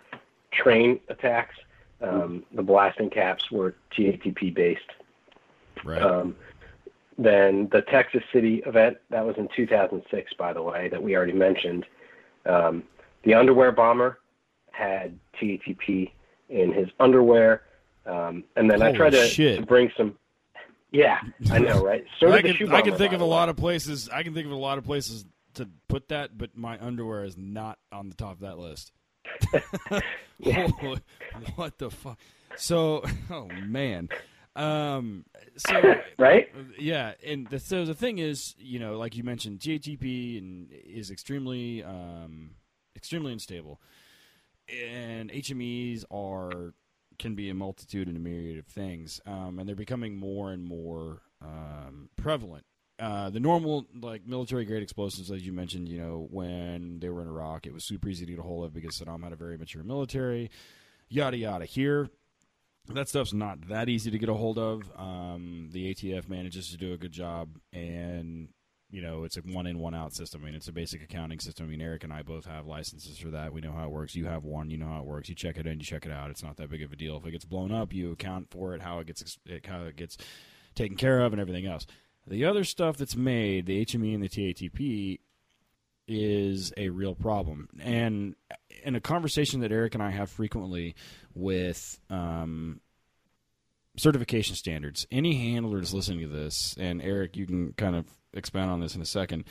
train 0.51 0.99
attacks, 1.09 1.55
um, 2.01 2.43
the 2.53 2.63
blasting 2.63 3.09
caps 3.09 3.51
were 3.51 3.75
TATP 3.95 4.53
based. 4.53 4.81
Right. 5.83 6.01
Um, 6.01 6.35
then 7.17 7.69
the 7.71 7.81
Texas 7.83 8.23
City 8.33 8.63
event, 8.65 8.97
that 9.09 9.25
was 9.25 9.35
in 9.37 9.47
2006, 9.55 10.33
by 10.33 10.53
the 10.53 10.61
way, 10.61 10.89
that 10.89 11.01
we 11.01 11.15
already 11.15 11.33
mentioned. 11.33 11.85
Um, 12.45 12.83
the 13.23 13.35
underwear 13.35 13.71
bomber 13.71 14.19
had 14.71 15.17
TATP 15.39 16.11
in 16.49 16.73
his 16.73 16.89
underwear. 16.99 17.63
Um, 18.05 18.43
and 18.55 18.69
then 18.69 18.81
I 18.81 18.91
try 18.93 19.09
to, 19.09 19.27
shit. 19.27 19.59
to 19.59 19.65
bring 19.65 19.91
some, 19.95 20.17
Yeah, 20.91 21.19
I 21.51 21.59
know, 21.59 21.81
right? 21.85 22.03
So 22.19 22.31
I 22.31 22.41
can, 22.41 22.71
I 22.71 22.81
can 22.81 22.95
think 22.95 23.13
of 23.13 23.21
a 23.21 23.25
lot 23.25 23.49
of 23.49 23.57
places. 23.57 24.09
I 24.09 24.23
can 24.23 24.33
think 24.33 24.45
of 24.45 24.51
a 24.51 24.57
lot 24.57 24.77
of 24.77 24.83
places 24.83 25.25
to 25.55 25.67
put 25.87 26.09
that, 26.09 26.37
but 26.37 26.57
my 26.57 26.79
underwear 26.79 27.23
is 27.23 27.37
not 27.37 27.77
on 27.91 28.09
the 28.09 28.15
top 28.15 28.33
of 28.33 28.39
that 28.39 28.57
list. 28.57 28.91
what 31.55 31.77
the 31.77 31.89
fuck? 31.91 32.17
So, 32.57 33.03
oh 33.29 33.47
man. 33.65 34.09
Um, 34.55 35.25
so 35.55 35.95
Right? 36.17 36.49
yeah, 36.77 37.13
and 37.25 37.47
the, 37.47 37.59
so 37.59 37.85
the 37.85 37.93
thing 37.93 38.17
is, 38.17 38.55
you 38.57 38.79
know, 38.79 38.97
like 38.97 39.15
you 39.15 39.23
mentioned, 39.23 39.59
GHTP 39.59 40.37
and 40.39 40.67
is 40.71 41.09
extremely, 41.09 41.83
um, 41.83 42.51
extremely 42.95 43.31
unstable, 43.31 43.79
and 44.67 45.31
HMEs 45.31 46.03
are 46.11 46.73
can 47.21 47.35
be 47.35 47.49
a 47.49 47.53
multitude 47.53 48.07
and 48.07 48.17
a 48.17 48.19
myriad 48.19 48.57
of 48.57 48.65
things, 48.65 49.21
um, 49.25 49.59
and 49.59 49.69
they're 49.69 49.75
becoming 49.75 50.17
more 50.17 50.51
and 50.51 50.65
more 50.65 51.21
um, 51.41 52.09
prevalent. 52.15 52.65
Uh, 52.99 53.29
the 53.29 53.39
normal 53.39 53.85
like 53.99 54.27
military 54.27 54.65
grade 54.65 54.83
explosives, 54.83 55.31
as 55.31 55.45
you 55.45 55.53
mentioned, 55.53 55.87
you 55.87 55.99
know, 55.99 56.27
when 56.29 56.99
they 56.99 57.09
were 57.09 57.21
in 57.21 57.27
Iraq, 57.27 57.65
it 57.65 57.73
was 57.73 57.83
super 57.83 58.09
easy 58.09 58.25
to 58.25 58.31
get 58.31 58.39
a 58.39 58.43
hold 58.43 58.65
of 58.65 58.73
because 58.73 58.99
Saddam 58.99 59.23
had 59.23 59.33
a 59.33 59.35
very 59.35 59.57
mature 59.57 59.83
military. 59.83 60.51
Yada 61.09 61.37
yada. 61.37 61.65
Here, 61.65 62.09
that 62.87 63.07
stuff's 63.07 63.33
not 63.33 63.67
that 63.69 63.87
easy 63.89 64.11
to 64.11 64.17
get 64.17 64.29
a 64.29 64.33
hold 64.33 64.57
of. 64.57 64.91
Um, 64.95 65.69
the 65.71 65.93
ATF 65.93 66.27
manages 66.27 66.69
to 66.69 66.77
do 66.77 66.93
a 66.93 66.97
good 66.97 67.11
job, 67.11 67.57
and 67.71 68.49
you 68.91 69.01
know 69.01 69.23
it's 69.23 69.37
a 69.37 69.41
one 69.41 69.67
in 69.67 69.79
one 69.79 69.95
out 69.95 70.13
system. 70.13 70.41
I 70.41 70.45
mean, 70.45 70.55
it's 70.55 70.67
a 70.67 70.73
basic 70.73 71.01
accounting 71.01 71.39
system. 71.39 71.65
I 71.65 71.69
mean, 71.69 71.81
Eric 71.81 72.03
and 72.03 72.13
I 72.13 72.21
both 72.21 72.45
have 72.45 72.67
licenses 72.67 73.17
for 73.17 73.29
that. 73.29 73.53
We 73.53 73.61
know 73.61 73.71
how 73.71 73.85
it 73.85 73.91
works. 73.91 74.15
You 74.15 74.25
have 74.25 74.43
one. 74.43 74.69
You 74.69 74.77
know 74.77 74.87
how 74.87 74.99
it 74.99 75.05
works. 75.05 75.29
You 75.29 75.35
check 75.35 75.57
it 75.57 75.65
in. 75.65 75.79
You 75.79 75.85
check 75.85 76.05
it 76.05 76.11
out. 76.11 76.29
It's 76.29 76.43
not 76.43 76.57
that 76.57 76.69
big 76.69 76.83
of 76.83 76.91
a 76.91 76.95
deal. 76.95 77.17
If 77.17 77.25
it 77.25 77.31
gets 77.31 77.45
blown 77.45 77.71
up, 77.71 77.93
you 77.93 78.11
account 78.11 78.51
for 78.51 78.75
it. 78.75 78.81
How 78.81 78.99
it 78.99 79.07
gets 79.07 79.37
it, 79.45 79.65
how 79.65 79.83
it 79.83 79.95
gets 79.95 80.17
taken 80.75 80.97
care 80.97 81.21
of, 81.21 81.33
and 81.33 81.41
everything 81.41 81.65
else. 81.65 81.87
The 82.27 82.45
other 82.45 82.63
stuff 82.63 82.97
that's 82.97 83.15
made, 83.15 83.65
the 83.65 83.83
HME 83.83 84.13
and 84.13 84.23
the 84.23 84.29
TATP, 84.29 85.19
is 86.07 86.73
a 86.77 86.89
real 86.89 87.15
problem. 87.15 87.69
And 87.81 88.35
in 88.83 88.95
a 88.95 89.01
conversation 89.01 89.61
that 89.61 89.71
Eric 89.71 89.95
and 89.95 90.03
I 90.03 90.11
have 90.11 90.29
frequently 90.29 90.95
with 91.33 91.99
um, 92.09 92.81
certification 93.97 94.55
standards, 94.55 95.07
any 95.11 95.35
handler 95.35 95.79
that's 95.79 95.93
listening 95.93 96.21
to 96.21 96.27
this, 96.27 96.75
and 96.79 97.01
Eric, 97.01 97.37
you 97.37 97.45
can 97.45 97.73
kind 97.73 97.95
of 97.95 98.05
expand 98.33 98.71
on 98.71 98.79
this 98.79 98.95
in 98.95 99.01
a 99.01 99.05
second. 99.05 99.45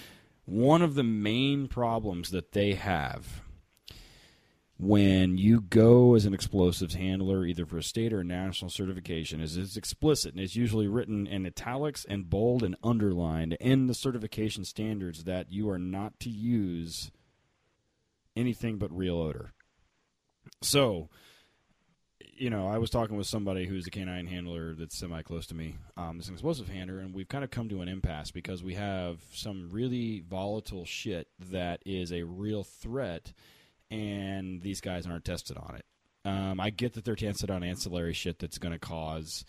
One 0.44 0.82
of 0.82 0.94
the 0.94 1.02
main 1.02 1.68
problems 1.68 2.30
that 2.30 2.52
they 2.52 2.74
have 2.74 3.42
when 4.80 5.36
you 5.36 5.60
go 5.60 6.14
as 6.14 6.24
an 6.24 6.32
explosives 6.32 6.94
handler, 6.94 7.44
either 7.44 7.66
for 7.66 7.76
a 7.76 7.82
state 7.82 8.14
or 8.14 8.20
a 8.20 8.24
national 8.24 8.70
certification, 8.70 9.40
is 9.40 9.56
it's 9.56 9.76
explicit 9.76 10.32
and 10.32 10.42
it's 10.42 10.56
usually 10.56 10.88
written 10.88 11.26
in 11.26 11.44
italics 11.44 12.06
and 12.08 12.30
bold 12.30 12.62
and 12.62 12.76
underlined 12.82 13.52
in 13.60 13.88
the 13.88 13.94
certification 13.94 14.64
standards 14.64 15.24
that 15.24 15.52
you 15.52 15.68
are 15.68 15.78
not 15.78 16.18
to 16.20 16.30
use 16.30 17.10
anything 18.34 18.78
but 18.78 18.96
real 18.96 19.18
odor. 19.18 19.52
So, 20.62 21.10
you 22.40 22.48
know, 22.48 22.68
I 22.68 22.78
was 22.78 22.88
talking 22.88 23.18
with 23.18 23.26
somebody 23.26 23.66
who's 23.66 23.86
a 23.86 23.90
canine 23.90 24.26
handler 24.26 24.74
that's 24.74 24.96
semi 24.96 25.20
close 25.20 25.46
to 25.48 25.54
me. 25.54 25.76
Um, 25.98 26.20
an 26.26 26.32
explosive 26.32 26.70
handler, 26.70 26.98
and 26.98 27.14
we've 27.14 27.28
kind 27.28 27.44
of 27.44 27.50
come 27.50 27.68
to 27.68 27.82
an 27.82 27.88
impasse 27.88 28.30
because 28.30 28.64
we 28.64 28.74
have 28.74 29.20
some 29.34 29.68
really 29.70 30.24
volatile 30.26 30.86
shit 30.86 31.28
that 31.50 31.82
is 31.84 32.12
a 32.12 32.22
real 32.22 32.64
threat 32.64 33.34
and 33.90 34.62
these 34.62 34.80
guys 34.80 35.06
aren't 35.06 35.26
tested 35.26 35.58
on 35.58 35.74
it. 35.74 35.84
Um, 36.24 36.60
I 36.60 36.70
get 36.70 36.94
that 36.94 37.04
they're 37.04 37.14
tested 37.14 37.50
on 37.50 37.62
ancillary 37.62 38.14
shit 38.14 38.38
that's 38.38 38.58
going 38.58 38.72
to 38.72 38.78
cause. 38.78 39.44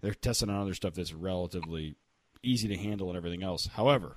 They're 0.00 0.12
tested 0.12 0.50
on 0.50 0.60
other 0.60 0.74
stuff 0.74 0.94
that's 0.94 1.12
relatively 1.12 1.94
easy 2.42 2.66
to 2.68 2.76
handle 2.76 3.06
and 3.08 3.16
everything 3.16 3.44
else. 3.44 3.68
However, 3.68 4.16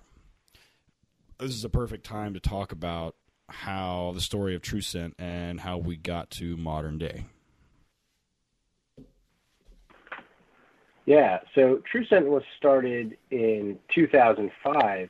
this 1.39 1.51
is 1.51 1.63
a 1.63 1.69
perfect 1.69 2.07
time 2.07 2.33
to 2.33 2.39
talk 2.39 2.71
about 2.71 3.15
how 3.49 4.13
the 4.15 4.21
story 4.21 4.55
of 4.55 4.63
TrueScent 4.63 5.13
and 5.19 5.59
how 5.59 5.77
we 5.77 5.95
got 5.95 6.31
to 6.31 6.57
modern 6.57 6.97
day. 6.97 7.25
Yeah, 11.05 11.39
so 11.53 11.81
TrueScent 11.93 12.25
was 12.25 12.43
started 12.57 13.15
in 13.29 13.77
2005, 13.93 15.09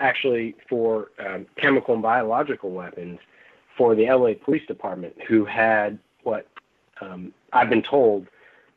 actually 0.00 0.56
for 0.68 1.10
um, 1.24 1.46
chemical 1.56 1.94
and 1.94 2.02
biological 2.02 2.70
weapons 2.70 3.20
for 3.76 3.94
the 3.94 4.06
LA 4.06 4.32
Police 4.44 4.66
Department, 4.66 5.14
who 5.28 5.44
had 5.44 5.98
what 6.24 6.48
um, 7.00 7.32
I've 7.52 7.70
been 7.70 7.82
told 7.82 8.26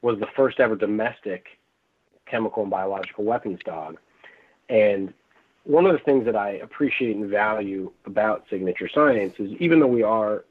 was 0.03 0.19
the 0.19 0.27
first 0.35 0.59
ever 0.59 0.75
domestic 0.75 1.47
chemical 2.27 2.61
and 2.61 2.71
biological 2.71 3.23
weapons 3.23 3.59
dog. 3.65 3.97
And 4.69 5.13
one 5.63 5.85
of 5.85 5.93
the 5.93 5.99
things 5.99 6.25
that 6.25 6.35
I 6.35 6.51
appreciate 6.51 7.15
and 7.15 7.29
value 7.29 7.91
about 8.05 8.45
Signature 8.49 8.89
Science 8.93 9.33
is 9.39 9.51
even 9.59 9.79
though 9.79 9.87
we 9.87 10.03
are 10.03 10.45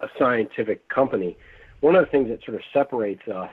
a 0.00 0.08
scientific 0.18 0.88
company, 0.88 1.36
one 1.80 1.94
of 1.94 2.04
the 2.04 2.10
things 2.10 2.28
that 2.28 2.44
sort 2.44 2.56
of 2.56 2.62
separates 2.72 3.26
us 3.28 3.52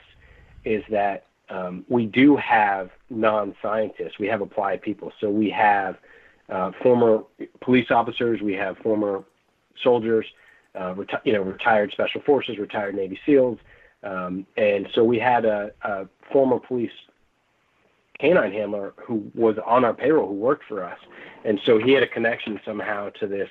is 0.66 0.84
that 0.90 1.26
um, 1.50 1.86
we 1.90 2.06
do 2.06 2.36
have 2.38 2.90
non-scientists. 3.10 4.20
We 4.20 4.28
have 4.28 4.42
applied 4.42 4.82
people. 4.82 5.12
So 5.20 5.30
we 5.30 5.50
have 5.50 5.98
uh, 6.50 6.72
former 6.82 7.24
police 7.62 7.92
officers. 7.92 8.42
We 8.42 8.54
have 8.54 8.78
former 8.78 9.24
soldiers. 9.82 10.26
Uh, 10.76 10.96
reti- 10.96 11.22
you 11.24 11.34
know, 11.34 11.42
retired 11.42 11.92
special 11.92 12.20
forces, 12.22 12.58
retired 12.58 12.96
Navy 12.96 13.20
SEALs, 13.28 13.60
um, 14.02 14.44
and 14.58 14.88
so 14.96 15.04
we 15.04 15.20
had 15.20 15.46
a, 15.46 15.72
a 15.84 16.08
former 16.32 16.58
police 16.58 16.92
canine 18.20 18.52
handler 18.52 18.94
who 18.98 19.30
was 19.36 19.56
on 19.68 19.86
our 19.86 19.94
payroll 19.94 20.28
who 20.28 20.34
worked 20.34 20.64
for 20.68 20.84
us, 20.84 20.98
and 21.46 21.62
so 21.64 21.78
he 21.78 21.92
had 21.92 22.02
a 22.02 22.08
connection 22.08 22.60
somehow 22.66 23.10
to 23.12 23.28
this 23.28 23.50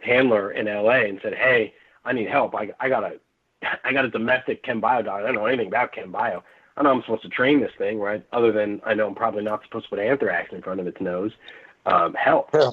handler 0.00 0.52
in 0.52 0.66
LA 0.66 1.06
and 1.06 1.18
said, 1.22 1.32
"Hey, 1.32 1.72
I 2.04 2.12
need 2.12 2.28
help. 2.28 2.54
I, 2.54 2.72
I 2.78 2.90
got 2.90 3.04
a 3.04 3.18
I 3.84 3.94
got 3.94 4.04
a 4.04 4.10
domestic 4.10 4.62
chem 4.62 4.80
bio 4.80 5.00
dog. 5.00 5.22
I 5.22 5.26
don't 5.26 5.36
know 5.36 5.46
anything 5.46 5.68
about 5.68 5.92
chem 5.92 6.12
bio. 6.12 6.42
I 6.80 6.82
know 6.82 6.92
I'm 6.92 7.02
supposed 7.02 7.22
to 7.22 7.28
train 7.28 7.60
this 7.60 7.72
thing, 7.76 8.00
right? 8.00 8.24
Other 8.32 8.52
than 8.52 8.80
I 8.86 8.94
know 8.94 9.06
I'm 9.06 9.14
probably 9.14 9.44
not 9.44 9.62
supposed 9.64 9.84
to 9.84 9.90
put 9.90 9.98
anthrax 9.98 10.54
in 10.54 10.62
front 10.62 10.80
of 10.80 10.86
its 10.86 10.98
nose. 10.98 11.30
Um, 11.84 12.14
help. 12.14 12.48
Yeah. 12.54 12.70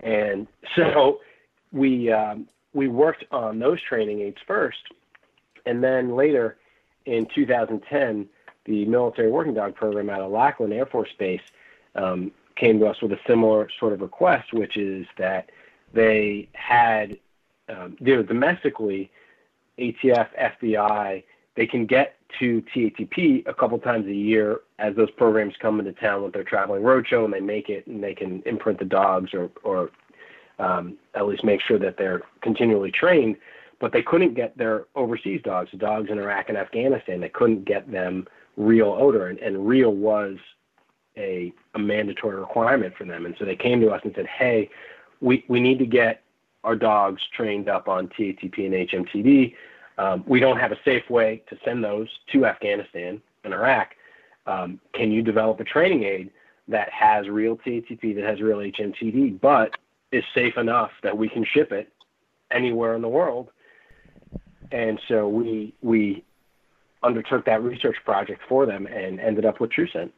And 0.00 0.48
so 0.74 1.20
we 1.70 2.10
um, 2.10 2.48
we 2.72 2.88
worked 2.88 3.24
on 3.30 3.60
those 3.60 3.80
training 3.80 4.22
aids 4.22 4.38
first, 4.44 4.80
and 5.66 5.84
then 5.84 6.16
later 6.16 6.56
in 7.06 7.28
2010, 7.32 8.26
the 8.64 8.84
military 8.86 9.30
working 9.30 9.54
dog 9.54 9.76
program 9.76 10.10
out 10.10 10.20
of 10.20 10.32
Lackland 10.32 10.72
Air 10.72 10.86
Force 10.86 11.10
Base 11.16 11.42
um, 11.94 12.32
came 12.56 12.80
to 12.80 12.86
us 12.86 13.00
with 13.00 13.12
a 13.12 13.20
similar 13.24 13.68
sort 13.78 13.92
of 13.92 14.00
request, 14.00 14.52
which 14.52 14.76
is 14.76 15.06
that 15.16 15.50
they 15.92 16.48
had, 16.54 17.16
um, 17.68 17.96
you 18.00 18.16
know, 18.16 18.22
domestically, 18.24 19.12
ATF, 19.78 20.28
FBI, 20.64 21.22
they 21.54 21.66
can 21.66 21.86
get 21.86 22.16
to 22.38 22.62
TATP 22.74 23.46
a 23.46 23.54
couple 23.54 23.78
times 23.78 24.06
a 24.06 24.14
year 24.14 24.60
as 24.78 24.94
those 24.96 25.10
programs 25.12 25.54
come 25.60 25.78
into 25.78 25.92
town 25.92 26.22
with 26.22 26.32
their 26.32 26.44
traveling 26.44 26.82
roadshow 26.82 27.24
and 27.24 27.32
they 27.32 27.40
make 27.40 27.68
it 27.68 27.86
and 27.86 28.02
they 28.02 28.14
can 28.14 28.42
imprint 28.46 28.78
the 28.78 28.84
dogs 28.84 29.32
or, 29.34 29.50
or 29.62 29.90
um, 30.58 30.96
at 31.14 31.26
least 31.26 31.44
make 31.44 31.60
sure 31.60 31.78
that 31.78 31.96
they're 31.96 32.22
continually 32.42 32.90
trained. 32.90 33.36
But 33.80 33.92
they 33.92 34.02
couldn't 34.02 34.34
get 34.34 34.56
their 34.56 34.86
overseas 34.94 35.42
dogs, 35.42 35.70
the 35.72 35.76
dogs 35.76 36.10
in 36.10 36.18
Iraq 36.18 36.48
and 36.48 36.56
Afghanistan, 36.58 37.20
they 37.20 37.28
couldn't 37.28 37.64
get 37.64 37.90
them 37.90 38.26
real 38.56 38.96
odor. 38.98 39.28
And, 39.28 39.38
and 39.40 39.66
real 39.66 39.94
was 39.94 40.36
a, 41.16 41.52
a 41.74 41.78
mandatory 41.78 42.36
requirement 42.36 42.94
for 42.96 43.04
them. 43.04 43.26
And 43.26 43.34
so 43.38 43.44
they 43.44 43.56
came 43.56 43.80
to 43.80 43.90
us 43.90 44.00
and 44.04 44.12
said, 44.14 44.26
hey, 44.26 44.70
we, 45.20 45.44
we 45.48 45.60
need 45.60 45.78
to 45.78 45.86
get 45.86 46.22
our 46.62 46.76
dogs 46.76 47.22
trained 47.36 47.68
up 47.68 47.88
on 47.88 48.08
TATP 48.08 48.66
and 48.66 48.88
HMTD. 48.88 49.54
Um, 49.98 50.24
we 50.26 50.40
don't 50.40 50.58
have 50.58 50.72
a 50.72 50.78
safe 50.84 51.08
way 51.08 51.42
to 51.48 51.56
send 51.64 51.84
those 51.84 52.08
to 52.32 52.46
Afghanistan 52.46 53.22
and 53.44 53.54
Iraq. 53.54 53.94
Um, 54.46 54.80
can 54.92 55.12
you 55.12 55.22
develop 55.22 55.60
a 55.60 55.64
training 55.64 56.04
aid 56.04 56.30
that 56.68 56.90
has 56.90 57.28
real 57.28 57.56
TATP, 57.56 58.14
that 58.16 58.24
has 58.24 58.40
real 58.40 58.58
HMTD, 58.58 59.40
but 59.40 59.72
is 60.12 60.24
safe 60.34 60.56
enough 60.56 60.90
that 61.02 61.16
we 61.16 61.28
can 61.28 61.44
ship 61.44 61.72
it 61.72 61.92
anywhere 62.50 62.94
in 62.94 63.02
the 63.02 63.08
world? 63.08 63.50
And 64.72 65.00
so 65.08 65.28
we 65.28 65.74
we 65.82 66.24
undertook 67.02 67.44
that 67.44 67.62
research 67.62 67.96
project 68.04 68.40
for 68.48 68.66
them 68.66 68.86
and 68.86 69.20
ended 69.20 69.44
up 69.44 69.60
with 69.60 69.70
TrueScent. 69.70 70.10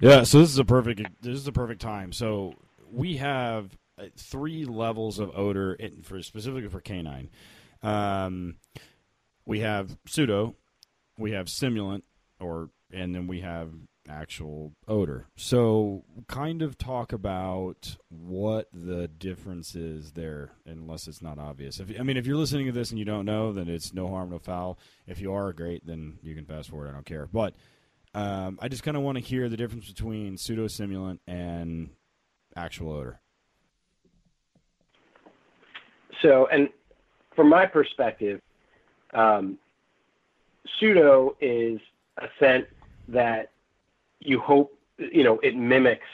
Yeah, 0.00 0.24
so 0.24 0.40
this 0.40 0.50
is 0.50 0.58
a 0.58 0.64
perfect 0.64 1.00
this 1.22 1.36
is 1.36 1.46
a 1.46 1.52
perfect 1.52 1.80
time. 1.80 2.12
So 2.12 2.54
we 2.90 3.16
have 3.16 3.76
uh, 3.98 4.04
three 4.16 4.64
levels 4.64 5.18
of 5.18 5.36
odor 5.36 5.74
in, 5.74 6.02
for 6.02 6.22
specifically 6.22 6.68
for 6.68 6.80
canine. 6.80 7.30
Um, 7.82 8.56
we 9.46 9.60
have 9.60 9.96
pseudo, 10.06 10.54
we 11.18 11.32
have 11.32 11.46
simulant, 11.46 12.02
or 12.40 12.70
and 12.92 13.14
then 13.14 13.26
we 13.26 13.40
have 13.40 13.70
actual 14.08 14.72
odor. 14.86 15.26
So 15.36 16.04
kind 16.28 16.62
of 16.62 16.78
talk 16.78 17.12
about 17.12 17.96
what 18.08 18.68
the 18.72 19.06
difference 19.08 19.74
is 19.74 20.12
there, 20.12 20.52
unless 20.64 21.06
it's 21.06 21.20
not 21.20 21.38
obvious. 21.38 21.78
If 21.78 21.98
I 22.00 22.02
mean, 22.02 22.16
if 22.16 22.26
you're 22.26 22.36
listening 22.36 22.66
to 22.66 22.72
this 22.72 22.90
and 22.90 22.98
you 22.98 23.04
don't 23.04 23.26
know, 23.26 23.52
then 23.52 23.68
it's 23.68 23.92
no 23.92 24.08
harm, 24.08 24.30
no 24.30 24.38
foul. 24.38 24.78
If 25.06 25.20
you 25.20 25.32
are, 25.34 25.52
great, 25.52 25.86
then 25.86 26.18
you 26.22 26.34
can 26.34 26.46
fast 26.46 26.70
forward. 26.70 26.88
I 26.88 26.92
don't 26.92 27.06
care. 27.06 27.28
But 27.32 27.54
Um, 28.14 28.58
I 28.62 28.68
just 28.68 28.82
kind 28.82 28.96
of 28.96 29.02
want 29.02 29.18
to 29.18 29.22
hear 29.22 29.50
the 29.50 29.56
difference 29.56 29.86
between 29.86 30.38
pseudo 30.38 30.64
simulant 30.64 31.18
and 31.26 31.90
actual 32.56 32.92
odor. 32.92 33.20
So, 36.22 36.48
and 36.50 36.70
from 37.38 37.48
my 37.48 37.64
perspective, 37.64 38.40
um, 39.14 39.58
pseudo 40.80 41.36
is 41.40 41.78
a 42.16 42.26
scent 42.40 42.66
that 43.06 43.52
you 44.18 44.40
hope 44.40 44.76
you 44.98 45.22
know 45.22 45.38
it 45.44 45.54
mimics 45.54 46.08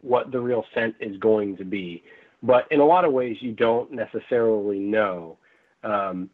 what 0.00 0.32
the 0.32 0.40
real 0.40 0.64
scent 0.72 0.94
is 0.98 1.14
going 1.18 1.58
to 1.58 1.64
be, 1.66 2.02
but 2.42 2.66
in 2.70 2.80
a 2.80 2.84
lot 2.86 3.04
of 3.04 3.12
ways 3.12 3.36
you 3.40 3.52
don't 3.52 3.92
necessarily 3.92 4.78
know. 4.78 5.36
Um, 5.84 6.30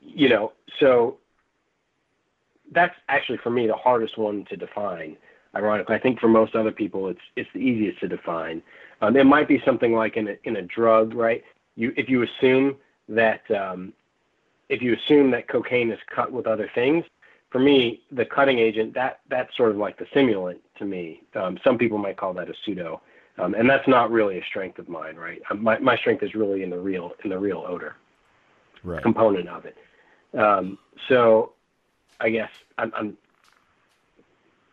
you 0.00 0.28
know, 0.28 0.52
so 0.78 1.16
that's 2.70 2.94
actually 3.08 3.38
for 3.38 3.50
me 3.50 3.66
the 3.66 3.74
hardest 3.74 4.16
one 4.18 4.44
to 4.50 4.56
define. 4.56 5.16
Ironically, 5.56 5.96
I 5.96 5.98
think 5.98 6.20
for 6.20 6.28
most 6.28 6.54
other 6.54 6.70
people 6.70 7.08
it's 7.08 7.26
it's 7.34 7.50
the 7.54 7.58
easiest 7.58 7.98
to 8.02 8.08
define. 8.08 8.62
Um, 9.00 9.16
it 9.16 9.26
might 9.26 9.48
be 9.48 9.60
something 9.64 9.94
like 9.94 10.16
in 10.16 10.28
a, 10.28 10.36
in 10.44 10.54
a 10.58 10.62
drug, 10.62 11.14
right? 11.14 11.42
You 11.74 11.92
if 11.96 12.08
you 12.08 12.22
assume 12.22 12.76
that 13.08 13.48
um, 13.50 13.92
if 14.68 14.82
you 14.82 14.94
assume 14.94 15.30
that 15.32 15.48
cocaine 15.48 15.90
is 15.90 15.98
cut 16.14 16.32
with 16.32 16.46
other 16.46 16.70
things, 16.74 17.04
for 17.50 17.58
me 17.58 18.00
the 18.10 18.24
cutting 18.24 18.58
agent 18.58 18.94
that 18.94 19.20
that's 19.28 19.54
sort 19.56 19.70
of 19.70 19.76
like 19.76 19.98
the 19.98 20.06
simulant 20.06 20.58
to 20.78 20.84
me. 20.84 21.22
Um, 21.34 21.58
some 21.62 21.76
people 21.78 21.98
might 21.98 22.16
call 22.16 22.32
that 22.34 22.48
a 22.48 22.54
pseudo, 22.64 23.02
um, 23.38 23.54
and 23.54 23.68
that's 23.68 23.86
not 23.86 24.10
really 24.10 24.38
a 24.38 24.44
strength 24.44 24.78
of 24.78 24.88
mine, 24.88 25.16
right? 25.16 25.40
Um, 25.50 25.62
my 25.62 25.78
my 25.78 25.96
strength 25.96 26.22
is 26.22 26.34
really 26.34 26.62
in 26.62 26.70
the 26.70 26.78
real 26.78 27.12
in 27.24 27.30
the 27.30 27.38
real 27.38 27.64
odor 27.66 27.96
Right. 28.84 29.02
component 29.02 29.48
of 29.48 29.64
it. 29.64 29.76
Um, 30.36 30.76
so 31.08 31.52
I 32.20 32.30
guess 32.30 32.50
I'm, 32.78 32.92
I'm 32.96 33.16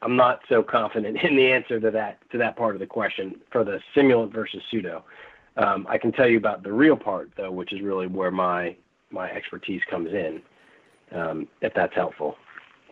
I'm 0.02 0.16
not 0.16 0.40
so 0.48 0.64
confident 0.64 1.18
in 1.24 1.36
the 1.36 1.52
answer 1.52 1.80
to 1.80 1.92
that 1.92 2.20
to 2.32 2.38
that 2.38 2.56
part 2.56 2.76
of 2.76 2.80
the 2.80 2.88
question 2.88 3.36
for 3.52 3.64
the 3.64 3.80
simulant 3.96 4.32
versus 4.32 4.62
pseudo. 4.72 5.04
Um, 5.60 5.86
I 5.90 5.98
can 5.98 6.12
tell 6.14 6.28
you 6.28 6.38
about 6.38 6.64
the 6.64 6.72
real 6.72 6.96
part 6.96 7.32
though, 7.36 7.52
which 7.52 7.74
is 7.74 7.82
really 7.82 8.08
where 8.08 8.32
my 8.32 8.76
my 9.12 9.30
expertise 9.32 9.82
comes 9.90 10.10
in, 10.14 10.42
um, 11.12 11.48
if 11.62 11.74
that's 11.74 11.94
helpful. 11.94 12.38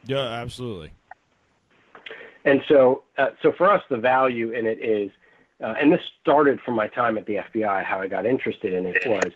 Yeah, 0.06 0.18
absolutely. 0.18 0.92
And 2.44 2.62
so, 2.68 3.04
uh, 3.18 3.30
so 3.42 3.52
for 3.58 3.70
us, 3.70 3.84
the 3.90 3.98
value 3.98 4.52
in 4.52 4.66
it 4.66 4.80
is, 4.80 5.12
uh, 5.62 5.76
and 5.80 5.92
this 5.92 6.02
started 6.22 6.60
from 6.62 6.76
my 6.76 6.88
time 6.88 7.18
at 7.18 7.26
the 7.26 7.36
FBI. 7.36 7.84
How 7.84 8.02
I 8.02 8.08
got 8.08 8.26
interested 8.26 8.74
in 8.74 8.86
it 8.86 9.08
was 9.08 9.32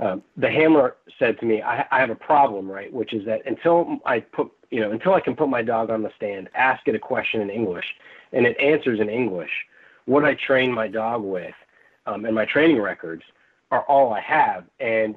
um, 0.00 0.22
the 0.36 0.50
handler 0.50 0.96
said 1.18 1.38
to 1.40 1.46
me, 1.46 1.62
I, 1.62 1.84
"I 1.90 2.00
have 2.00 2.10
a 2.10 2.16
problem, 2.16 2.70
right? 2.70 2.92
Which 2.92 3.12
is 3.12 3.24
that 3.26 3.42
until 3.46 3.98
I 4.06 4.20
put, 4.20 4.52
you 4.70 4.80
know, 4.80 4.92
until 4.92 5.14
I 5.14 5.20
can 5.20 5.34
put 5.34 5.48
my 5.48 5.62
dog 5.62 5.90
on 5.90 6.02
the 6.02 6.10
stand, 6.16 6.48
ask 6.54 6.86
it 6.86 6.94
a 6.94 7.00
question 7.00 7.40
in 7.40 7.50
English, 7.50 7.86
and 8.32 8.46
it 8.46 8.58
answers 8.60 9.00
in 9.00 9.08
English, 9.08 9.50
what 10.04 10.24
I 10.24 10.34
train 10.34 10.72
my 10.72 10.86
dog 10.86 11.22
with, 11.22 11.54
um, 12.08 12.24
and 12.24 12.34
my 12.34 12.44
training 12.44 12.80
records 12.80 13.22
are 13.70 13.82
all 13.82 14.12
I 14.12 14.20
have. 14.20 14.64
And 14.80 15.14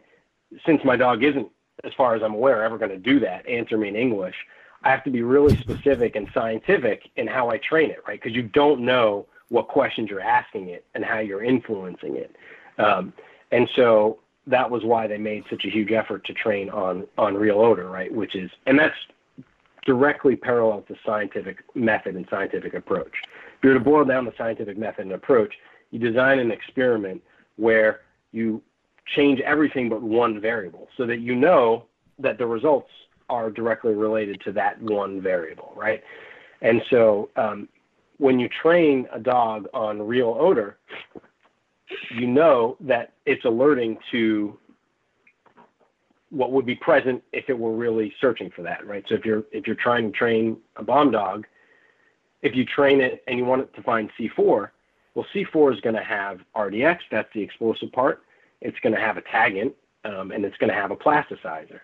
since 0.65 0.83
my 0.83 0.95
dog 0.95 1.23
isn't, 1.23 1.47
as 1.83 1.93
far 1.93 2.15
as 2.15 2.21
I'm 2.21 2.33
aware, 2.33 2.63
ever 2.63 2.77
going 2.77 2.91
to 2.91 2.97
do 2.97 3.19
that, 3.21 3.47
answer 3.47 3.77
me 3.77 3.87
in 3.87 3.95
English." 3.95 4.35
I 4.83 4.89
have 4.89 5.03
to 5.03 5.11
be 5.11 5.21
really 5.21 5.55
specific 5.57 6.15
and 6.15 6.27
scientific 6.33 7.09
in 7.15 7.27
how 7.27 7.49
I 7.51 7.57
train 7.57 7.91
it, 7.91 7.99
right? 8.07 8.19
Because 8.19 8.35
you 8.35 8.41
don't 8.41 8.81
know 8.81 9.27
what 9.49 9.67
questions 9.67 10.09
you're 10.09 10.21
asking 10.21 10.69
it 10.69 10.85
and 10.95 11.05
how 11.05 11.19
you're 11.19 11.43
influencing 11.43 12.15
it. 12.15 12.35
Um, 12.79 13.13
and 13.51 13.69
so 13.75 14.19
that 14.47 14.69
was 14.71 14.83
why 14.83 15.05
they 15.07 15.17
made 15.17 15.43
such 15.49 15.65
a 15.65 15.69
huge 15.69 15.91
effort 15.91 16.25
to 16.25 16.33
train 16.33 16.69
on 16.69 17.05
on 17.17 17.35
real 17.35 17.59
odor, 17.59 17.89
right? 17.89 18.11
Which 18.11 18.35
is, 18.35 18.49
and 18.65 18.79
that's 18.79 18.95
directly 19.85 20.35
parallel 20.35 20.81
to 20.83 20.95
scientific 21.05 21.63
method 21.75 22.15
and 22.15 22.25
scientific 22.29 22.73
approach. 22.73 23.13
If 23.57 23.63
you 23.63 23.69
were 23.69 23.75
to 23.75 23.79
boil 23.79 24.05
down 24.05 24.25
the 24.25 24.33
scientific 24.37 24.77
method 24.77 25.05
and 25.05 25.13
approach, 25.13 25.53
you 25.91 25.99
design 25.99 26.39
an 26.39 26.51
experiment 26.51 27.21
where 27.57 28.01
you 28.31 28.61
change 29.15 29.39
everything 29.41 29.89
but 29.89 30.01
one 30.01 30.39
variable, 30.39 30.87
so 30.97 31.05
that 31.05 31.19
you 31.19 31.35
know 31.35 31.85
that 32.19 32.37
the 32.37 32.45
results 32.45 32.89
are 33.29 33.49
directly 33.49 33.93
related 33.93 34.41
to 34.41 34.51
that 34.51 34.81
one 34.81 35.21
variable, 35.21 35.73
right? 35.75 36.03
And 36.61 36.81
so 36.89 37.29
um, 37.35 37.67
when 38.17 38.39
you 38.39 38.49
train 38.61 39.07
a 39.11 39.19
dog 39.19 39.67
on 39.73 40.01
real 40.01 40.35
odor, 40.39 40.77
you 42.15 42.27
know 42.27 42.77
that 42.81 43.13
it's 43.25 43.43
alerting 43.45 43.97
to 44.11 44.57
what 46.29 46.51
would 46.51 46.65
be 46.65 46.75
present 46.75 47.21
if 47.33 47.49
it 47.49 47.57
were 47.57 47.75
really 47.75 48.13
searching 48.21 48.49
for 48.55 48.61
that, 48.61 48.85
right? 48.87 49.03
So 49.09 49.15
if 49.15 49.25
you're 49.25 49.43
if 49.51 49.67
you're 49.67 49.75
trying 49.75 50.11
to 50.11 50.17
train 50.17 50.57
a 50.77 50.83
bomb 50.83 51.11
dog, 51.11 51.45
if 52.41 52.55
you 52.55 52.65
train 52.65 53.01
it 53.01 53.23
and 53.27 53.37
you 53.37 53.45
want 53.45 53.61
it 53.61 53.73
to 53.75 53.83
find 53.83 54.09
C4, 54.19 54.69
well, 55.15 55.25
C4 55.33 55.73
is 55.73 55.81
going 55.81 55.95
to 55.95 56.03
have 56.03 56.39
RDX, 56.55 56.99
that's 57.11 57.29
the 57.33 57.41
explosive 57.41 57.91
part. 57.91 58.23
It's 58.61 58.79
going 58.79 58.93
to 58.95 59.01
have 59.01 59.17
a 59.17 59.21
taggant, 59.21 59.73
um, 60.05 60.31
and 60.31 60.45
it's 60.45 60.57
going 60.57 60.69
to 60.69 60.75
have 60.75 60.91
a 60.91 60.95
plasticizer. 60.95 61.81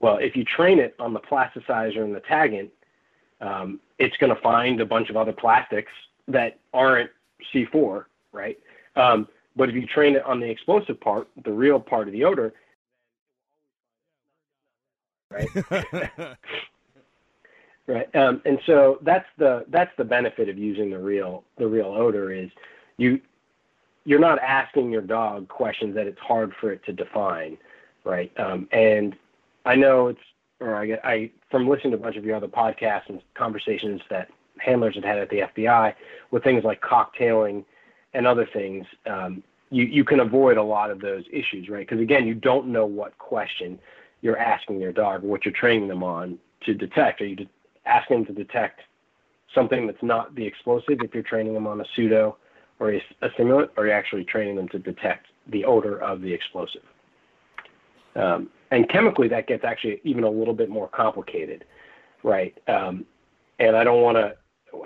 Well, 0.00 0.16
if 0.16 0.34
you 0.34 0.44
train 0.44 0.78
it 0.78 0.94
on 0.98 1.12
the 1.12 1.20
plasticizer 1.20 2.02
and 2.02 2.14
the 2.14 2.20
taggant, 2.20 2.70
um, 3.40 3.80
it's 3.98 4.16
going 4.16 4.34
to 4.34 4.40
find 4.40 4.80
a 4.80 4.86
bunch 4.86 5.10
of 5.10 5.16
other 5.16 5.32
plastics 5.32 5.92
that 6.28 6.58
aren't 6.72 7.10
C4, 7.54 8.04
right? 8.32 8.58
Um, 8.96 9.28
but 9.56 9.68
if 9.68 9.74
you 9.74 9.86
train 9.86 10.16
it 10.16 10.24
on 10.24 10.40
the 10.40 10.48
explosive 10.48 11.00
part, 11.00 11.28
the 11.44 11.52
real 11.52 11.78
part 11.78 12.08
of 12.08 12.12
the 12.12 12.24
odor, 12.24 12.52
right? 15.30 15.48
right. 17.90 18.16
Um, 18.16 18.42
and 18.44 18.58
so 18.66 18.98
that's 19.02 19.26
the 19.38 19.64
that's 19.68 19.90
the 19.96 20.04
benefit 20.04 20.48
of 20.48 20.58
using 20.58 20.90
the 20.90 20.98
real 20.98 21.44
the 21.58 21.66
real 21.66 21.86
odor 21.86 22.32
is 22.32 22.50
you 22.96 23.20
you're 24.04 24.18
not 24.18 24.38
asking 24.40 24.90
your 24.90 25.02
dog 25.02 25.48
questions 25.48 25.94
that 25.94 26.06
it's 26.06 26.18
hard 26.20 26.52
for 26.60 26.72
it 26.72 26.84
to 26.86 26.92
define, 26.92 27.58
right? 28.04 28.32
Um, 28.38 28.68
and 28.72 29.16
I 29.66 29.76
know 29.76 30.08
it's 30.08 30.20
or 30.60 30.76
I, 30.76 30.98
I 31.04 31.30
from 31.50 31.68
listening 31.68 31.92
to 31.92 31.96
a 31.96 32.00
bunch 32.00 32.16
of 32.16 32.24
your 32.24 32.36
other 32.36 32.48
podcasts 32.48 33.08
and 33.08 33.20
conversations 33.34 34.00
that 34.10 34.30
handlers 34.58 34.94
have 34.94 35.04
had 35.04 35.18
at 35.18 35.30
the 35.30 35.40
FBI 35.40 35.94
with 36.30 36.44
things 36.44 36.64
like 36.64 36.80
cocktailing 36.80 37.64
and 38.12 38.26
other 38.26 38.46
things, 38.52 38.86
um, 39.06 39.42
you 39.70 39.84
you 39.84 40.04
can 40.04 40.20
avoid 40.20 40.56
a 40.56 40.62
lot 40.62 40.90
of 40.90 41.00
those 41.00 41.24
issues, 41.32 41.68
right? 41.68 41.86
Because 41.88 42.02
again, 42.02 42.26
you 42.26 42.34
don't 42.34 42.66
know 42.66 42.86
what 42.86 43.16
question 43.18 43.78
you're 44.22 44.38
asking 44.38 44.80
your 44.80 44.92
dog, 44.92 45.24
or 45.24 45.28
what 45.28 45.44
you're 45.44 45.54
training 45.54 45.88
them 45.88 46.02
on 46.02 46.38
to 46.64 46.74
detect. 46.74 47.20
Are 47.20 47.26
you 47.26 47.36
de- 47.36 47.48
asking 47.90 48.24
them 48.24 48.34
to 48.34 48.44
detect 48.44 48.80
something 49.54 49.86
that's 49.86 50.02
not 50.02 50.34
the 50.34 50.46
explosive 50.46 50.98
if 51.02 51.12
you're 51.12 51.22
training 51.22 51.54
them 51.54 51.66
on 51.66 51.80
a 51.80 51.84
pseudo 51.94 52.36
or 52.78 52.92
a, 52.92 53.02
a 53.22 53.28
simulant, 53.30 53.68
or 53.76 53.84
you're 53.84 53.88
you 53.88 53.92
actually 53.92 54.24
training 54.24 54.56
them 54.56 54.68
to 54.68 54.78
detect 54.78 55.26
the 55.48 55.64
odor 55.64 56.00
of 56.00 56.22
the 56.22 56.32
explosive? 56.32 56.82
Um, 58.16 58.48
and 58.70 58.88
chemically, 58.88 59.28
that 59.28 59.46
gets 59.46 59.64
actually 59.64 60.00
even 60.04 60.24
a 60.24 60.30
little 60.30 60.54
bit 60.54 60.68
more 60.68 60.88
complicated, 60.88 61.64
right? 62.22 62.56
Um, 62.68 63.04
and 63.58 63.76
I 63.76 63.84
don't 63.84 64.02
want 64.02 64.16
to. 64.16 64.36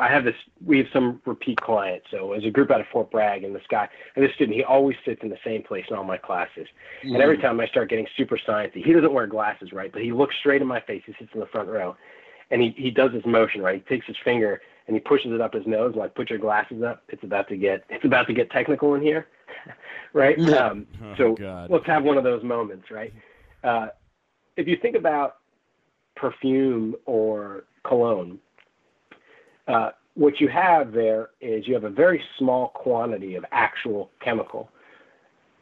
I 0.00 0.08
have 0.08 0.24
this. 0.24 0.34
We 0.64 0.78
have 0.78 0.86
some 0.92 1.20
repeat 1.26 1.60
clients. 1.60 2.06
So 2.10 2.32
as 2.32 2.42
a 2.44 2.50
group 2.50 2.70
out 2.70 2.80
of 2.80 2.86
Fort 2.90 3.10
Bragg, 3.10 3.44
and 3.44 3.54
this 3.54 3.62
guy, 3.68 3.86
and 4.16 4.24
this 4.24 4.32
student, 4.34 4.56
he 4.56 4.64
always 4.64 4.96
sits 5.04 5.20
in 5.22 5.28
the 5.28 5.38
same 5.44 5.62
place 5.62 5.84
in 5.90 5.96
all 5.96 6.04
my 6.04 6.16
classes. 6.16 6.66
And 7.02 7.16
every 7.16 7.36
time 7.36 7.60
I 7.60 7.66
start 7.66 7.90
getting 7.90 8.06
super 8.16 8.38
sciencey, 8.38 8.82
he 8.82 8.92
doesn't 8.92 9.12
wear 9.12 9.26
glasses, 9.26 9.72
right? 9.72 9.92
But 9.92 10.02
he 10.02 10.12
looks 10.12 10.34
straight 10.40 10.62
in 10.62 10.68
my 10.68 10.80
face. 10.80 11.02
He 11.06 11.14
sits 11.18 11.30
in 11.34 11.40
the 11.40 11.46
front 11.46 11.68
row, 11.68 11.96
and 12.54 12.62
he 12.62 12.72
he 12.78 12.90
does 12.90 13.10
this 13.10 13.26
motion, 13.26 13.60
right? 13.60 13.82
He 13.86 13.94
takes 13.94 14.06
his 14.06 14.16
finger 14.24 14.62
and 14.86 14.94
he 14.94 15.00
pushes 15.00 15.32
it 15.32 15.40
up 15.40 15.54
his 15.54 15.66
nose, 15.66 15.94
like 15.96 16.14
put 16.14 16.30
your 16.30 16.38
glasses 16.38 16.82
up. 16.84 17.02
It's 17.08 17.24
about 17.24 17.48
to 17.48 17.56
get 17.56 17.82
it's 17.90 18.04
about 18.04 18.28
to 18.28 18.32
get 18.32 18.48
technical 18.52 18.94
in 18.94 19.02
here, 19.02 19.26
right? 20.12 20.38
Um, 20.50 20.86
Oh, 21.02 21.14
so 21.18 21.34
God. 21.34 21.68
let's 21.68 21.86
have 21.86 22.04
one 22.04 22.16
of 22.16 22.22
those 22.22 22.44
moments, 22.44 22.92
right? 22.92 23.12
Uh, 23.64 23.88
if 24.56 24.68
you 24.68 24.76
think 24.80 24.94
about 24.94 25.38
perfume 26.14 26.94
or 27.06 27.64
cologne, 27.84 28.38
uh, 29.66 29.90
what 30.14 30.40
you 30.40 30.46
have 30.46 30.92
there 30.92 31.30
is 31.40 31.66
you 31.66 31.74
have 31.74 31.82
a 31.82 31.90
very 31.90 32.22
small 32.38 32.68
quantity 32.68 33.34
of 33.34 33.44
actual 33.50 34.10
chemical, 34.20 34.70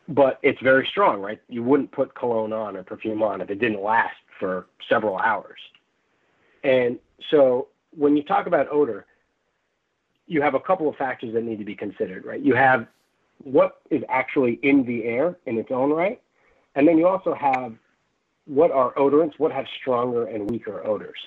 but 0.09 0.39
it's 0.43 0.61
very 0.61 0.87
strong, 0.91 1.23
right? 1.23 1.41
You 1.49 1.63
wouldn't 1.63 1.91
put 1.91 2.15
cologne 2.15 2.53
on 2.53 2.77
or 2.77 2.83
perfume 2.83 3.23
on 3.23 3.41
if 3.41 3.49
it 3.49 3.61
didn't 3.61 3.83
last 3.83 4.15
for 4.39 4.67
several 4.91 5.17
hours. 5.17 5.59
And 6.65 6.99
so 7.31 7.69
when 7.97 8.17
you 8.17 8.23
talk 8.23 8.47
about 8.47 8.69
odor, 8.71 9.07
you 10.27 10.41
have 10.43 10.55
a 10.55 10.61
couple 10.61 10.89
of 10.89 10.97
factors 10.97 11.35
that 11.35 11.45
need 11.45 11.59
to 11.59 11.65
be 11.65 11.75
considered, 11.75 12.25
right? 12.25 12.41
You 12.41 12.55
have 12.55 12.87
what 13.43 13.81
is 13.91 14.03
actually 14.09 14.55
in 14.63 14.85
the 14.85 15.05
air 15.05 15.37
in 15.47 15.59
its 15.59 15.71
own 15.71 15.91
right, 15.91 16.21
and 16.75 16.87
then 16.87 16.97
you 16.97 17.07
also 17.07 17.35
have 17.35 17.75
what 18.47 18.71
are 18.71 18.93
odorants, 18.95 19.39
what 19.39 19.53
have 19.53 19.67
stronger 19.81 20.27
and 20.27 20.51
weaker 20.51 20.85
odors. 20.87 21.19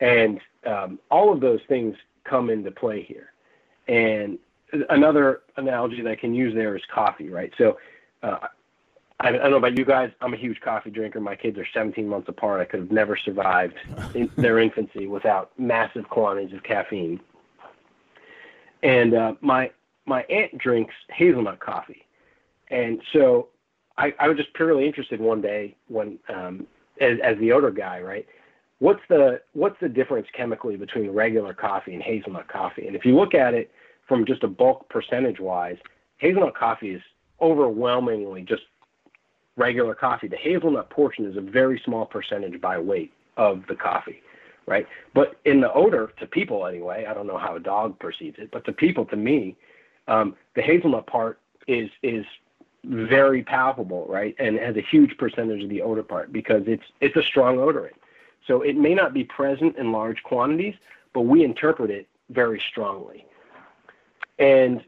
And 0.00 0.40
um, 0.66 0.98
all 1.10 1.32
of 1.32 1.40
those 1.40 1.60
things 1.68 1.96
come 2.24 2.50
into 2.50 2.70
play 2.70 3.02
here. 3.02 3.32
And 3.88 4.38
another 4.90 5.42
analogy 5.56 6.02
that 6.02 6.10
I 6.10 6.16
can 6.16 6.34
use 6.34 6.54
there 6.54 6.76
is 6.76 6.82
coffee, 6.92 7.28
right? 7.28 7.52
So 7.56 7.78
uh, 8.22 8.38
I, 9.20 9.28
I 9.28 9.32
don't 9.32 9.50
know 9.50 9.56
about 9.56 9.78
you 9.78 9.84
guys. 9.84 10.10
I'm 10.20 10.34
a 10.34 10.36
huge 10.36 10.60
coffee 10.60 10.90
drinker. 10.90 11.20
My 11.20 11.36
kids 11.36 11.58
are 11.58 11.66
17 11.72 12.06
months 12.06 12.28
apart. 12.28 12.60
I 12.60 12.64
could 12.64 12.80
have 12.80 12.90
never 12.90 13.16
survived 13.16 13.74
in 14.14 14.30
their 14.36 14.58
infancy 14.58 15.06
without 15.06 15.52
massive 15.58 16.08
quantities 16.08 16.54
of 16.54 16.62
caffeine. 16.62 17.20
And 18.82 19.14
uh, 19.14 19.34
my 19.40 19.70
my 20.04 20.22
aunt 20.24 20.56
drinks 20.58 20.94
hazelnut 21.08 21.58
coffee, 21.58 22.06
and 22.70 23.00
so 23.12 23.48
I, 23.98 24.14
I 24.20 24.28
was 24.28 24.36
just 24.36 24.52
purely 24.54 24.86
interested 24.86 25.20
one 25.20 25.40
day 25.40 25.74
when, 25.88 26.18
um, 26.28 26.66
as, 27.00 27.18
as 27.24 27.38
the 27.38 27.52
odor 27.52 27.70
guy, 27.70 28.00
right? 28.00 28.26
What's 28.78 29.00
the 29.08 29.40
what's 29.54 29.80
the 29.80 29.88
difference 29.88 30.26
chemically 30.36 30.76
between 30.76 31.10
regular 31.10 31.54
coffee 31.54 31.94
and 31.94 32.02
hazelnut 32.02 32.48
coffee? 32.48 32.86
And 32.86 32.94
if 32.94 33.06
you 33.06 33.16
look 33.16 33.32
at 33.32 33.54
it 33.54 33.70
from 34.06 34.26
just 34.26 34.44
a 34.44 34.48
bulk 34.48 34.88
percentage 34.90 35.40
wise, 35.40 35.78
hazelnut 36.18 36.54
coffee 36.54 36.90
is 36.90 37.02
overwhelmingly 37.40 38.42
just 38.42 38.62
regular 39.56 39.94
coffee. 39.94 40.28
The 40.28 40.36
hazelnut 40.36 40.90
portion 40.90 41.24
is 41.24 41.36
a 41.36 41.40
very 41.40 41.80
small 41.84 42.06
percentage 42.06 42.60
by 42.60 42.78
weight 42.78 43.12
of 43.36 43.64
the 43.68 43.74
coffee, 43.74 44.22
right? 44.66 44.86
But 45.14 45.36
in 45.44 45.60
the 45.60 45.72
odor, 45.72 46.12
to 46.20 46.26
people 46.26 46.66
anyway, 46.66 47.06
I 47.08 47.14
don't 47.14 47.26
know 47.26 47.38
how 47.38 47.56
a 47.56 47.60
dog 47.60 47.98
perceives 47.98 48.38
it, 48.38 48.50
but 48.50 48.64
to 48.66 48.72
people, 48.72 49.04
to 49.06 49.16
me, 49.16 49.56
um, 50.08 50.36
the 50.54 50.62
hazelnut 50.62 51.06
part 51.06 51.40
is 51.66 51.90
is 52.02 52.24
very 52.84 53.42
palpable, 53.42 54.06
right? 54.08 54.34
And 54.38 54.56
has 54.58 54.76
a 54.76 54.80
huge 54.82 55.16
percentage 55.18 55.64
of 55.64 55.68
the 55.68 55.82
odor 55.82 56.04
part 56.04 56.32
because 56.32 56.62
it's 56.66 56.84
it's 57.00 57.16
a 57.16 57.22
strong 57.22 57.56
odorant. 57.56 57.96
So 58.46 58.62
it 58.62 58.76
may 58.76 58.94
not 58.94 59.12
be 59.12 59.24
present 59.24 59.76
in 59.76 59.90
large 59.90 60.22
quantities, 60.22 60.74
but 61.12 61.22
we 61.22 61.42
interpret 61.42 61.90
it 61.90 62.06
very 62.30 62.62
strongly. 62.70 63.26
And 64.38 64.84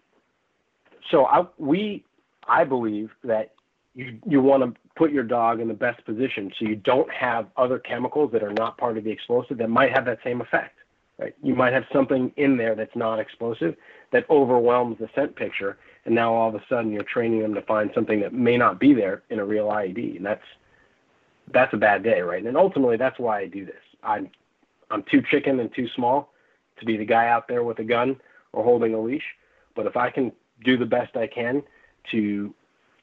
so 1.10 1.26
I, 1.26 1.46
we, 1.58 2.04
I 2.46 2.64
believe 2.64 3.10
that 3.24 3.52
you 3.98 4.16
you 4.26 4.40
want 4.40 4.62
to 4.62 4.80
put 4.94 5.10
your 5.10 5.24
dog 5.24 5.60
in 5.60 5.66
the 5.66 5.74
best 5.74 6.04
position 6.04 6.52
so 6.56 6.66
you 6.66 6.76
don't 6.76 7.10
have 7.12 7.48
other 7.56 7.80
chemicals 7.80 8.30
that 8.32 8.44
are 8.44 8.52
not 8.52 8.78
part 8.78 8.96
of 8.96 9.02
the 9.02 9.10
explosive 9.10 9.58
that 9.58 9.68
might 9.68 9.92
have 9.92 10.04
that 10.04 10.20
same 10.22 10.40
effect. 10.40 10.76
Right? 11.18 11.34
You 11.42 11.56
might 11.56 11.72
have 11.72 11.84
something 11.92 12.32
in 12.36 12.56
there 12.56 12.76
that's 12.76 12.94
not 12.94 13.18
explosive 13.18 13.74
that 14.12 14.24
overwhelms 14.30 14.98
the 15.00 15.08
scent 15.16 15.34
picture, 15.34 15.78
and 16.04 16.14
now 16.14 16.32
all 16.32 16.48
of 16.48 16.54
a 16.54 16.62
sudden 16.68 16.92
you're 16.92 17.02
training 17.02 17.42
them 17.42 17.54
to 17.54 17.62
find 17.62 17.90
something 17.92 18.20
that 18.20 18.32
may 18.32 18.56
not 18.56 18.78
be 18.78 18.94
there 18.94 19.24
in 19.30 19.40
a 19.40 19.44
real 19.44 19.66
IED, 19.66 20.16
and 20.16 20.24
that's 20.24 20.44
that's 21.52 21.74
a 21.74 21.76
bad 21.76 22.04
day, 22.04 22.20
right? 22.20 22.44
And 22.44 22.56
ultimately, 22.56 22.96
that's 22.96 23.18
why 23.18 23.40
I 23.40 23.46
do 23.46 23.66
this. 23.66 23.82
I'm 24.04 24.30
I'm 24.92 25.02
too 25.10 25.22
chicken 25.28 25.58
and 25.58 25.74
too 25.74 25.88
small 25.96 26.32
to 26.78 26.84
be 26.84 26.96
the 26.96 27.04
guy 27.04 27.26
out 27.28 27.48
there 27.48 27.64
with 27.64 27.80
a 27.80 27.84
gun 27.84 28.20
or 28.52 28.62
holding 28.62 28.94
a 28.94 29.00
leash. 29.00 29.24
But 29.74 29.86
if 29.86 29.96
I 29.96 30.10
can 30.10 30.30
do 30.64 30.76
the 30.76 30.86
best 30.86 31.16
I 31.16 31.26
can 31.26 31.64
to 32.12 32.54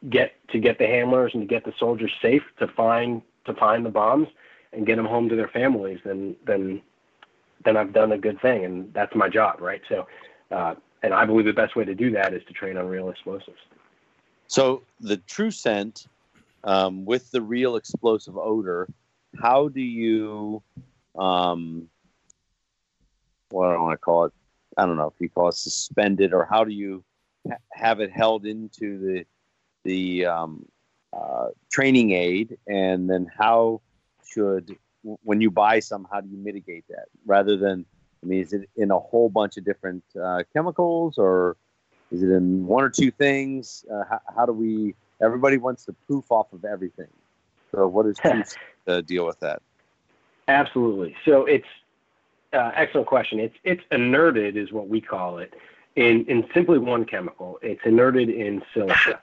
get 0.10 0.34
to 0.50 0.60
get 0.60 0.78
the 0.78 0.86
handlers 0.86 1.32
and 1.34 1.42
to 1.42 1.48
get 1.48 1.66
the 1.66 1.74
soldiers 1.80 2.12
safe 2.22 2.44
to 2.60 2.68
find 2.70 3.22
to 3.46 3.54
find 3.54 3.86
the 3.86 3.90
bombs 3.90 4.28
and 4.74 4.86
get 4.86 4.98
them 4.98 5.06
home 5.06 5.30
to 5.30 5.36
their 5.36 5.48
families, 5.50 6.00
then 6.06 6.36
then 6.46 6.82
then 7.64 7.78
I've 7.78 7.94
done 7.94 8.12
a 8.12 8.18
good 8.18 8.40
thing, 8.42 8.66
and 8.66 8.94
that's 8.94 9.16
my 9.16 9.28
job, 9.30 9.62
right? 9.62 9.82
So, 9.90 10.08
uh, 10.52 10.76
and 11.04 11.14
I 11.14 11.26
believe 11.26 11.46
the 11.46 11.54
best 11.54 11.76
way 11.76 11.86
to 11.86 11.96
do 11.96 12.12
that 12.12 12.34
is 12.34 12.44
to 12.48 12.54
train 12.54 12.78
on 12.78 12.88
real 12.88 13.10
explosives. 13.10 13.58
So 14.48 14.84
the 15.00 15.18
true 15.18 15.52
scent 15.52 16.08
um, 16.64 17.06
with 17.06 17.32
the 17.32 17.42
real 17.42 17.76
explosive 17.76 18.38
odor, 18.38 18.88
how 19.42 19.70
do 19.70 19.82
you, 19.82 20.62
um, 21.18 21.90
what 23.50 23.70
do 23.70 23.76
I 23.76 23.82
want 23.82 23.94
to 23.94 23.98
call 23.98 24.26
it? 24.26 24.34
I 24.78 24.86
don't 24.86 24.98
know 24.98 25.08
if 25.08 25.20
you 25.20 25.30
call 25.30 25.50
it 25.50 25.56
suspended 25.56 26.34
or 26.34 26.46
how 26.46 26.64
do 26.64 26.74
you 26.74 27.04
ha- 27.48 27.58
have 27.72 28.00
it 28.02 28.12
held 28.12 28.46
into 28.46 29.00
the 29.00 29.26
the 29.86 30.26
um, 30.26 30.66
uh, 31.14 31.48
training 31.72 32.12
aid, 32.12 32.58
and 32.68 33.10
then 33.10 33.32
how 33.38 33.82
should 34.28 34.76
when 35.24 35.40
you 35.40 35.50
buy 35.50 35.80
some, 35.80 36.06
how 36.12 36.20
do 36.20 36.28
you 36.28 36.38
mitigate 36.38 36.84
that 36.90 37.06
rather 37.26 37.56
than 37.56 37.86
I 38.26 38.28
mean, 38.28 38.42
is 38.42 38.54
it 38.54 38.70
in 38.76 38.90
a 38.90 39.00
whole 39.00 39.30
bunch 39.30 39.56
of 39.58 39.64
different 39.64 40.04
uh, 40.22 40.42
chemicals, 40.52 41.20
or 41.20 41.58
is 42.12 42.24
it 42.24 42.30
in 42.30 42.66
one 42.66 42.84
or 42.84 42.90
two 42.90 43.12
things? 43.12 43.86
Uh, 43.92 44.04
how, 44.10 44.20
how, 44.36 44.46
do 44.48 44.52
we? 44.52 44.96
Everybody 45.22 45.58
wants 45.58 45.86
to 45.86 45.94
proof 46.08 46.32
off 46.32 46.52
of 46.52 46.66
everything. 46.66 47.08
So, 47.72 47.88
what 47.88 48.08
is 48.08 48.18
proof 48.24 48.56
to 48.88 49.04
deal 49.04 49.28
with 49.28 49.40
that? 49.42 49.62
Absolutely. 50.48 51.16
So 51.26 51.46
it's 51.46 51.68
uh, 52.54 52.72
excellent 52.74 53.08
question. 53.08 53.40
It's 53.40 53.56
it's 53.64 53.84
inerted 53.92 54.56
is 54.56 54.72
what 54.72 54.88
we 54.88 55.02
call 55.02 55.38
it 55.38 55.54
in 55.96 56.26
in 56.26 56.48
simply 56.54 56.80
one 56.80 57.06
chemical. 57.06 57.60
It's 57.62 57.82
inerted 57.84 58.36
in 58.36 58.64
silica, 58.74 59.22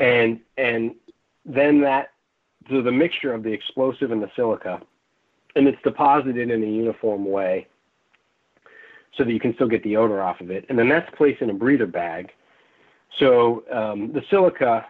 and 0.00 0.40
and 0.56 0.94
then 1.44 1.80
that 1.80 2.12
so 2.70 2.82
the 2.82 2.92
mixture 2.92 3.32
of 3.32 3.42
the 3.42 3.52
explosive 3.52 4.12
and 4.12 4.22
the 4.22 4.30
silica 4.36 4.80
and 5.56 5.66
it's 5.66 5.80
deposited 5.82 6.50
in 6.50 6.62
a 6.62 6.66
uniform 6.66 7.24
way 7.24 7.66
so 9.16 9.24
that 9.24 9.32
you 9.32 9.40
can 9.40 9.54
still 9.54 9.68
get 9.68 9.82
the 9.82 9.96
odor 9.96 10.22
off 10.22 10.40
of 10.40 10.50
it. 10.50 10.64
And 10.68 10.78
then 10.78 10.88
that's 10.88 11.10
placed 11.16 11.42
in 11.42 11.50
a 11.50 11.54
breather 11.54 11.86
bag. 11.86 12.30
So 13.18 13.64
um, 13.72 14.12
the 14.12 14.22
silica 14.30 14.86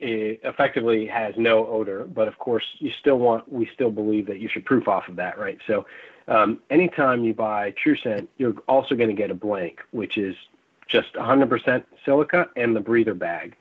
effectively 0.00 1.06
has 1.06 1.34
no 1.36 1.66
odor, 1.66 2.04
but 2.04 2.28
of 2.28 2.38
course 2.38 2.64
you 2.78 2.90
still 3.00 3.18
want, 3.18 3.50
we 3.50 3.68
still 3.74 3.90
believe 3.90 4.26
that 4.26 4.38
you 4.38 4.48
should 4.48 4.64
proof 4.64 4.86
off 4.86 5.08
of 5.08 5.16
that, 5.16 5.38
right? 5.38 5.58
So 5.66 5.86
um, 6.28 6.60
anytime 6.70 7.24
you 7.24 7.34
buy 7.34 7.74
TrueScent, 7.84 8.28
you're 8.36 8.54
also 8.68 8.94
going 8.94 9.08
to 9.08 9.14
get 9.14 9.30
a 9.30 9.34
blank, 9.34 9.80
which 9.90 10.18
is 10.18 10.36
just 10.88 11.14
100% 11.14 11.84
silica 12.04 12.48
and 12.56 12.76
the 12.76 12.80
breather 12.80 13.14
bag 13.14 13.56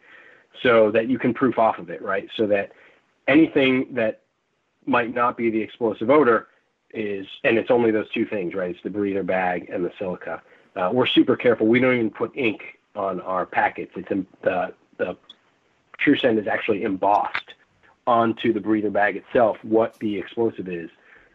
so 0.64 0.92
that 0.92 1.10
you 1.10 1.20
can 1.20 1.34
proof 1.34 1.58
off 1.58 1.80
of 1.80 1.90
it, 1.90 2.02
right? 2.02 2.28
So 2.36 2.48
that 2.48 2.72
anything 3.28 3.94
that 3.94 4.22
might 4.86 5.14
not 5.14 5.38
be 5.38 5.50
the 5.50 5.62
explosive 5.62 6.10
odor 6.10 6.48
is, 6.94 7.28
and 7.44 7.58
it's 7.58 7.70
only 7.70 7.92
those 7.92 8.10
two 8.12 8.26
things, 8.26 8.54
right? 8.54 8.72
It's 8.72 8.84
the 8.84 8.90
breather 8.90 9.24
bag 9.24 9.70
and 9.70 9.84
the 9.84 9.92
silica. 10.00 10.42
Uh, 10.76 10.90
we're 10.94 11.08
super 11.08 11.36
careful. 11.36 11.68
We 11.68 11.80
don't 11.80 11.96
even 11.96 12.10
put 12.10 12.32
ink 12.36 12.62
on 12.96 13.20
our 13.22 13.46
packets. 13.46 13.92
It's 13.96 14.10
in, 14.12 14.26
the 14.44 14.74
the 14.98 15.18
TrueScent 16.04 16.40
is 16.40 16.48
actually 16.48 16.84
embossed 16.84 17.54
onto 18.06 18.54
the 18.54 18.60
breather 18.60 18.90
bag 18.90 19.18
itself 19.18 19.58
what 19.64 19.98
the 20.00 20.18
explosive 20.18 20.68
is, 20.68 20.90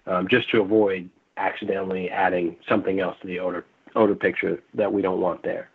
um, 0.07 0.27
just 0.29 0.51
to 0.51 0.61
avoid 0.61 1.09
accidentally 1.37 2.11
adding 2.11 2.57
something 2.68 3.01
else 3.01 3.16
to 3.20 3.27
the 3.27 3.39
odor 3.39 3.64
odor 3.95 4.14
picture 4.14 4.62
that 4.75 4.93
we 4.93 5.03
don't 5.03 5.20
want 5.20 5.43
there. 5.43 5.68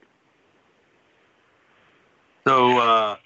So, 2.48 2.80
uh, 2.80 3.18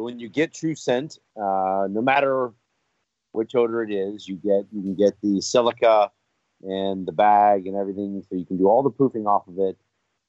so 0.00 0.04
when 0.04 0.18
you 0.18 0.30
get 0.30 0.54
TrueScent, 0.54 1.18
uh, 1.36 1.86
no 1.88 2.00
matter 2.00 2.52
which 3.32 3.54
odor 3.54 3.82
it 3.82 3.92
is. 3.92 4.28
You 4.28 4.36
get 4.36 4.66
you 4.72 4.82
can 4.82 4.94
get 4.94 5.20
the 5.22 5.40
silica 5.40 6.10
and 6.62 7.06
the 7.06 7.12
bag 7.12 7.66
and 7.66 7.76
everything, 7.76 8.22
so 8.28 8.36
you 8.36 8.46
can 8.46 8.58
do 8.58 8.68
all 8.68 8.82
the 8.82 8.90
proofing 8.90 9.26
off 9.26 9.46
of 9.48 9.58
it 9.58 9.78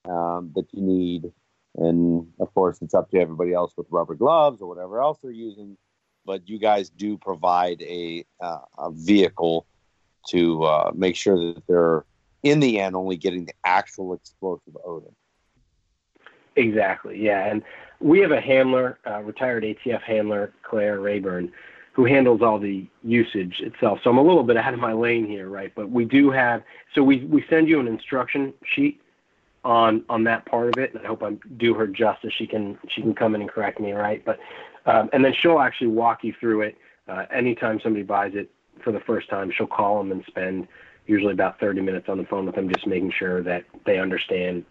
um, 0.10 0.52
that 0.56 0.68
you 0.72 0.82
need. 0.82 1.32
And 1.76 2.28
of 2.40 2.54
course, 2.54 2.82
it's 2.82 2.94
up 2.94 3.10
to 3.12 3.20
everybody 3.20 3.54
else 3.54 3.74
with 3.78 3.88
rubber 3.90 4.16
gloves 4.16 4.62
or 4.62 4.68
whatever 4.68 5.02
else 5.02 5.20
they're 5.22 5.32
using. 5.32 5.78
But 6.26 6.48
you 6.48 6.60
guys 6.60 6.90
do 6.90 7.18
provide 7.18 7.82
a 7.82 8.26
uh, 8.40 8.60
a 8.78 8.92
vehicle 8.92 9.66
to 10.30 10.64
uh, 10.64 10.92
make 10.94 11.16
sure 11.16 11.54
that 11.54 11.64
they're 11.68 12.06
in 12.44 12.60
the 12.60 12.80
end 12.80 12.96
only 12.96 13.18
getting 13.18 13.46
the 13.46 13.54
actual 13.64 14.14
explosive 14.14 14.76
odor. 14.84 15.12
Exactly. 16.56 17.24
Yeah, 17.24 17.48
and 17.48 17.64
we 18.02 18.20
have 18.20 18.32
a 18.32 18.42
handler, 18.42 18.98
uh, 19.06 19.22
retired 19.22 19.64
ATF 19.64 20.02
handler, 20.02 20.54
Claire 20.64 21.00
Rayburn, 21.00 21.52
who 21.94 22.06
handles 22.06 22.42
all 22.42 22.58
the 22.58 22.88
usage 23.04 23.60
itself. 23.62 24.00
So 24.04 24.10
I'm 24.10 24.18
a 24.18 24.24
little 24.24 24.44
bit 24.44 24.58
out 24.58 24.74
of 24.74 24.80
my 24.80 24.94
lane 24.94 25.28
here, 25.28 25.50
right? 25.50 25.72
But 25.76 25.92
we 25.92 26.06
do 26.06 26.32
have 26.32 26.64
so 26.96 27.04
we 27.04 27.26
we 27.26 27.44
send 27.50 27.68
you 27.68 27.80
an 27.80 27.88
instruction 27.88 28.54
sheet 28.66 29.02
on 29.64 30.04
on 30.10 30.24
that 30.24 30.46
part 30.46 30.70
of 30.70 30.78
it, 30.78 30.94
and 30.94 31.04
I 31.04 31.08
hope 31.08 31.22
I 31.24 31.36
do 31.58 31.74
her 31.74 31.88
justice. 31.88 32.34
She 32.38 32.48
can 32.48 32.78
she 32.88 33.02
can 33.02 33.14
come 33.14 33.36
in 33.36 33.42
and 33.42 33.50
correct 33.50 33.80
me, 33.80 33.92
right? 33.92 34.24
But 34.24 34.40
um, 34.86 35.10
and 35.14 35.24
then 35.24 35.34
she'll 35.34 35.60
actually 35.60 35.88
walk 35.88 36.24
you 36.24 36.34
through 36.40 36.62
it. 36.62 36.78
Uh, 37.08 37.26
anytime 37.32 37.80
somebody 37.82 38.04
buys 38.04 38.32
it 38.36 38.50
for 38.84 38.92
the 38.92 39.00
first 39.02 39.30
time, 39.30 39.52
she'll 39.52 39.68
call 39.68 39.98
them 39.98 40.12
and 40.12 40.24
spend 40.26 40.68
usually 41.08 41.34
about 41.34 41.60
30 41.60 41.82
minutes 41.82 42.08
on 42.08 42.18
the 42.18 42.24
phone 42.24 42.46
with 42.46 42.56
them, 42.56 42.70
just 42.70 42.88
making 42.88 43.12
sure 43.12 43.44
that 43.44 43.66
they 43.86 44.00
understand 44.00 44.64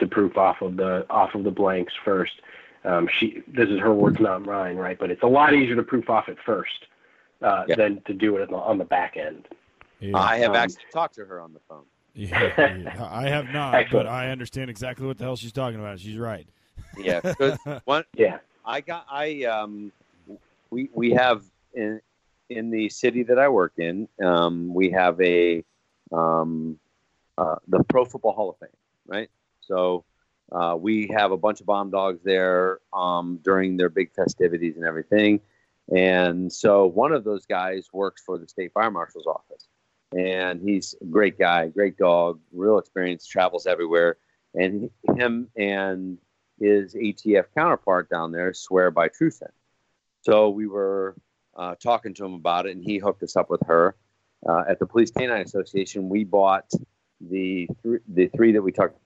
the 0.00 0.06
proof 0.06 0.36
off 0.36 0.62
of 0.62 0.76
the 0.76 1.06
off 1.08 1.34
of 1.34 1.44
the 1.44 1.50
blanks 1.50 1.92
first 2.04 2.32
um, 2.84 3.08
she 3.18 3.42
this 3.46 3.68
is 3.68 3.78
her 3.80 3.92
words, 3.92 4.20
not 4.20 4.42
mine, 4.42 4.76
right? 4.76 4.98
But 4.98 5.10
it's 5.10 5.22
a 5.22 5.26
lot 5.26 5.54
easier 5.54 5.76
to 5.76 5.82
proof 5.82 6.08
off 6.08 6.28
at 6.28 6.36
first 6.44 6.86
uh, 7.42 7.64
yeah. 7.68 7.76
than 7.76 8.00
to 8.06 8.14
do 8.14 8.36
it 8.36 8.42
on 8.42 8.48
the, 8.48 8.56
on 8.56 8.78
the 8.78 8.84
back 8.84 9.16
end. 9.16 9.48
Yeah. 10.00 10.16
I 10.16 10.38
have 10.38 10.50
um, 10.50 10.56
actually 10.56 10.84
talked 10.92 11.16
to 11.16 11.26
her 11.26 11.40
on 11.40 11.52
the 11.52 11.60
phone. 11.68 11.84
Yeah, 12.12 12.50
yeah. 12.56 13.08
I 13.08 13.28
have 13.28 13.50
not, 13.50 13.76
Excellent. 13.76 14.06
but 14.06 14.12
I 14.12 14.30
understand 14.30 14.68
exactly 14.68 15.06
what 15.06 15.16
the 15.16 15.22
hell 15.22 15.36
she's 15.36 15.52
talking 15.52 15.78
about. 15.78 16.00
She's 16.00 16.18
right. 16.18 16.44
Yeah, 16.98 17.20
one. 17.84 18.02
Yeah, 18.16 18.38
I 18.64 18.80
got. 18.80 19.06
I 19.08 19.44
um, 19.44 19.92
we 20.70 20.90
we 20.92 21.12
have 21.12 21.44
in 21.72 22.00
in 22.48 22.70
the 22.70 22.88
city 22.88 23.22
that 23.22 23.38
I 23.38 23.48
work 23.48 23.74
in, 23.78 24.08
um, 24.24 24.74
we 24.74 24.90
have 24.90 25.20
a 25.20 25.64
um, 26.10 26.80
uh, 27.38 27.56
the 27.68 27.84
Pro 27.84 28.04
Football 28.04 28.32
Hall 28.32 28.50
of 28.50 28.58
Fame, 28.58 28.76
right? 29.06 29.30
So 29.70 30.04
Uh, 30.52 30.76
we 30.76 31.08
have 31.18 31.30
a 31.30 31.36
bunch 31.36 31.60
of 31.60 31.66
bomb 31.66 31.90
dogs 31.90 32.20
there 32.24 32.80
um, 32.92 33.38
during 33.44 33.76
their 33.76 33.88
big 33.88 34.12
festivities 34.12 34.76
and 34.76 34.84
everything. 34.84 35.40
And 35.94 36.52
so 36.52 36.86
one 36.86 37.12
of 37.12 37.22
those 37.22 37.46
guys 37.46 37.88
works 37.92 38.20
for 38.26 38.36
the 38.36 38.48
state 38.48 38.72
fire 38.72 38.90
marshal's 38.90 39.28
office. 39.28 39.68
And 40.16 40.60
he's 40.60 40.96
a 41.00 41.04
great 41.04 41.38
guy, 41.38 41.68
great 41.68 41.96
dog, 41.96 42.40
real 42.52 42.78
experience, 42.78 43.26
travels 43.26 43.64
everywhere. 43.66 44.16
And 44.54 44.90
him 45.16 45.48
and 45.56 46.18
his 46.58 46.94
ATF 46.94 47.46
counterpart 47.56 48.10
down 48.10 48.32
there 48.32 48.52
swear 48.52 48.90
by 48.90 49.08
TrueScent. 49.08 49.54
So 50.22 50.50
we 50.50 50.66
were 50.66 51.14
uh, 51.56 51.76
talking 51.76 52.12
to 52.14 52.24
him 52.24 52.34
about 52.34 52.66
it, 52.66 52.74
and 52.74 52.82
he 52.82 52.98
hooked 52.98 53.22
us 53.22 53.36
up 53.36 53.48
with 53.50 53.62
her. 53.66 53.94
Uh, 54.48 54.64
at 54.68 54.80
the 54.80 54.86
Police 54.86 55.12
Canine 55.12 55.42
Association, 55.42 56.08
we 56.08 56.24
bought 56.24 56.68
the 57.20 57.68
th- 57.84 58.02
the 58.08 58.26
three 58.34 58.52
that 58.52 58.62
we 58.62 58.72
talked 58.72 58.98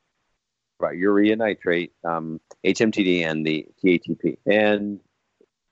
about: 0.78 0.96
urea 0.96 1.36
nitrate, 1.36 1.92
um, 2.04 2.40
HMTD, 2.64 3.24
and 3.24 3.46
the 3.46 3.66
TATP. 3.84 4.38
And 4.46 5.00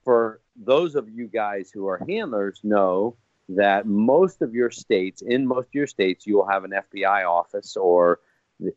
for 0.04 0.40
those 0.56 0.94
of 0.94 1.08
you 1.08 1.26
guys 1.28 1.70
who 1.72 1.86
are 1.86 2.04
handlers, 2.08 2.60
know 2.62 3.16
that 3.48 3.86
most 3.86 4.42
of 4.42 4.54
your 4.54 4.70
states, 4.70 5.22
in 5.22 5.46
most 5.46 5.66
of 5.66 5.74
your 5.74 5.86
states, 5.86 6.26
you 6.26 6.36
will 6.36 6.48
have 6.48 6.64
an 6.64 6.72
FBI 6.72 7.28
office 7.28 7.76
or 7.76 8.20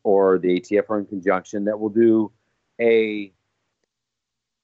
or 0.03 0.39
the 0.39 0.59
ATF 0.59 0.85
or 0.89 0.99
in 0.99 1.05
conjunction 1.05 1.65
that 1.65 1.79
will 1.79 1.89
do 1.89 2.31
a 2.81 3.31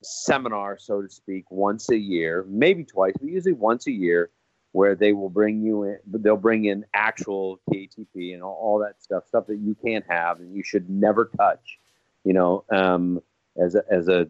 seminar, 0.02 0.78
so 0.80 1.02
to 1.02 1.10
speak, 1.10 1.46
once 1.52 1.90
a 1.90 1.98
year, 1.98 2.46
maybe 2.48 2.84
twice, 2.84 3.14
but 3.20 3.30
usually 3.30 3.54
once 3.54 3.88
a 3.88 3.92
year, 3.92 4.32
where 4.72 4.96
they 4.96 5.12
will 5.12 5.30
bring 5.30 5.62
you 5.62 5.84
in, 5.84 5.98
they'll 6.06 6.38
bring 6.38 6.66
in 6.66 6.86
actual 6.94 7.60
TATP 7.70 8.34
and 8.34 8.42
all, 8.42 8.58
all 8.62 8.80
that 8.80 9.02
stuff, 9.02 9.28
stuff 9.28 9.48
that 9.48 9.58
you 9.58 9.76
can't 9.76 10.06
have 10.08 10.40
and 10.40 10.56
you 10.56 10.64
should 10.64 10.90
never 10.90 11.30
touch, 11.38 11.80
you 12.24 12.34
know, 12.34 12.64
um, 12.72 13.22
as 13.62 13.76
a, 13.76 13.84
as 13.90 14.08
a 14.08 14.28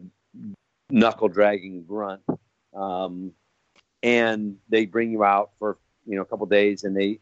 knuckle 0.90 1.28
dragging 1.28 1.84
grunt. 1.84 2.22
Um, 2.74 3.32
and 4.02 4.56
they 4.68 4.86
bring 4.86 5.12
you 5.12 5.22
out 5.22 5.50
for, 5.58 5.78
you 6.06 6.16
know, 6.16 6.22
a 6.22 6.26
couple 6.26 6.46
days 6.46 6.82
and 6.82 6.96
they 6.96 7.20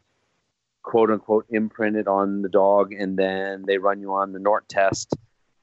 quote 0.82 1.10
unquote 1.10 1.44
imprint 1.50 1.96
it 1.96 2.08
on 2.08 2.40
the 2.40 2.48
dog 2.48 2.94
and 2.94 3.18
then 3.18 3.64
they 3.66 3.76
run 3.76 4.00
you 4.00 4.14
on 4.14 4.32
the 4.32 4.38
NORT 4.38 4.66
test 4.66 5.14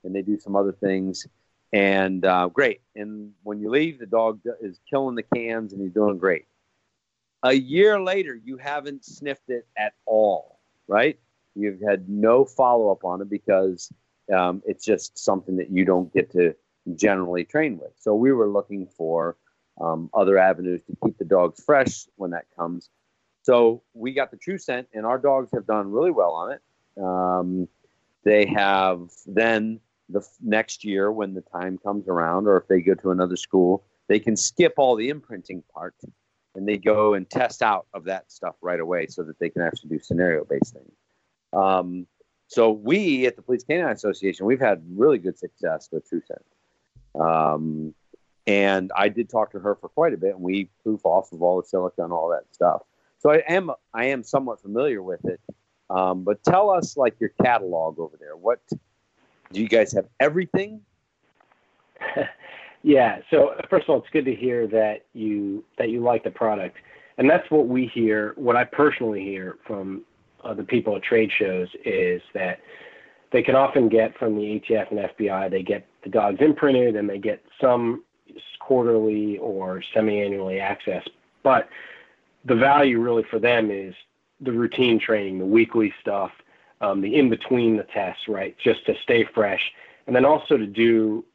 and 0.03 0.15
they 0.15 0.21
do 0.21 0.39
some 0.39 0.55
other 0.55 0.71
things 0.71 1.25
and 1.73 2.23
uh, 2.23 2.47
great. 2.47 2.81
And 2.95 3.33
when 3.43 3.59
you 3.59 3.69
leave, 3.69 3.99
the 3.99 4.05
dog 4.05 4.41
is 4.61 4.79
killing 4.89 5.15
the 5.15 5.23
cans 5.23 5.73
and 5.73 5.81
he's 5.81 5.91
doing 5.91 6.17
great. 6.17 6.45
A 7.43 7.53
year 7.53 7.99
later, 8.01 8.35
you 8.35 8.57
haven't 8.57 9.05
sniffed 9.05 9.49
it 9.49 9.67
at 9.77 9.93
all, 10.05 10.59
right? 10.87 11.19
You've 11.55 11.81
had 11.81 12.09
no 12.09 12.45
follow 12.45 12.91
up 12.91 13.03
on 13.03 13.21
it 13.21 13.29
because 13.29 13.91
um, 14.35 14.61
it's 14.65 14.83
just 14.83 15.17
something 15.17 15.57
that 15.57 15.69
you 15.69 15.85
don't 15.85 16.11
get 16.13 16.31
to 16.31 16.55
generally 16.95 17.43
train 17.43 17.77
with. 17.77 17.91
So 17.97 18.15
we 18.15 18.31
were 18.31 18.49
looking 18.49 18.87
for 18.87 19.37
um, 19.79 20.09
other 20.13 20.37
avenues 20.37 20.81
to 20.87 20.97
keep 21.03 21.17
the 21.17 21.25
dogs 21.25 21.63
fresh 21.63 22.07
when 22.15 22.31
that 22.31 22.45
comes. 22.57 22.89
So 23.43 23.83
we 23.93 24.13
got 24.13 24.31
the 24.31 24.37
true 24.37 24.57
scent, 24.57 24.87
and 24.93 25.05
our 25.05 25.17
dogs 25.17 25.49
have 25.53 25.65
done 25.65 25.91
really 25.91 26.11
well 26.11 26.31
on 26.31 26.51
it. 26.51 26.61
Um, 27.01 27.67
they 28.23 28.45
have 28.47 29.11
then 29.25 29.79
the 30.09 30.27
next 30.41 30.83
year 30.83 31.11
when 31.11 31.33
the 31.33 31.41
time 31.41 31.77
comes 31.77 32.07
around, 32.07 32.47
or 32.47 32.57
if 32.57 32.67
they 32.67 32.81
go 32.81 32.95
to 32.95 33.11
another 33.11 33.37
school, 33.37 33.83
they 34.07 34.19
can 34.19 34.35
skip 34.35 34.73
all 34.77 34.95
the 34.95 35.09
imprinting 35.09 35.63
part 35.73 35.95
and 36.57 36.67
they 36.67 36.77
go 36.77 37.13
and 37.13 37.29
test 37.29 37.61
out 37.61 37.85
of 37.93 38.05
that 38.05 38.31
stuff 38.31 38.55
right 38.61 38.79
away 38.79 39.05
so 39.07 39.23
that 39.23 39.37
they 39.39 39.49
can 39.49 39.61
actually 39.61 39.89
do 39.89 39.99
scenario 39.99 40.43
based 40.43 40.73
things. 40.73 40.91
Um, 41.53 42.07
so 42.47 42.71
we 42.71 43.27
at 43.27 43.35
the 43.35 43.43
Police 43.43 43.63
Canine 43.63 43.91
Association, 43.91 44.45
we've 44.45 44.59
had 44.59 44.81
really 44.89 45.19
good 45.19 45.37
success 45.37 45.87
with 45.91 46.03
TrueScent. 46.09 47.21
Um, 47.21 47.93
and 48.47 48.91
I 48.95 49.09
did 49.09 49.29
talk 49.29 49.51
to 49.51 49.59
her 49.59 49.75
for 49.75 49.89
quite 49.89 50.13
a 50.13 50.17
bit, 50.17 50.31
and 50.33 50.41
we 50.41 50.69
proof 50.81 51.05
off 51.05 51.31
of 51.31 51.41
all 51.41 51.61
the 51.61 51.67
silica 51.67 52.03
and 52.03 52.11
all 52.11 52.29
that 52.29 52.43
stuff. 52.51 52.81
So 53.19 53.31
I 53.31 53.43
am 53.47 53.71
I 53.93 54.05
am 54.05 54.23
somewhat 54.23 54.61
familiar 54.61 55.03
with 55.03 55.25
it. 55.25 55.39
Um, 55.89 56.23
but 56.23 56.43
tell 56.43 56.69
us 56.69 56.97
like 56.97 57.19
your 57.19 57.31
catalog 57.41 57.99
over 57.99 58.17
there. 58.17 58.35
What 58.35 58.59
do 59.51 59.61
you 59.61 59.67
guys 59.67 59.93
have 59.93 60.07
everything? 60.19 60.81
yeah. 62.87 63.19
So 63.29 63.53
first 63.69 63.83
of 63.83 63.89
all, 63.89 63.97
it's 63.97 64.09
good 64.13 64.23
to 64.23 64.33
hear 64.33 64.65
that 64.67 65.03
you 65.11 65.61
that 65.77 65.89
you 65.89 65.99
like 65.99 66.23
the 66.23 66.31
product, 66.31 66.77
and 67.17 67.29
that's 67.29 67.51
what 67.51 67.67
we 67.67 67.85
hear. 67.87 68.31
What 68.37 68.55
I 68.55 68.63
personally 68.63 69.21
hear 69.21 69.57
from 69.67 70.03
uh, 70.41 70.53
the 70.53 70.63
people 70.63 70.95
at 70.95 71.03
trade 71.03 71.29
shows 71.37 71.67
is 71.83 72.21
that 72.33 72.61
they 73.33 73.43
can 73.43 73.55
often 73.55 73.89
get 73.89 74.17
from 74.17 74.37
the 74.37 74.41
ATF 74.41 74.89
and 74.91 74.99
FBI. 75.01 75.51
They 75.51 75.63
get 75.63 75.85
the 76.05 76.09
dogs 76.09 76.37
imprinted, 76.39 76.95
and 76.95 77.09
they 77.09 77.17
get 77.17 77.43
some 77.59 78.05
quarterly 78.61 79.37
or 79.39 79.83
semi-annually 79.93 80.61
access. 80.61 81.03
But 81.43 81.67
the 82.45 82.55
value 82.55 83.01
really 83.01 83.23
for 83.29 83.37
them 83.37 83.69
is 83.69 83.93
the 84.39 84.53
routine 84.53 84.97
training, 84.97 85.39
the 85.39 85.45
weekly 85.45 85.93
stuff, 85.99 86.31
um, 86.79 87.01
the 87.01 87.17
in 87.17 87.29
between 87.29 87.75
the 87.75 87.83
tests, 87.83 88.29
right? 88.29 88.55
Just 88.63 88.85
to 88.85 88.93
stay 89.03 89.25
fresh, 89.35 89.73
and 90.05 90.15
then 90.15 90.23
also 90.23 90.55
to 90.55 90.65
do 90.65 91.25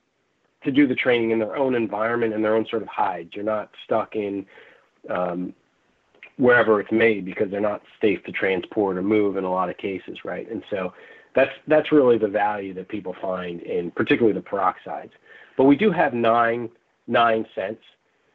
to 0.64 0.70
do 0.70 0.86
the 0.86 0.94
training 0.94 1.30
in 1.30 1.38
their 1.38 1.56
own 1.56 1.74
environment 1.74 2.34
and 2.34 2.44
their 2.44 2.54
own 2.54 2.66
sort 2.68 2.82
of 2.82 2.88
hides. 2.88 3.30
You're 3.34 3.44
not 3.44 3.70
stuck 3.84 4.16
in 4.16 4.46
um, 5.10 5.52
wherever 6.36 6.80
it's 6.80 6.92
made 6.92 7.24
because 7.24 7.50
they're 7.50 7.60
not 7.60 7.82
safe 8.00 8.22
to 8.24 8.32
transport 8.32 8.96
or 8.96 9.02
move 9.02 9.36
in 9.36 9.44
a 9.44 9.50
lot 9.50 9.68
of 9.68 9.76
cases, 9.76 10.18
right? 10.24 10.50
And 10.50 10.62
so 10.70 10.92
that's 11.34 11.52
that's 11.66 11.92
really 11.92 12.18
the 12.18 12.28
value 12.28 12.74
that 12.74 12.88
people 12.88 13.14
find 13.20 13.60
in 13.62 13.90
particularly 13.90 14.38
the 14.38 14.44
peroxides. 14.44 15.12
But 15.56 15.64
we 15.64 15.76
do 15.76 15.90
have 15.90 16.14
nine 16.14 16.70
nine 17.06 17.46
scents 17.54 17.82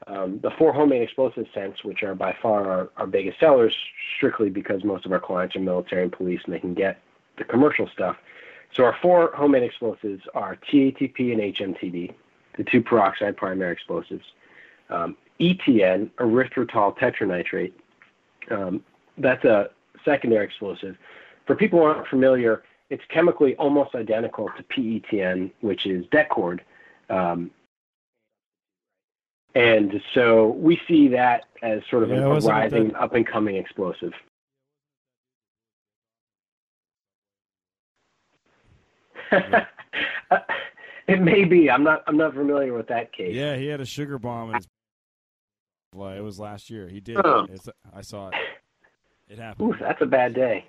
um, 0.06 0.40
the 0.42 0.52
four 0.58 0.72
homemade 0.72 1.02
explosive 1.02 1.46
scents, 1.54 1.84
which 1.84 2.04
are 2.04 2.16
by 2.16 2.36
far 2.42 2.70
our, 2.70 2.90
our 2.98 3.08
biggest 3.08 3.40
sellers, 3.40 3.76
strictly 4.16 4.50
because 4.50 4.84
most 4.84 5.06
of 5.06 5.12
our 5.12 5.20
clients 5.20 5.56
are 5.56 5.60
military 5.60 6.04
and 6.04 6.12
police 6.12 6.40
and 6.46 6.54
they 6.54 6.60
can 6.60 6.74
get 6.74 7.00
the 7.38 7.44
commercial 7.44 7.90
stuff. 7.94 8.16
So 8.74 8.84
our 8.84 8.96
four 9.02 9.32
homemade 9.36 9.64
explosives 9.64 10.24
are 10.34 10.56
TATP 10.56 11.32
and 11.32 11.42
HMTD, 11.56 12.14
the 12.58 12.64
two 12.64 12.82
peroxide 12.82 13.36
primary 13.38 13.74
explosives. 13.74 14.26
Um, 14.90 15.18
ETN, 15.40 16.10
erythritol 16.18 16.98
tetranitrate, 16.98 17.74
um, 18.52 18.84
that's 19.18 19.44
a 19.46 19.70
secondary 20.06 20.46
explosive. 20.46 20.98
For 21.46 21.56
people 21.56 21.80
who 21.80 21.86
aren't 21.86 22.08
familiar, 22.08 22.64
it's 22.90 23.04
chemically 23.10 23.56
almost 23.56 23.96
identical 23.96 24.50
to 24.58 24.64
PETN, 24.64 25.52
which 25.62 25.86
is 25.86 26.06
detcord. 26.08 26.60
Um, 27.10 27.52
and 29.56 30.02
so 30.14 30.50
we 30.50 30.80
see 30.88 31.08
that 31.10 31.46
as 31.62 31.82
sort 31.90 32.04
of 32.04 32.10
Yeah, 32.10 32.18
an, 32.18 32.24
I 32.24 32.38
a 32.38 32.40
rising, 32.42 32.96
up 32.96 33.14
and 33.14 33.26
coming 33.26 33.56
explosive. 33.56 34.14
it 41.08 41.22
may 41.22 41.44
be. 41.46 41.70
I'm 41.70 41.84
not. 41.84 42.04
I'm 42.08 42.18
not 42.18 42.34
familiar 42.34 42.74
with 42.74 42.88
that 42.88 43.14
case. 43.14 43.36
Yeah, 43.36 43.56
he 43.56 43.68
had 43.68 43.82
a 43.82 43.86
sugar 43.86 44.20
bomb 44.20 44.50
in 44.50 44.56
his. 44.56 44.68
Well, 45.96 46.12
it 46.12 46.20
was 46.20 46.38
last 46.38 46.70
year. 46.70 46.90
He 46.90 47.00
did. 47.00 47.18
Oh. 47.24 47.48
It's, 47.50 47.70
I 47.96 48.02
saw 48.02 48.28
it. 48.28 48.36
It 49.30 49.40
happened. 49.40 49.70
Ooh, 49.70 49.76
that's 49.78 50.02
a 50.02 50.06
bad 50.06 50.34
day. 50.34 50.66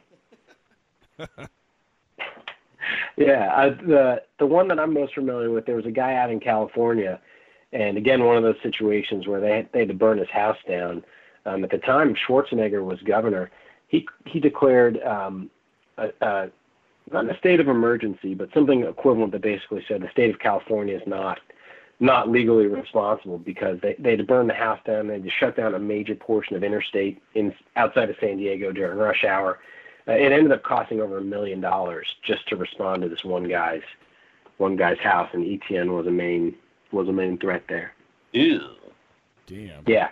yeah, 3.16 3.52
I, 3.56 3.68
the 3.70 4.22
the 4.40 4.46
one 4.46 4.66
that 4.66 4.80
I'm 4.80 4.92
most 4.92 5.14
familiar 5.14 5.50
with, 5.50 5.64
there 5.64 5.76
was 5.76 5.86
a 5.86 5.92
guy 5.92 6.14
out 6.14 6.30
in 6.30 6.40
California, 6.40 7.20
and 7.72 7.96
again, 7.96 8.24
one 8.24 8.36
of 8.36 8.42
those 8.42 8.56
situations 8.62 9.28
where 9.28 9.40
they 9.40 9.56
had, 9.56 9.68
they 9.72 9.78
had 9.80 9.88
to 9.88 9.94
burn 9.94 10.18
his 10.18 10.30
house 10.30 10.56
down. 10.68 11.04
Um, 11.46 11.62
at 11.62 11.70
the 11.70 11.78
time, 11.78 12.16
Schwarzenegger 12.28 12.84
was 12.84 12.98
governor. 13.02 13.50
He 13.86 14.06
he 14.26 14.40
declared 14.40 15.00
um, 15.02 15.50
a, 15.96 16.08
a, 16.20 16.48
not 17.12 17.30
a 17.30 17.36
state 17.38 17.60
of 17.60 17.68
emergency, 17.68 18.34
but 18.34 18.52
something 18.52 18.82
equivalent 18.84 19.32
that 19.32 19.42
basically 19.42 19.84
said 19.86 20.02
the 20.02 20.10
state 20.10 20.30
of 20.32 20.40
California 20.40 20.96
is 20.96 21.06
not 21.06 21.40
not 22.00 22.30
legally 22.30 22.66
responsible 22.66 23.38
because 23.38 23.78
they 23.80 23.96
they 23.98 24.10
had 24.10 24.18
to 24.18 24.24
burn 24.24 24.46
the 24.46 24.54
house 24.54 24.80
down. 24.84 25.08
They 25.08 25.14
had 25.14 25.24
to 25.24 25.30
shut 25.30 25.56
down 25.56 25.74
a 25.74 25.78
major 25.78 26.14
portion 26.14 26.56
of 26.56 26.62
interstate 26.62 27.20
in 27.34 27.54
outside 27.76 28.10
of 28.10 28.16
San 28.20 28.36
Diego 28.36 28.72
during 28.72 28.98
rush 28.98 29.24
hour. 29.24 29.58
Uh, 30.06 30.12
it 30.12 30.32
ended 30.32 30.52
up 30.52 30.62
costing 30.62 31.00
over 31.00 31.18
a 31.18 31.22
million 31.22 31.60
dollars 31.60 32.16
just 32.22 32.48
to 32.48 32.56
respond 32.56 33.02
to 33.02 33.08
this 33.08 33.24
one 33.24 33.48
guy's 33.48 33.82
one 34.58 34.76
guy's 34.76 34.98
house, 34.98 35.28
and 35.32 35.44
ETN 35.44 35.96
was 35.96 36.06
a 36.06 36.10
main 36.10 36.54
was 36.92 37.08
a 37.08 37.12
main 37.12 37.38
threat 37.38 37.64
there. 37.68 37.92
Ew. 38.32 38.60
Damn. 39.46 39.82
Yeah, 39.86 40.08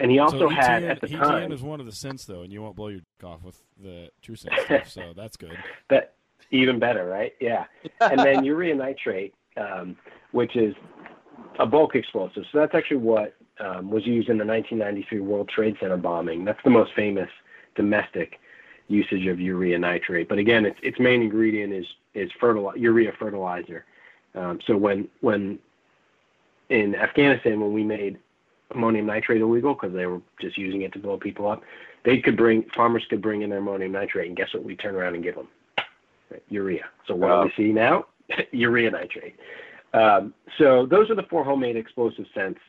and 0.00 0.10
he 0.10 0.18
also 0.18 0.38
so 0.38 0.48
had 0.48 0.82
ETN, 0.82 0.90
at 0.90 1.00
the 1.00 1.06
ETN 1.08 1.20
time 1.20 1.52
is 1.52 1.62
one 1.62 1.80
of 1.80 1.86
the 1.86 1.92
scents 1.92 2.24
though, 2.24 2.42
and 2.42 2.52
you 2.52 2.62
won't 2.62 2.76
blow 2.76 2.88
your 2.88 3.00
dick 3.00 3.24
off 3.24 3.42
with 3.42 3.62
the 3.82 4.10
true 4.22 4.36
scent 4.36 4.54
stuff. 4.64 4.88
So 4.88 5.12
that's 5.16 5.36
good. 5.36 5.56
that 5.90 6.14
even 6.50 6.78
better, 6.78 7.06
right? 7.06 7.32
Yeah, 7.40 7.64
and 8.00 8.18
then 8.20 8.44
urea 8.44 8.74
nitrate, 8.74 9.34
um, 9.56 9.96
which 10.32 10.56
is 10.56 10.74
a 11.58 11.66
bulk 11.66 11.94
explosive. 11.94 12.44
So 12.52 12.58
that's 12.58 12.74
actually 12.74 12.98
what 12.98 13.34
um, 13.60 13.90
was 13.90 14.06
used 14.06 14.28
in 14.28 14.38
the 14.38 14.44
1993 14.44 15.20
World 15.20 15.48
Trade 15.48 15.76
Center 15.80 15.96
bombing. 15.96 16.44
That's 16.44 16.62
the 16.64 16.70
most 16.70 16.92
famous 16.94 17.28
domestic 17.74 18.38
usage 18.88 19.26
of 19.26 19.40
urea 19.40 19.78
nitrate. 19.78 20.28
But 20.28 20.38
again, 20.38 20.64
its 20.66 20.78
its 20.82 20.98
main 21.00 21.22
ingredient 21.22 21.72
is 21.72 21.86
is 22.14 22.30
fertili- 22.40 22.78
urea 22.78 23.12
fertilizer. 23.18 23.84
Um, 24.34 24.58
so 24.66 24.76
when 24.76 25.08
when 25.20 25.58
in 26.68 26.94
Afghanistan 26.94 27.60
when 27.60 27.72
we 27.72 27.84
made 27.84 28.18
ammonium 28.74 29.06
nitrate 29.06 29.40
illegal 29.40 29.74
because 29.74 29.94
they 29.94 30.06
were 30.06 30.20
just 30.40 30.58
using 30.58 30.82
it 30.82 30.92
to 30.92 30.98
blow 30.98 31.16
people 31.16 31.48
up, 31.48 31.62
they 32.04 32.18
could 32.18 32.36
bring 32.36 32.64
farmers 32.74 33.04
could 33.08 33.22
bring 33.22 33.42
in 33.42 33.50
their 33.50 33.58
ammonium 33.58 33.92
nitrate, 33.92 34.28
and 34.28 34.36
guess 34.36 34.52
what? 34.54 34.64
We 34.64 34.76
turn 34.76 34.94
around 34.94 35.14
and 35.14 35.24
give 35.24 35.34
them 35.34 35.48
urea. 36.48 36.84
So 37.06 37.14
what 37.14 37.30
Wow. 37.30 37.42
do 37.44 37.50
we 37.56 37.64
see 37.64 37.72
now? 37.72 38.06
urea 38.52 38.90
nitrate. 38.90 39.36
Um, 39.92 40.34
so 40.58 40.86
those 40.86 41.10
are 41.10 41.14
the 41.14 41.22
four 41.24 41.44
homemade 41.44 41.76
explosive 41.76 42.26
scents 42.34 42.60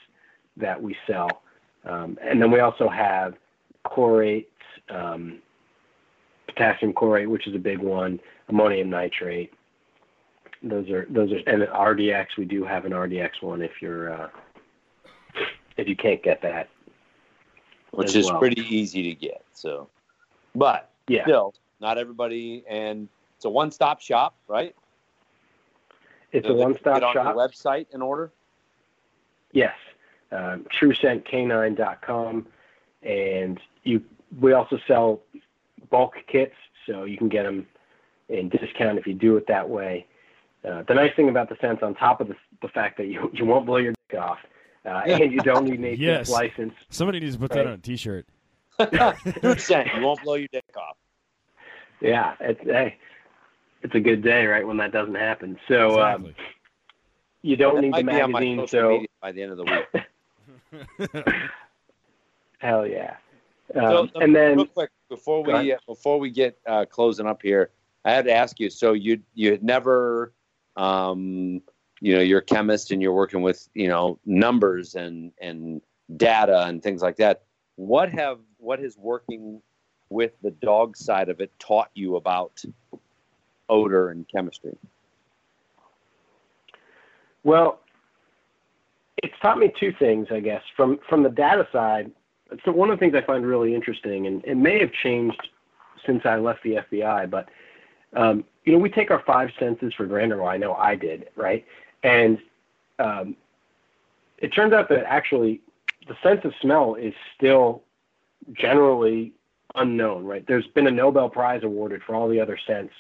that 0.55 0.81
we 0.81 0.95
sell, 1.05 1.41
um, 1.85 2.17
and 2.21 2.41
then 2.41 2.51
we 2.51 2.59
also 2.59 2.87
have 2.87 3.35
chlorates, 3.85 4.45
um, 4.89 5.39
potassium 6.47 6.93
chlorate, 6.93 7.29
which 7.29 7.47
is 7.47 7.55
a 7.55 7.59
big 7.59 7.79
one, 7.79 8.19
ammonium 8.49 8.89
nitrate. 8.89 9.53
Those 10.63 10.89
are 10.89 11.05
those 11.09 11.31
are 11.31 11.37
and 11.47 11.63
RDX. 11.63 12.27
We 12.37 12.45
do 12.45 12.63
have 12.63 12.85
an 12.85 12.91
RDX 12.91 13.41
one 13.41 13.61
if 13.61 13.81
you're 13.81 14.13
uh, 14.13 14.29
if 15.77 15.87
you 15.87 15.95
can't 15.95 16.21
get 16.21 16.41
that. 16.41 16.69
which 17.91 18.15
is 18.15 18.25
well. 18.29 18.37
pretty 18.37 18.61
easy 18.61 19.01
to 19.03 19.15
get. 19.15 19.43
So, 19.53 19.87
but 20.53 20.89
Yeah. 21.07 21.23
still, 21.23 21.55
not 21.79 21.97
everybody, 21.97 22.63
and 22.67 23.07
it's 23.35 23.45
a 23.45 23.49
one-stop 23.49 24.01
shop, 24.01 24.35
right? 24.47 24.75
It's 26.31 26.45
So 26.45 26.53
a 26.53 26.57
one-stop 26.57 26.95
get 26.95 27.03
on 27.03 27.13
shop. 27.13 27.25
your 27.35 27.47
website 27.47 27.87
and 27.93 28.03
order. 28.03 28.31
Yes, 29.53 29.73
um, 30.31 30.65
TrueScentK9.com, 30.65 32.47
and 33.03 33.59
you. 33.83 34.03
We 34.41 34.51
also 34.51 34.77
sell 34.85 35.21
bulk 35.89 36.15
kits, 36.27 36.55
so 36.85 37.05
you 37.05 37.17
can 37.17 37.29
get 37.29 37.43
them 37.43 37.65
in 38.29 38.49
discount 38.49 38.99
if 38.99 39.07
you 39.07 39.13
do 39.13 39.37
it 39.37 39.47
that 39.47 39.67
way. 39.69 40.05
Uh, 40.67 40.83
the 40.83 40.93
nice 40.93 41.15
thing 41.15 41.29
about 41.29 41.47
the 41.49 41.55
scents, 41.61 41.81
on 41.81 41.95
top 41.95 42.19
of 42.19 42.27
the, 42.27 42.35
the 42.61 42.67
fact 42.67 42.97
that 42.97 43.07
you 43.07 43.31
you 43.33 43.45
won't 43.45 43.65
blow 43.65 43.77
your 43.77 43.93
dick 44.09 44.19
off, 44.19 44.39
uh, 44.85 45.01
and 45.05 45.31
you 45.31 45.39
don't 45.41 45.65
need 45.65 45.79
an 45.79 45.85
ATF 45.85 45.97
Yes. 45.99 46.29
license. 46.29 46.73
Somebody 46.89 47.19
needs 47.19 47.35
to 47.35 47.39
put 47.39 47.51
that 47.51 47.65
on 47.67 47.73
a 47.73 47.77
T-shirt. 47.77 48.25
Good 49.41 49.59
scent. 49.59 49.89
You 49.95 50.01
won't 50.01 50.21
blow 50.23 50.35
your 50.35 50.47
dick 50.51 50.63
off. 50.77 50.97
Yeah, 51.99 52.35
it's 52.39 52.61
hey, 52.63 52.95
it's 53.81 53.95
a 53.95 53.99
good 53.99 54.21
day, 54.21 54.45
right, 54.45 54.65
when 54.65 54.77
that 54.77 54.91
doesn't 54.91 55.15
happen. 55.15 55.57
So 55.67 55.99
um, 55.99 56.35
you 57.41 57.55
don't 57.55 57.75
That 57.75 57.81
need 57.81 57.93
the 57.93 57.97
be 57.97 58.03
magazine, 58.03 58.67
so 58.67 59.03
by 59.19 59.31
the 59.31 59.41
end 59.41 59.51
of 59.51 59.57
the 59.57 59.63
week. 61.03 61.25
hell 62.59 62.85
yeah. 62.85 63.15
Um, 63.75 63.83
uh, 63.83 64.19
and 64.21 64.35
then 64.35 64.57
real 64.57 64.65
quick 64.67 64.91
before 65.09 65.43
we 65.43 65.73
uh, 65.73 65.77
before 65.87 66.19
we 66.19 66.29
get 66.29 66.57
uh, 66.67 66.85
closing 66.85 67.25
up 67.25 67.41
here, 67.41 67.71
I 68.05 68.11
had 68.13 68.25
to 68.25 68.31
ask 68.33 68.59
you. 68.59 68.69
So 68.69 68.93
you 68.93 69.21
you 69.33 69.51
had 69.51 69.63
never, 69.63 70.33
um, 70.75 71.61
you 72.01 72.15
know, 72.15 72.21
you're 72.21 72.39
a 72.39 72.43
chemist 72.43 72.91
and 72.91 73.01
you're 73.01 73.13
working 73.13 73.41
with 73.41 73.67
you 73.73 73.87
know 73.87 74.19
numbers 74.25 74.95
and 74.95 75.31
and 75.41 75.81
data 76.15 76.65
and 76.65 76.81
things 76.81 77.01
like 77.01 77.17
that. 77.17 77.43
What 77.75 78.09
have 78.11 78.39
what 78.57 78.79
has 78.79 78.97
working 78.97 79.61
with 80.09 80.31
the 80.41 80.51
dog 80.51 80.95
side 80.95 81.29
of 81.29 81.41
it 81.41 81.51
taught 81.59 81.89
you 81.93 82.15
about 82.15 82.63
odor 83.69 84.09
and 84.09 84.25
chemistry? 84.29 84.77
Well, 87.43 87.79
it's 89.23 89.33
taught 89.41 89.57
me 89.57 89.71
two 89.79 89.93
things, 89.97 90.27
I 90.31 90.39
guess. 90.39 90.61
From 90.75 90.99
from 91.09 91.23
the 91.23 91.29
data 91.29 91.67
side, 91.71 92.11
so 92.63 92.71
one 92.71 92.89
of 92.89 92.97
the 92.97 92.99
things 92.99 93.15
I 93.15 93.25
find 93.25 93.45
really 93.45 93.73
interesting, 93.73 94.27
and 94.27 94.43
it 94.45 94.55
may 94.55 94.79
have 94.79 94.91
changed 94.91 95.49
since 96.05 96.25
I 96.25 96.37
left 96.37 96.63
the 96.63 96.79
FBI, 96.91 97.29
but 97.29 97.49
um, 98.15 98.45
you 98.63 98.73
know, 98.73 98.79
we 98.79 98.89
take 98.89 99.11
our 99.11 99.23
five 99.25 99.49
senses 99.59 99.93
for 99.95 100.05
granted. 100.05 100.37
Well, 100.37 100.47
I 100.47 100.57
know 100.57 100.73
I 100.73 100.95
did, 100.95 101.29
right? 101.35 101.65
And 102.03 102.37
um, 102.99 103.35
it 104.37 104.49
turns 104.49 104.73
out 104.73 104.89
that 104.89 105.05
actually 105.05 105.61
the 106.07 106.15
sense 106.23 106.41
of 106.45 106.53
smell 106.61 106.95
is 106.95 107.13
still 107.35 107.83
generally 108.53 109.33
unknown, 109.75 110.25
right? 110.25 110.45
There's 110.47 110.67
been 110.67 110.87
a 110.87 110.91
Nobel 110.91 111.29
Prize 111.29 111.63
awarded 111.63 112.01
for 112.03 112.15
all 112.15 112.27
the 112.27 112.39
other 112.39 112.57
scents. 112.65 112.93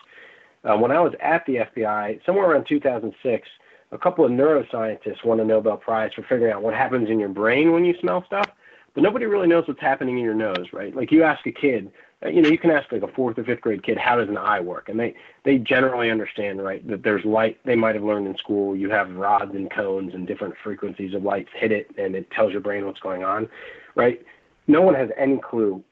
Uh, 0.63 0.77
when 0.77 0.91
I 0.91 0.99
was 0.99 1.13
at 1.21 1.45
the 1.45 1.57
FBI, 1.57 2.25
somewhere 2.25 2.49
around 2.49 2.65
2006, 2.67 3.47
a 3.91 3.97
couple 3.97 4.25
of 4.25 4.31
neuroscientists 4.31 5.23
won 5.23 5.39
a 5.39 5.45
Nobel 5.45 5.77
Prize 5.77 6.11
for 6.13 6.23
figuring 6.23 6.53
out 6.53 6.61
what 6.61 6.73
happens 6.73 7.09
in 7.09 7.19
your 7.19 7.29
brain 7.29 7.71
when 7.71 7.85
you 7.85 7.95
smell 7.99 8.23
stuff. 8.25 8.49
But 8.93 9.03
nobody 9.03 9.27
really 9.27 9.47
knows 9.47 9.67
what's 9.67 9.79
happening 9.79 10.17
in 10.17 10.23
your 10.23 10.33
nose, 10.33 10.73
right? 10.73 10.93
Like 10.95 11.11
you 11.11 11.23
ask 11.23 11.45
a 11.45 11.51
kid, 11.51 11.91
Uh, 12.25 12.29
you 12.29 12.41
know, 12.41 12.49
you 12.49 12.57
can 12.57 12.71
ask 12.71 12.91
like 12.91 13.03
a 13.03 13.07
fourth 13.07 13.37
or 13.37 13.43
fifth 13.43 13.61
grade 13.61 13.83
kid, 13.83 13.97
how 13.97 14.15
does 14.15 14.27
an 14.27 14.37
eye 14.37 14.59
work? 14.59 14.89
And 14.89 14.99
they 14.99 15.15
they 15.43 15.57
generally 15.57 16.09
understand, 16.09 16.63
right, 16.63 16.85
that 16.87 17.03
there's 17.03 17.23
light. 17.25 17.59
They 17.63 17.75
might 17.75 17.95
have 17.95 18.03
learned 18.03 18.27
in 18.27 18.35
school. 18.37 18.75
You 18.75 18.89
have 18.89 19.11
rods 19.11 19.53
and 19.53 19.69
cones 19.69 20.13
and 20.13 20.25
different 20.25 20.55
frequencies 20.63 21.13
of 21.13 21.23
lights 21.23 21.49
hit 21.53 21.71
it, 21.71 21.91
and 21.97 22.15
it 22.15 22.29
tells 22.31 22.51
your 22.51 22.61
brain 22.61 22.85
what's 22.85 22.99
going 22.99 23.23
on, 23.23 23.47
right? 23.95 24.21
No 24.67 24.81
one 24.81 24.95
has 24.95 25.09
any 25.17 25.37
clue. 25.37 25.83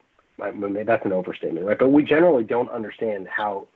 I 0.42 0.52
mean, 0.52 0.86
that's 0.86 1.06
an 1.06 1.14
overstatement, 1.14 1.66
right? 1.66 1.80
But 1.80 1.90
we 1.90 2.04
generally 2.04 2.44
don't 2.44 2.70
understand 2.70 3.28
how 3.28 3.68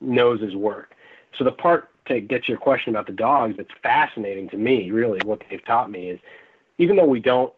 noses 0.00 0.56
work. 0.56 0.94
So 1.36 1.44
the 1.44 1.52
part 1.52 1.90
to 2.06 2.20
get 2.20 2.44
to 2.44 2.48
your 2.48 2.58
question 2.58 2.90
about 2.90 3.06
the 3.06 3.12
dogs 3.12 3.56
that's 3.56 3.70
fascinating 3.82 4.48
to 4.48 4.56
me, 4.56 4.90
really, 4.90 5.20
what 5.24 5.42
they've 5.48 5.64
taught 5.64 5.90
me 5.90 6.08
is, 6.08 6.18
even 6.78 6.96
though 6.96 7.04
we 7.04 7.20
don't 7.20 7.52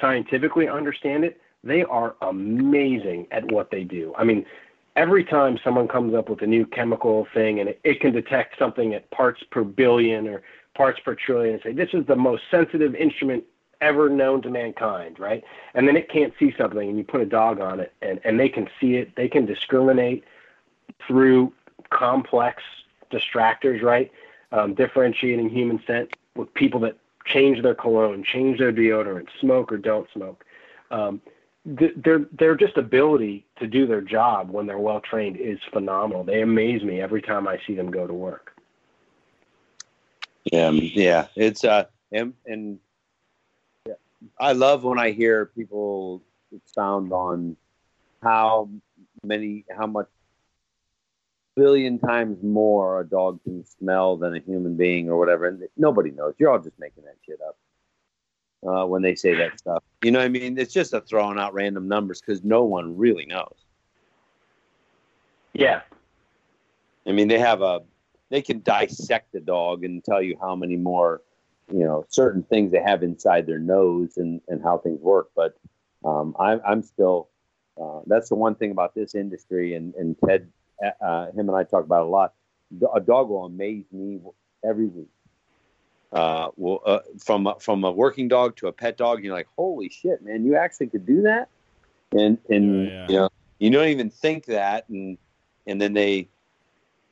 scientifically 0.00 0.68
understand 0.68 1.24
it, 1.24 1.40
they 1.62 1.84
are 1.84 2.16
amazing 2.22 3.26
at 3.30 3.50
what 3.50 3.70
they 3.70 3.84
do. 3.84 4.14
I 4.16 4.24
mean, 4.24 4.46
every 4.96 5.24
time 5.24 5.58
someone 5.62 5.88
comes 5.88 6.14
up 6.14 6.28
with 6.28 6.42
a 6.42 6.46
new 6.46 6.66
chemical 6.66 7.26
thing 7.32 7.60
and 7.60 7.68
it, 7.68 7.80
it 7.84 8.00
can 8.00 8.12
detect 8.12 8.58
something 8.58 8.94
at 8.94 9.10
parts 9.10 9.42
per 9.50 9.62
billion 9.62 10.26
or 10.28 10.42
parts 10.74 11.00
per 11.00 11.14
trillion 11.14 11.54
and 11.54 11.62
say, 11.62 11.72
this 11.72 11.90
is 11.92 12.06
the 12.06 12.16
most 12.16 12.44
sensitive 12.50 12.94
instrument 12.94 13.44
ever 13.80 14.08
known 14.08 14.42
to 14.42 14.50
mankind, 14.50 15.18
right? 15.18 15.42
And 15.74 15.88
then 15.88 15.96
it 15.96 16.10
can't 16.10 16.34
see 16.38 16.54
something 16.56 16.88
and 16.88 16.98
you 16.98 17.04
put 17.04 17.20
a 17.20 17.26
dog 17.26 17.60
on 17.60 17.80
it 17.80 17.92
and, 18.02 18.20
and 18.24 18.38
they 18.38 18.48
can 18.48 18.68
see 18.80 18.96
it. 18.96 19.14
They 19.16 19.28
can 19.28 19.46
discriminate 19.46 20.24
through 21.06 21.52
complex 21.90 22.62
distractors, 23.10 23.82
right? 23.82 24.10
Um, 24.52 24.74
differentiating 24.74 25.48
human 25.48 25.82
scent 25.86 26.14
with 26.34 26.52
people 26.54 26.80
that 26.80 26.96
change 27.24 27.62
their 27.62 27.74
cologne, 27.74 28.24
change 28.24 28.58
their 28.58 28.72
deodorant, 28.72 29.28
smoke 29.40 29.72
or 29.72 29.78
don't 29.78 30.08
smoke. 30.12 30.44
Um, 30.90 31.20
th- 31.78 31.94
their 31.96 32.20
their 32.38 32.54
just 32.56 32.76
ability 32.76 33.46
to 33.58 33.66
do 33.66 33.86
their 33.86 34.00
job 34.00 34.50
when 34.50 34.66
they're 34.66 34.78
well 34.78 35.00
trained 35.00 35.36
is 35.36 35.58
phenomenal. 35.72 36.24
They 36.24 36.42
amaze 36.42 36.82
me 36.82 37.00
every 37.00 37.22
time 37.22 37.46
I 37.46 37.58
see 37.66 37.74
them 37.74 37.90
go 37.90 38.06
to 38.06 38.14
work. 38.14 38.56
Yeah, 40.52 40.70
yeah, 40.70 41.26
it's 41.36 41.64
uh, 41.64 41.84
and 42.12 42.34
and 42.46 42.78
yeah, 43.86 43.94
I 44.38 44.52
love 44.52 44.84
when 44.84 44.98
I 44.98 45.10
hear 45.10 45.46
people 45.46 46.22
expound 46.54 47.12
on 47.12 47.56
how 48.22 48.68
many, 49.22 49.64
how 49.76 49.86
much 49.86 50.08
billion 51.56 51.98
times 51.98 52.42
more 52.42 53.00
a 53.00 53.04
dog 53.06 53.42
can 53.44 53.64
smell 53.66 54.16
than 54.16 54.34
a 54.34 54.40
human 54.40 54.76
being 54.76 55.10
or 55.10 55.18
whatever, 55.18 55.46
and 55.46 55.62
nobody 55.76 56.10
knows. 56.10 56.34
You're 56.38 56.50
all 56.50 56.58
just 56.58 56.78
making 56.78 57.04
that 57.04 57.16
shit 57.26 57.40
up 57.46 57.56
uh, 58.66 58.84
when 58.86 59.02
they 59.02 59.14
say 59.14 59.34
that 59.34 59.58
stuff. 59.58 59.82
You 60.02 60.10
know 60.10 60.18
what 60.18 60.26
I 60.26 60.28
mean? 60.28 60.58
It's 60.58 60.72
just 60.72 60.92
a 60.92 61.00
throwing 61.00 61.38
out 61.38 61.54
random 61.54 61.88
numbers 61.88 62.20
because 62.20 62.42
no 62.44 62.64
one 62.64 62.96
really 62.96 63.26
knows. 63.26 63.54
Yeah, 65.52 65.82
I 67.06 67.12
mean, 67.12 67.28
they 67.28 67.38
have 67.38 67.62
a 67.62 67.80
they 68.30 68.42
can 68.42 68.62
dissect 68.62 69.34
a 69.34 69.40
dog 69.40 69.84
and 69.84 70.04
tell 70.04 70.22
you 70.22 70.36
how 70.40 70.54
many 70.54 70.76
more, 70.76 71.22
you 71.72 71.80
know, 71.80 72.06
certain 72.08 72.44
things 72.44 72.70
they 72.70 72.80
have 72.80 73.02
inside 73.02 73.46
their 73.46 73.58
nose 73.58 74.16
and 74.16 74.40
and 74.48 74.62
how 74.62 74.78
things 74.78 75.00
work. 75.00 75.30
But 75.34 75.54
um, 76.04 76.36
I'm 76.38 76.60
I'm 76.66 76.82
still 76.82 77.28
uh, 77.80 78.00
that's 78.06 78.28
the 78.28 78.36
one 78.36 78.54
thing 78.54 78.70
about 78.70 78.94
this 78.94 79.14
industry 79.14 79.74
and 79.74 79.94
and 79.94 80.16
Ted, 80.26 80.48
uh, 81.00 81.26
him 81.32 81.48
and 81.48 81.56
I 81.56 81.64
talk 81.64 81.84
about 81.84 82.02
it 82.02 82.06
a 82.06 82.10
lot. 82.10 82.34
A 82.94 83.00
dog 83.00 83.30
will 83.30 83.46
amaze 83.46 83.86
me 83.90 84.20
every 84.64 84.86
week. 84.86 85.08
Uh, 86.12 86.50
well, 86.56 86.80
uh, 86.84 87.00
from 87.18 87.46
a- 87.46 87.58
from 87.60 87.84
a 87.84 87.90
working 87.90 88.26
dog 88.26 88.56
to 88.56 88.66
a 88.66 88.72
pet 88.72 88.96
dog, 88.96 89.22
you're 89.22 89.34
like, 89.34 89.46
holy 89.56 89.88
shit, 89.88 90.22
man, 90.22 90.44
you 90.44 90.56
actually 90.56 90.88
could 90.88 91.06
do 91.06 91.22
that, 91.22 91.48
and 92.12 92.36
and 92.48 92.86
Yeah, 92.86 92.92
yeah. 92.92 93.06
you 93.08 93.16
know, 93.18 93.28
you 93.60 93.70
don't 93.70 93.88
even 93.88 94.10
think 94.10 94.46
that, 94.46 94.88
and 94.88 95.18
and 95.66 95.80
then 95.80 95.92
they, 95.92 96.26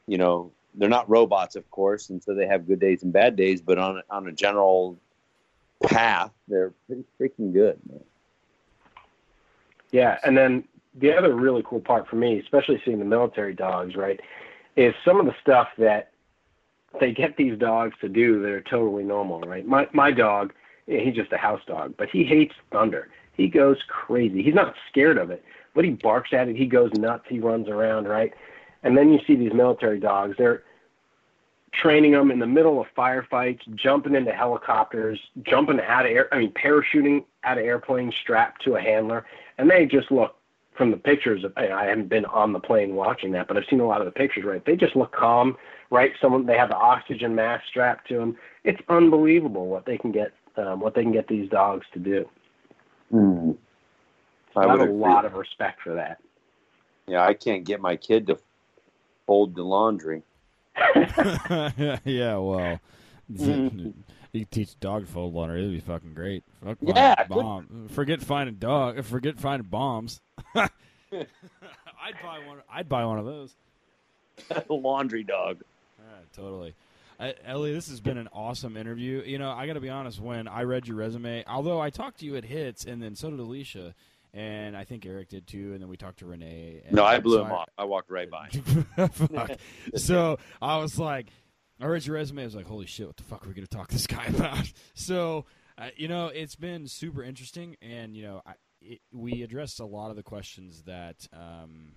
you 0.07 0.19
know, 0.19 0.51
they're 0.75 0.89
not 0.89 1.09
robots, 1.09 1.55
of 1.55 1.71
course, 1.71 2.11
and 2.11 2.21
so 2.23 2.35
they 2.35 2.47
have 2.47 2.67
good 2.67 2.81
days 2.81 3.05
and 3.05 3.13
bad 3.13 3.37
days, 3.37 3.61
but 3.61 3.79
on 3.79 4.03
on 4.11 4.27
a 4.27 4.33
general 4.33 4.99
path, 5.85 6.33
they're 6.49 6.73
pretty 6.89 7.05
freaking 7.21 7.53
good. 7.53 7.79
Man. 7.89 8.03
Yeah, 9.93 10.19
and 10.25 10.37
then 10.37 10.65
the 10.97 11.17
other 11.17 11.35
really 11.35 11.63
cool 11.65 11.81
part 11.81 12.09
for 12.09 12.17
me, 12.17 12.41
especially 12.41 12.83
seeing 12.85 12.99
the 12.99 13.05
military 13.05 13.55
dogs, 13.55 13.95
right, 13.95 14.19
is 14.77 14.93
some 15.05 15.21
of 15.21 15.27
the 15.27 15.35
stuff 15.41 15.69
that 15.79 16.11
they 17.01 17.13
get 17.13 17.37
these 17.37 17.59
dogs 17.59 17.95
to 18.01 18.09
do 18.09 18.41
that 18.43 18.51
are 18.51 18.61
totally 18.63 19.05
normal, 19.05 19.41
right? 19.41 19.67
My 19.67 19.89
my 19.93 20.11
dog, 20.11 20.53
he's 20.87 21.15
just 21.15 21.33
a 21.33 21.39
house 21.39 21.63
dog, 21.67 21.95
but 21.97 22.09
he 22.11 22.25
hates 22.25 22.55
thunder. 22.73 23.09
He 23.35 23.49
goes 23.49 23.79
crazy. 23.87 24.43
He's 24.43 24.55
not 24.55 24.75
scared 24.89 25.17
of 25.17 25.31
it, 25.31 25.45
but 25.75 25.85
he 25.85 25.93
barks 25.93 26.33
at 26.33 26.49
it. 26.49 26.57
He 26.57 26.67
goes 26.67 26.93
nuts. 26.95 27.25
He 27.29 27.39
runs 27.39 27.69
around, 27.69 28.09
right? 28.09 28.33
and 28.83 28.97
then 28.97 29.13
you 29.13 29.21
see 29.27 29.35
these 29.35 29.53
military 29.53 29.99
dogs. 29.99 30.37
They're 30.39 30.63
training 31.73 32.13
them 32.13 32.31
in 32.31 32.39
the 32.39 32.47
middle 32.47 32.81
of 32.81 32.87
firefights, 32.97 33.61
jumping 33.75 34.15
into 34.15 34.33
helicopters, 34.33 35.21
jumping 35.43 35.81
out 35.81 36.07
of 36.07 36.13
air. 36.13 36.33
I 36.33 36.39
mean, 36.39 36.53
parachuting 36.53 37.25
out 37.45 37.59
of 37.59 37.65
airplanes 37.65 38.15
strapped 38.15 38.63
to 38.65 38.77
a 38.77 38.81
handler, 38.81 39.27
and 39.59 39.71
they 39.71 39.87
just 39.87 40.11
look 40.11 40.37
from 40.75 40.91
the 40.91 40.97
pictures. 40.97 41.45
Of, 41.45 41.53
I 41.57 41.87
haven't 41.87 42.09
been 42.09 42.25
on 42.27 42.53
the 42.53 42.61
plane 42.61 42.95
watching 42.95 43.33
that, 43.33 43.49
but 43.49 43.57
I've 43.57 43.67
seen 43.69 43.81
a 43.81 43.87
lot 43.87 44.01
of 44.01 44.07
the 44.07 44.13
pictures. 44.13 44.45
Right, 44.45 44.65
they 44.65 44.77
just 44.77 44.97
look 44.97 45.13
calm. 45.13 45.57
Right, 45.91 46.13
someone 46.21 46.45
they 46.45 46.57
have 46.57 46.69
the 46.69 46.77
oxygen 46.77 47.35
mask 47.35 47.65
strapped 47.69 48.09
to 48.09 48.19
them. 48.19 48.37
It's 48.63 48.81
unbelievable 48.89 49.69
what 49.69 49.87
they 49.87 49.97
can 49.97 50.13
get, 50.13 50.33
um, 50.57 50.81
what 50.81 50.95
they 50.95 51.03
can 51.03 51.13
get 51.13 51.29
these 51.29 51.49
dogs 51.49 51.87
to 51.95 51.99
do. 51.99 52.29
Hmm. 53.11 53.53
I, 54.55 54.65
I 54.65 54.71
have 54.71 54.81
a 54.81 54.93
lot 54.93 55.25
of 55.25 55.35
respect 55.35 55.81
for 55.83 55.95
that. 55.95 56.19
Yeah, 57.07 57.25
I 57.25 57.33
can't 57.33 57.65
get 57.65 57.81
my 57.81 57.97
kid 57.97 58.27
to 58.27 58.39
fold 59.27 59.55
the 59.55 59.63
laundry. 59.63 60.23
yeah, 62.05 62.37
well, 62.37 62.81
you 63.29 64.45
teach 64.51 64.73
a 64.73 64.77
dog 64.77 65.07
to 65.07 65.13
fold 65.13 65.35
laundry. 65.35 65.61
It'd 65.61 65.73
be 65.73 65.81
fucking 65.81 66.15
great. 66.15 66.45
Fuck 66.63 66.79
yeah, 66.83 67.25
bomb. 67.25 67.89
Forget 67.91 68.21
finding 68.21 68.57
dog. 68.57 69.03
Forget 69.05 69.39
finding 69.39 69.69
bombs. 69.69 70.21
I'd 70.55 70.71
buy 72.23 72.41
one. 72.47 72.59
I'd 72.71 72.89
buy 72.89 73.05
one 73.05 73.19
of 73.19 73.25
those. 73.25 73.55
laundry 74.69 75.25
dog. 75.25 75.63
Totally. 76.35 76.75
Uh, 77.21 77.33
Ellie, 77.45 77.73
this 77.73 77.89
has 77.89 78.01
been 78.01 78.17
an 78.17 78.29
awesome 78.33 78.77
interview. 78.77 79.23
You 79.25 79.39
know, 79.39 79.51
I 79.51 79.67
got 79.67 79.73
to 79.73 79.81
be 79.81 79.89
honest. 79.89 80.21
When 80.21 80.47
I 80.47 80.63
read 80.63 80.87
your 80.87 80.97
resume, 80.97 81.45
although 81.47 81.81
I 81.81 81.91
talked 81.91 82.21
to 82.21 82.27
you 82.27 82.37
at 82.37 82.45
Hits, 82.45 82.85
and 82.85 83.03
then 83.03 83.17
so 83.17 83.31
did 83.31 83.41
Alicia, 83.41 83.95
and 84.33 84.77
I 84.77 84.85
think 84.85 85.05
Eric 85.05 85.29
did 85.29 85.47
too. 85.47 85.73
And 85.73 85.83
then 85.83 85.89
we 85.89 85.97
talked 85.97 86.21
to 86.21 86.27
Renee. 86.27 86.83
no, 86.93 87.05
I 87.05 87.19
blew 87.19 87.39
so 87.39 87.45
him 87.45 87.53
I, 87.53 87.55
off. 87.55 87.69
I 87.77 87.85
walked 87.85 88.11
right 88.11 88.29
by. 88.31 88.49
so 89.97 90.39
I 90.63 90.77
was 90.79 90.99
like, 90.99 91.27
I 91.81 91.87
read 91.87 92.05
your 92.05 92.17
resume. 92.17 92.43
I 92.43 92.45
was 92.45 92.55
like, 92.55 92.67
holy 92.67 92.87
shit, 92.87 93.07
what 93.07 93.17
the 93.17 93.23
fuck 93.23 93.45
are 93.45 93.49
we 93.49 93.55
going 93.55 93.67
to 93.67 93.77
talk 93.77 93.89
to 93.89 93.95
this 93.95 94.07
guy 94.07 94.25
about? 94.29 94.73
So, 94.95 95.45
uh, 95.77 95.89
you 95.97 96.09
know, 96.09 96.27
it's 96.27 96.57
been 96.57 96.89
super 96.89 97.23
interesting, 97.23 97.77
and 97.81 98.17
you 98.17 98.23
know, 98.23 98.43
I, 98.45 98.53
it, 98.81 99.01
we 99.13 99.43
addressed 99.43 99.81
a 99.81 99.87
lot 99.87 100.11
of 100.11 100.17
the 100.17 100.23
questions 100.23 100.83
that 100.83 101.27
um, 101.33 101.93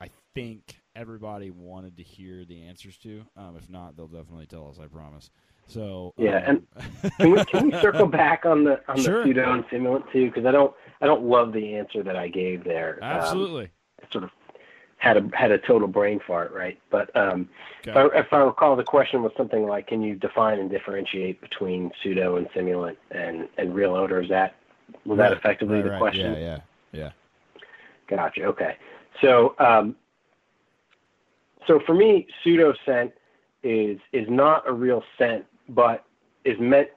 I 0.00 0.10
think 0.34 0.80
everybody 0.96 1.50
wanted 1.50 1.96
to 1.98 2.02
hear 2.02 2.44
the 2.44 2.62
answers 2.62 2.96
to. 2.98 3.22
Um, 3.36 3.56
if 3.56 3.68
not, 3.68 3.96
they'll 3.96 4.06
definitely 4.08 4.46
tell 4.46 4.68
us. 4.68 4.78
I 4.82 4.86
promise. 4.86 5.30
So 5.66 6.14
yeah, 6.16 6.44
um, 6.46 6.66
and 6.80 7.12
can 7.18 7.30
we 7.30 7.44
can 7.44 7.66
we 7.66 7.72
circle 7.80 8.06
back 8.06 8.46
on 8.46 8.64
the 8.64 8.80
on 8.88 8.98
Sure. 8.98 9.22
the 9.22 9.28
pseudo 9.28 9.52
and 9.52 9.64
simulant 9.68 10.10
too? 10.12 10.26
Because 10.26 10.46
I 10.46 10.52
don't 10.52 10.72
I 11.00 11.06
don't 11.06 11.24
love 11.24 11.52
the 11.52 11.74
answer 11.74 12.02
that 12.02 12.16
I 12.16 12.28
gave 12.28 12.64
there. 12.64 12.98
Um, 13.02 13.10
absolutely. 13.10 13.70
I 14.02 14.12
sort 14.12 14.24
of 14.24 14.30
had 14.98 15.16
a 15.16 15.28
had 15.36 15.50
a 15.50 15.58
total 15.58 15.88
brain 15.88 16.20
fart, 16.26 16.52
right? 16.52 16.78
But 16.90 17.14
um, 17.16 17.48
Okay. 17.86 17.90
if, 17.90 17.96
I, 17.96 18.18
if 18.18 18.32
I 18.32 18.38
recall, 18.38 18.76
the 18.76 18.84
question 18.84 19.22
was 19.22 19.32
something 19.36 19.66
like, 19.66 19.88
"Can 19.88 20.02
you 20.02 20.14
define 20.14 20.58
and 20.58 20.70
differentiate 20.70 21.40
between 21.40 21.90
pseudo 22.02 22.36
and 22.36 22.48
simulant 22.50 22.96
and 23.10 23.48
and 23.58 23.74
real 23.74 23.94
odor?" 23.94 24.20
Is 24.20 24.28
that 24.30 24.56
was 25.04 25.18
that 25.18 25.32
effectively 25.32 25.76
right, 25.76 25.84
the 25.84 25.90
right. 25.90 26.00
question? 26.00 26.32
Yeah, 26.34 26.60
yeah, 26.92 27.00
yeah. 27.00 27.10
Gotcha. 28.08 28.44
Okay. 28.44 28.76
So, 29.20 29.54
um, 29.58 29.96
so 31.66 31.80
for 31.84 31.94
me, 31.94 32.26
pseudo 32.42 32.74
scent 32.84 33.12
is 33.62 33.98
is 34.12 34.28
not 34.28 34.68
a 34.68 34.72
real 34.72 35.02
scent, 35.18 35.44
but 35.68 36.04
is 36.44 36.58
meant 36.58 36.88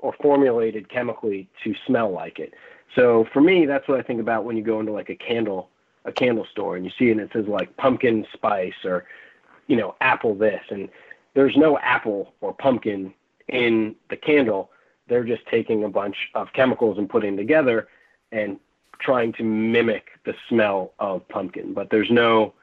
or 0.00 0.14
formulated 0.22 0.88
chemically 0.88 1.48
to 1.64 1.74
smell 1.86 2.10
like 2.10 2.38
it. 2.38 2.54
So 2.94 3.26
for 3.32 3.40
me, 3.40 3.66
that's 3.66 3.86
what 3.88 3.98
I 3.98 4.02
think 4.02 4.20
about 4.20 4.44
when 4.44 4.56
you 4.56 4.62
go 4.62 4.80
into 4.80 4.92
like 4.92 5.10
a 5.10 5.16
candle 5.16 5.70
a 6.04 6.12
candle 6.12 6.46
store 6.50 6.76
and 6.76 6.84
you 6.86 6.92
see 6.98 7.08
it 7.08 7.12
and 7.12 7.20
it 7.20 7.30
says 7.32 7.46
like 7.46 7.76
pumpkin 7.76 8.24
spice 8.32 8.84
or 8.84 9.04
you 9.66 9.76
know 9.76 9.94
apple 10.00 10.34
this 10.34 10.62
and 10.70 10.88
there's 11.34 11.56
no 11.56 11.78
apple 11.78 12.34
or 12.40 12.52
pumpkin 12.52 13.14
in 13.48 13.94
the 14.10 14.16
candle. 14.16 14.70
They're 15.08 15.24
just 15.24 15.46
taking 15.46 15.84
a 15.84 15.88
bunch 15.88 16.16
of 16.34 16.52
chemicals 16.52 16.98
and 16.98 17.08
putting 17.08 17.36
together 17.36 17.88
and 18.32 18.58
trying 18.98 19.32
to 19.34 19.44
mimic 19.44 20.08
the 20.24 20.34
smell 20.48 20.92
of 20.98 21.26
pumpkin. 21.28 21.72
But 21.74 21.90
there's 21.90 22.10
no, 22.10 22.54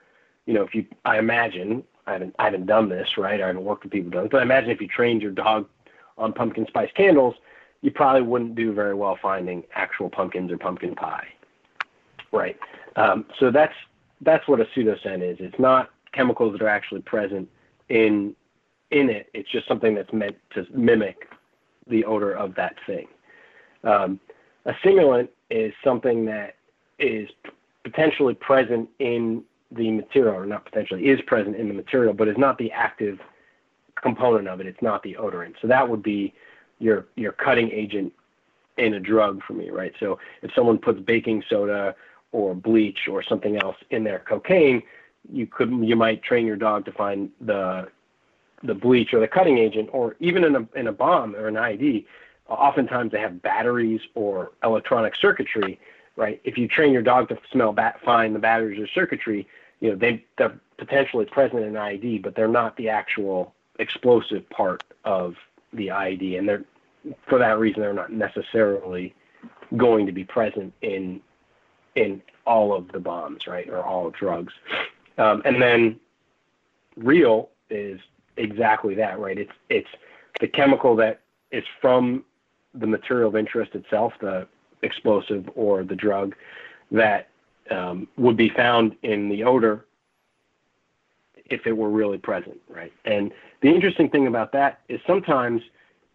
you 0.46 0.54
know, 0.54 0.64
if 0.64 0.76
you, 0.76 0.86
I 1.06 1.18
imagine, 1.18 1.84
I 2.08 2.14
haven't, 2.14 2.36
I 2.39 2.46
haven't 2.46 2.66
done 2.66 2.89
this, 2.89 3.18
right? 3.18 3.41
I 3.41 3.48
haven't 3.48 3.64
worked 3.64 3.84
with 3.84 3.93
people 3.93 4.12
doing 4.12 4.26
it, 4.26 4.32
but 4.32 4.39
I 4.39 4.43
imagine 4.43 4.70
if 4.70 4.82
you 4.82 4.88
trained 4.88 5.22
your 5.22 5.32
dog 5.32 5.68
on 6.18 6.34
pumpkin 6.34 6.66
spice 6.68 6.89
candles, 6.96 7.36
you 7.82 7.91
probably 7.91 8.22
wouldn't 8.22 8.56
do 8.56 8.74
very 8.74 8.93
well 8.93 9.18
finding 9.22 9.64
actual 9.74 10.10
pumpkins 10.10 10.52
or 10.52 10.58
pumpkin 10.58 10.96
pie, 10.96 11.28
right? 12.32 12.58
Um, 12.96 13.26
so 13.39 13.52
that's 13.52 13.74
that's 14.22 14.48
what 14.48 14.60
a 14.60 14.66
pseudoscent 14.66 15.22
is. 15.22 15.38
It's 15.39 15.60
not 15.60 15.89
chemicals 16.14 16.54
that 16.54 16.62
are 16.62 16.70
actually 16.70 17.02
present 17.02 17.50
in 17.89 18.36
in 18.91 19.10
it. 19.10 19.30
It's 19.34 19.52
just 19.52 19.68
something 19.68 19.93
that's 19.93 20.12
meant 20.14 20.38
to 20.54 20.66
mimic 20.74 21.28
the 21.88 22.06
odor 22.06 22.34
of 22.34 22.56
that 22.56 22.76
thing. 22.88 23.08
Um, 23.84 24.20
a 24.66 24.74
simulant 24.84 25.30
is 25.50 25.74
something 25.84 26.26
that 26.26 26.56
is 26.98 27.30
potentially 27.84 28.34
present 28.34 28.89
in 29.00 29.43
the 29.72 29.91
material, 29.91 30.36
or 30.36 30.45
not 30.45 30.66
potentially 30.66 31.07
is 31.07 31.20
present 31.22 31.55
in 31.55 31.68
the 31.68 31.74
material, 31.74 32.13
but 32.13 32.28
is 32.28 32.38
not 32.38 32.57
the 32.57 32.72
active 32.72 33.20
component 34.01 34.47
of 34.47 34.59
it. 34.59 34.68
It's 34.68 34.82
not 34.82 35.03
the 35.03 35.16
odorant. 35.20 35.55
So 35.61 35.68
that 35.68 35.88
would 35.88 36.03
be 36.03 36.34
your 36.80 37.07
your 37.16 37.32
cutting 37.32 37.72
agent 37.72 38.13
in 38.78 38.93
a 38.93 38.99
drug 38.99 39.41
for 39.43 39.53
me, 39.53 39.70
right? 39.70 39.93
So 39.99 40.20
if 40.41 40.51
someone 40.53 40.78
puts 40.78 40.99
baking 40.99 41.43
soda 41.49 41.95
or 42.32 42.53
bleach 42.53 43.07
or 43.09 43.24
something 43.24 43.57
else 43.57 43.78
in 43.91 44.03
their 44.03 44.20
cocaine, 44.20 44.84
you 45.32 45.47
could 45.47 45.72
you 45.72 45.95
might 45.95 46.22
train 46.24 46.45
your 46.45 46.57
dog 46.57 46.86
to 46.86 46.91
find 46.91 47.30
the 47.41 47.88
the 48.63 48.74
bleach 48.74 49.13
or 49.13 49.20
the 49.20 49.28
cutting 49.28 49.57
agent, 49.57 49.89
or 49.91 50.16
even 50.20 50.43
in 50.43 50.55
a 50.55 50.68
in 50.76 50.88
a 50.88 50.91
bomb 50.91 51.36
or 51.36 51.47
an 51.47 51.55
IED. 51.55 52.05
Oftentimes 52.47 53.11
they 53.11 53.20
have 53.20 53.41
batteries 53.41 54.01
or 54.13 54.51
electronic 54.63 55.16
circuitry, 55.16 55.80
right? 56.16 56.41
If 56.43 56.57
you 56.57 56.68
train 56.68 56.93
your 56.93 57.01
dog 57.01 57.30
to 57.30 57.38
smell 57.51 57.74
bat, 57.74 57.99
find 58.03 58.36
the 58.36 58.39
batteries 58.39 58.80
or 58.80 58.88
circuitry, 58.88 59.47
you 59.80 59.89
know 59.89 59.95
they 59.95 60.24
they're 60.38 60.59
potentially 60.78 61.26
present 61.26 61.63
in 61.63 61.74
IED, 61.74 62.24
but 62.24 62.36
they're 62.36 62.47
not 62.47 62.76
the 62.78 62.89
actual 62.89 63.53
explosive 63.80 64.49
part 64.49 64.84
of 65.03 65.36
the 65.74 65.88
IED, 65.88 66.38
and 66.38 66.47
they're 66.47 66.63
for 67.28 67.38
that 67.39 67.59
reason 67.59 67.82
they're 67.82 67.93
not 67.93 68.11
necessarily 68.11 69.13
going 69.78 70.05
to 70.05 70.11
be 70.11 70.24
present 70.24 70.74
in 70.82 71.22
in 71.95 72.22
all 72.45 72.74
of 72.74 72.91
the 72.91 72.99
bombs, 72.99 73.47
right, 73.47 73.70
or 73.70 73.84
all 73.84 74.09
drugs. 74.11 74.53
Um, 75.18 75.41
and 75.45 75.61
then 75.61 75.99
real 76.97 77.49
is 77.70 77.99
exactly 78.38 78.95
that, 78.95 79.20
right? 79.20 79.38
It's 79.38 79.51
it's 79.70 79.89
the 80.39 80.47
chemical 80.47 80.95
that 80.97 81.22
is 81.51 81.63
from 81.82 82.24
the 82.74 82.88
material 82.88 83.30
of 83.30 83.36
interest 83.36 83.74
itself, 83.76 84.13
the 84.20 84.47
explosive 84.82 85.50
or 85.56 85.84
the 85.84 85.96
drug, 85.96 86.36
that 86.92 87.30
um, 87.72 88.08
would 88.18 88.38
be 88.38 88.50
found 88.50 88.96
in 89.04 89.30
the 89.30 89.44
odor 89.44 89.86
if 91.48 91.68
it 91.68 91.74
were 91.76 91.90
really 91.90 92.18
present, 92.18 92.60
right? 92.70 92.94
And 93.06 93.32
the 93.62 93.70
interesting 93.70 94.10
thing 94.10 94.28
about 94.28 94.52
that 94.54 94.82
is 94.90 95.00
sometimes 95.06 95.62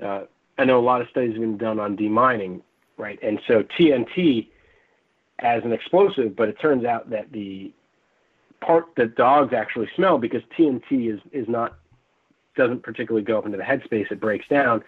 uh, 0.03 0.23
I 0.59 0.65
know 0.65 0.79
a 0.79 0.83
lot 0.83 1.01
of 1.01 1.09
studies 1.09 1.33
have 1.33 1.41
been 1.41 1.57
done 1.57 1.81
on 1.81 1.97
demining, 1.97 2.61
right? 2.97 3.19
And 3.23 3.41
so 3.47 3.63
TNT 3.63 4.49
as 5.39 5.65
an 5.65 5.73
explosive, 5.73 6.37
but 6.37 6.49
it 6.49 6.59
turns 6.61 6.85
out 6.85 7.09
that 7.11 7.33
the 7.33 7.73
part 8.61 8.87
that 8.97 9.17
dogs 9.17 9.55
actually 9.55 9.89
smell 9.97 10.19
because 10.19 10.43
TNT 10.57 11.15
is 11.15 11.21
is 11.33 11.49
not 11.49 11.79
doesn't 12.57 12.83
particularly 12.83 13.25
go 13.25 13.39
up 13.39 13.47
into 13.47 13.57
the 13.57 13.65
headspace. 13.65 14.11
It 14.13 14.21
breaks 14.21 14.47
down. 14.49 14.85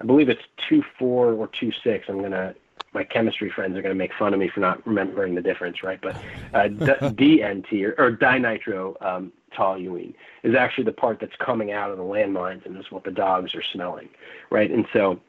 I 0.00 0.04
believe 0.04 0.28
it's 0.28 0.42
two 0.68 0.82
four 0.98 1.32
or 1.32 1.48
two 1.48 1.72
six. 1.82 2.06
I'm 2.08 2.22
gonna 2.22 2.54
my 2.96 3.04
chemistry 3.04 3.52
friends 3.54 3.76
are 3.76 3.82
gonna 3.82 3.94
make 3.94 4.12
fun 4.18 4.32
of 4.32 4.40
me 4.40 4.48
for 4.48 4.60
not 4.60 4.84
remembering 4.86 5.34
the 5.34 5.42
difference, 5.42 5.82
right? 5.82 6.00
But 6.00 6.16
uh, 6.54 6.68
D- 6.68 6.80
DNT 7.42 7.84
or, 7.84 7.94
or 7.98 8.16
dinitro 8.16 9.00
um, 9.04 9.32
toluene 9.54 10.14
is 10.42 10.54
actually 10.54 10.84
the 10.84 10.92
part 10.92 11.18
that's 11.20 11.36
coming 11.44 11.72
out 11.72 11.90
of 11.90 11.98
the 11.98 12.02
landmines 12.02 12.64
and 12.64 12.74
is 12.78 12.90
what 12.90 13.04
the 13.04 13.10
dogs 13.10 13.54
are 13.54 13.62
smelling, 13.74 14.08
right? 14.50 14.70
And 14.70 14.86
so 14.94 15.20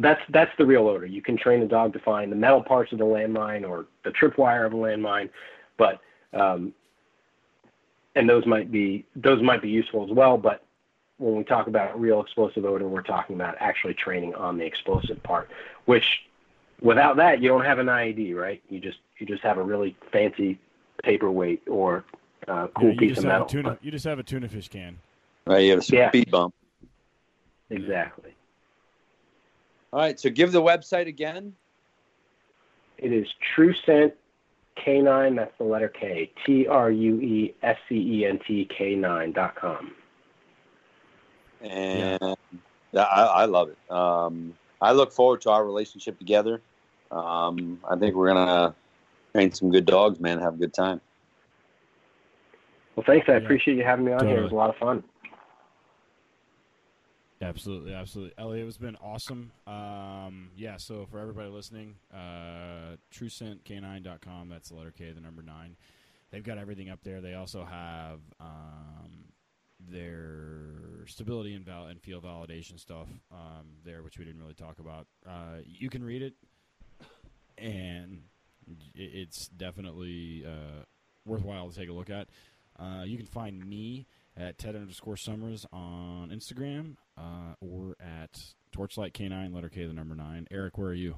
that's 0.00 0.20
that's 0.30 0.50
the 0.58 0.66
real 0.66 0.88
odor. 0.88 1.06
You 1.06 1.22
can 1.22 1.38
train 1.38 1.62
a 1.62 1.68
dog 1.68 1.92
to 1.92 2.00
find 2.00 2.32
the 2.32 2.36
metal 2.36 2.64
parts 2.64 2.90
of 2.90 2.98
the 2.98 3.04
landmine 3.04 3.66
or 3.66 3.86
the 4.02 4.10
tripwire 4.10 4.66
of 4.66 4.72
a 4.72 4.76
landmine, 4.76 5.30
but 5.78 6.00
um, 6.32 6.74
and 8.16 8.28
those 8.28 8.44
might 8.44 8.72
be 8.72 9.06
those 9.14 9.40
might 9.40 9.62
be 9.62 9.68
useful 9.68 10.02
as 10.02 10.10
well. 10.10 10.36
But 10.36 10.64
when 11.18 11.36
we 11.36 11.44
talk 11.44 11.68
about 11.68 11.98
real 12.00 12.20
explosive 12.20 12.64
odor, 12.64 12.88
we're 12.88 13.02
talking 13.02 13.36
about 13.36 13.54
actually 13.60 13.94
training 13.94 14.34
on 14.34 14.58
the 14.58 14.64
explosive 14.64 15.22
part, 15.22 15.48
which 15.84 16.24
without 16.80 17.16
that 17.16 17.40
you 17.40 17.48
don't 17.48 17.64
have 17.64 17.78
an 17.78 17.86
IED, 17.86 18.34
right? 18.34 18.62
You 18.68 18.80
just 18.80 18.98
you 19.18 19.26
just 19.26 19.42
have 19.42 19.58
a 19.58 19.62
really 19.62 19.96
fancy 20.12 20.58
paperweight 21.02 21.62
or 21.68 22.04
uh, 22.48 22.68
cool 22.76 22.88
Yeah, 22.88 22.92
you 22.92 22.98
piece 23.00 23.08
just 23.10 23.18
of 23.20 23.24
have 23.24 23.32
metal. 23.32 23.46
A 23.46 23.50
tuna, 23.50 23.78
you 23.82 23.90
just 23.90 24.04
have 24.04 24.18
a 24.18 24.22
tuna 24.22 24.48
fish 24.48 24.68
can. 24.68 24.98
Right, 25.46 25.60
you 25.64 25.70
have 25.72 25.80
a 25.80 25.84
Yeah. 25.94 26.10
speed 26.10 26.30
bump. 26.30 26.54
exactly. 27.70 28.34
All 29.92 30.00
right, 30.00 30.18
so 30.18 30.28
give 30.30 30.50
the 30.52 30.60
website 30.62 31.06
again. 31.06 31.54
It 32.98 33.12
is 33.12 33.26
TrueScent 33.56 34.12
K9, 34.84 35.36
that's 35.36 35.52
the 35.58 35.64
letter 35.64 35.88
K, 35.88 36.30
T 36.44 36.66
R 36.66 36.90
U 36.90 37.20
E 37.20 37.54
S 37.62 37.76
C 37.88 37.94
E 37.94 38.26
N 38.26 38.40
T 38.46 38.68
K9 38.78 39.34
dot 39.34 39.54
com. 39.54 39.92
and 41.60 42.18
I, 42.94 43.00
I 43.00 43.44
love 43.46 43.68
it. 43.70 43.78
Um, 43.90 44.54
I 44.84 44.92
look 44.92 45.12
forward 45.12 45.40
to 45.42 45.50
our 45.50 45.64
relationship 45.64 46.18
together. 46.18 46.60
Um, 47.10 47.80
I 47.90 47.96
think 47.96 48.14
we're 48.14 48.28
gonna 48.28 48.74
train 49.32 49.50
some 49.50 49.70
good 49.70 49.86
dogs, 49.86 50.20
man. 50.20 50.38
Have 50.40 50.54
a 50.54 50.58
good 50.58 50.74
time. 50.74 51.00
Well, 52.94 53.04
thanks. 53.06 53.26
I 53.28 53.32
Yeah. 53.32 53.38
appreciate 53.38 53.78
you 53.78 53.82
having 53.82 54.04
me 54.04 54.12
on 54.12 54.26
here. 54.26 54.40
It 54.40 54.42
was 54.42 54.52
a 54.52 54.56
lot 54.56 54.68
of 54.68 54.76
fun. 54.76 55.02
Absolutely, 57.40 57.94
absolutely. 57.94 58.34
Elliot, 58.38 58.68
it's 58.68 58.76
been 58.76 58.96
awesome. 58.96 59.52
Um, 59.66 60.50
yeah, 60.56 60.76
so 60.76 61.06
for 61.06 61.18
everybody 61.18 61.48
listening, 61.48 61.96
uh, 62.12 62.96
TrueScentK9.com, 63.10 64.48
that's 64.48 64.68
the 64.68 64.76
letter 64.76 64.92
K, 64.92 65.12
the 65.12 65.20
number 65.20 65.42
nine. 65.42 65.76
They've 66.30 66.44
got 66.44 66.58
everything 66.58 66.90
up 66.90 67.00
there. 67.02 67.20
They 67.20 67.34
also 67.34 67.64
have 67.64 68.20
um, 68.40 69.24
their 69.88 71.06
stability 71.06 71.54
and, 71.54 71.64
val- 71.64 71.86
and 71.86 72.00
field 72.00 72.24
validation 72.24 72.78
stuff 72.78 73.08
um, 73.32 73.66
there, 73.84 74.02
which 74.02 74.18
we 74.18 74.24
didn't 74.24 74.40
really 74.40 74.54
talk 74.54 74.78
about. 74.78 75.06
Uh, 75.26 75.58
you 75.64 75.90
can 75.90 76.02
read 76.02 76.22
it, 76.22 76.34
and 77.58 78.22
it's 78.94 79.48
definitely 79.48 80.44
uh, 80.46 80.84
worthwhile 81.24 81.70
to 81.70 81.76
take 81.76 81.88
a 81.88 81.92
look 81.92 82.10
at. 82.10 82.28
Uh, 82.78 83.02
you 83.04 83.16
can 83.16 83.26
find 83.26 83.64
me 83.64 84.06
at 84.36 84.58
Ted 84.58 84.74
underscore 84.74 85.16
Summers 85.16 85.64
on 85.72 86.30
Instagram 86.30 86.96
uh, 87.16 87.54
or 87.60 87.96
at 88.00 88.40
Torchlight 88.72 89.14
K9, 89.14 89.54
letter 89.54 89.68
K, 89.68 89.86
the 89.86 89.92
number 89.92 90.14
nine. 90.14 90.46
Eric, 90.50 90.76
where 90.78 90.88
are 90.88 90.94
you? 90.94 91.16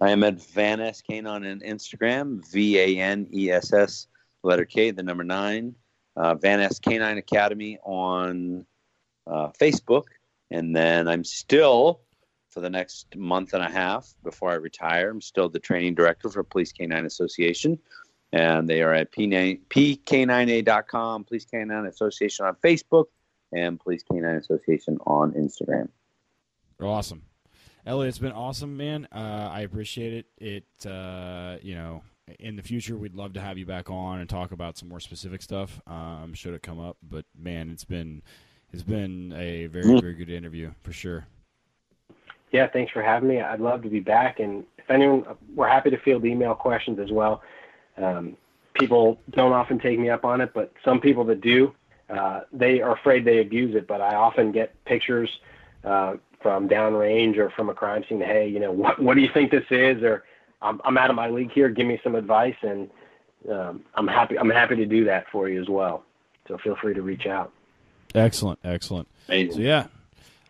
I 0.00 0.10
am 0.10 0.24
at 0.24 0.42
Van 0.52 0.80
S 0.80 1.00
Kane 1.00 1.26
on 1.26 1.42
Instagram, 1.42 2.46
V 2.50 2.78
A 2.78 3.00
N 3.00 3.28
E 3.32 3.50
S 3.50 3.72
S, 3.72 4.08
letter 4.42 4.64
K, 4.64 4.90
the 4.90 5.02
number 5.02 5.24
nine. 5.24 5.74
Uh, 6.16 6.34
Van 6.34 6.60
S 6.60 6.78
Canine 6.78 7.18
Academy 7.18 7.78
on 7.84 8.64
uh, 9.26 9.48
Facebook. 9.60 10.04
And 10.50 10.74
then 10.74 11.08
I'm 11.08 11.24
still, 11.24 12.00
for 12.50 12.60
the 12.60 12.70
next 12.70 13.14
month 13.16 13.52
and 13.52 13.62
a 13.62 13.68
half 13.68 14.14
before 14.22 14.50
I 14.50 14.54
retire, 14.54 15.10
I'm 15.10 15.20
still 15.20 15.48
the 15.48 15.58
training 15.58 15.94
director 15.94 16.28
for 16.28 16.42
Police 16.42 16.72
Canine 16.72 17.06
Association. 17.06 17.78
And 18.32 18.68
they 18.68 18.82
are 18.82 18.92
at 18.92 19.12
P9, 19.12 19.60
pk9a.com, 19.68 21.24
Police 21.24 21.44
Canine 21.44 21.86
Association 21.86 22.46
on 22.46 22.56
Facebook, 22.56 23.06
and 23.52 23.78
Police 23.78 24.02
Canine 24.02 24.36
Association 24.36 24.98
on 25.06 25.32
Instagram. 25.32 25.88
Awesome. 26.80 27.22
Elliot, 27.86 28.08
it's 28.08 28.18
been 28.18 28.32
awesome, 28.32 28.76
man. 28.76 29.06
Uh, 29.12 29.48
I 29.50 29.60
appreciate 29.60 30.12
it. 30.12 30.26
It, 30.38 30.90
uh, 30.90 31.56
you 31.62 31.76
know, 31.76 32.02
in 32.38 32.56
the 32.56 32.62
future, 32.62 32.96
we'd 32.96 33.14
love 33.14 33.32
to 33.34 33.40
have 33.40 33.58
you 33.58 33.66
back 33.66 33.90
on 33.90 34.20
and 34.20 34.28
talk 34.28 34.52
about 34.52 34.76
some 34.76 34.88
more 34.88 35.00
specific 35.00 35.42
stuff. 35.42 35.80
Um, 35.86 36.32
should 36.34 36.54
it 36.54 36.62
come 36.62 36.80
up, 36.80 36.96
but 37.02 37.24
man, 37.38 37.70
it's 37.70 37.84
been 37.84 38.22
it's 38.72 38.82
been 38.82 39.32
a 39.36 39.66
very 39.66 40.00
very 40.00 40.14
good 40.14 40.30
interview 40.30 40.72
for 40.82 40.92
sure. 40.92 41.26
Yeah, 42.52 42.68
thanks 42.72 42.92
for 42.92 43.02
having 43.02 43.28
me. 43.28 43.40
I'd 43.40 43.60
love 43.60 43.82
to 43.82 43.88
be 43.88 44.00
back. 44.00 44.40
And 44.40 44.64
if 44.78 44.90
anyone, 44.90 45.24
we're 45.54 45.68
happy 45.68 45.90
to 45.90 45.98
field 45.98 46.24
email 46.24 46.54
questions 46.54 46.98
as 46.98 47.10
well. 47.10 47.42
Um, 47.96 48.36
people 48.74 49.18
don't 49.30 49.52
often 49.52 49.78
take 49.78 49.98
me 49.98 50.10
up 50.10 50.24
on 50.24 50.40
it, 50.40 50.52
but 50.54 50.72
some 50.84 51.00
people 51.00 51.24
that 51.24 51.40
do, 51.40 51.74
uh, 52.08 52.40
they 52.52 52.80
are 52.80 52.94
afraid 52.94 53.24
they 53.24 53.40
abuse 53.40 53.74
it. 53.74 53.86
But 53.86 54.00
I 54.00 54.14
often 54.14 54.52
get 54.52 54.72
pictures 54.84 55.28
uh, 55.84 56.14
from 56.40 56.68
downrange 56.68 57.36
or 57.36 57.50
from 57.50 57.68
a 57.68 57.74
crime 57.74 58.04
scene. 58.08 58.20
Hey, 58.20 58.48
you 58.48 58.60
know, 58.60 58.72
what, 58.82 59.00
what 59.02 59.14
do 59.14 59.20
you 59.20 59.30
think 59.32 59.50
this 59.50 59.64
is? 59.70 60.02
Or 60.02 60.24
I'm, 60.66 60.80
I'm 60.84 60.98
out 60.98 61.10
of 61.10 61.16
my 61.16 61.30
league 61.30 61.52
here. 61.52 61.68
Give 61.68 61.86
me 61.86 62.00
some 62.02 62.14
advice, 62.14 62.56
and 62.62 62.90
um, 63.50 63.84
I'm 63.94 64.08
happy. 64.08 64.38
I'm 64.38 64.50
happy 64.50 64.76
to 64.76 64.86
do 64.86 65.04
that 65.04 65.26
for 65.30 65.48
you 65.48 65.60
as 65.60 65.68
well. 65.68 66.04
So 66.48 66.58
feel 66.58 66.76
free 66.80 66.94
to 66.94 67.02
reach 67.02 67.26
out. 67.26 67.52
Excellent, 68.14 68.58
excellent. 68.64 69.08
Amazing. 69.28 69.52
So 69.52 69.60
yeah, 69.60 69.86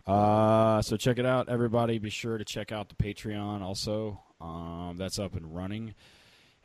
uh, 0.05 0.81
so 0.81 0.97
check 0.97 1.19
it 1.19 1.25
out, 1.25 1.49
everybody. 1.49 1.99
Be 1.99 2.09
sure 2.09 2.37
to 2.37 2.45
check 2.45 2.71
out 2.71 2.89
the 2.89 2.95
Patreon 2.95 3.61
also. 3.61 4.21
Um, 4.41 4.95
that's 4.97 5.19
up 5.19 5.35
and 5.35 5.55
running, 5.55 5.95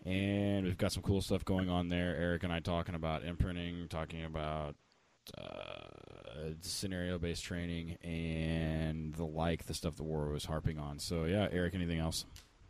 and 0.05 0.65
we've 0.65 0.79
got 0.79 0.93
some 0.93 1.03
cool 1.03 1.21
stuff 1.21 1.45
going 1.45 1.69
on 1.69 1.89
there. 1.89 2.17
Eric 2.17 2.45
and 2.45 2.53
I 2.53 2.61
talking 2.61 2.95
about 2.95 3.25
imprinting, 3.25 3.89
talking 3.89 4.25
about 4.25 4.77
uh, 5.39 6.51
scenario-based 6.61 7.43
training, 7.43 7.97
and 8.03 9.15
the 9.15 9.25
like, 9.25 9.67
the 9.67 9.75
stuff 9.75 9.97
the 9.97 10.03
war 10.03 10.29
was 10.29 10.45
harping 10.45 10.79
on. 10.79 10.99
So 10.99 11.25
yeah, 11.25 11.49
Eric, 11.51 11.75
anything 11.75 11.99
else? 11.99 12.27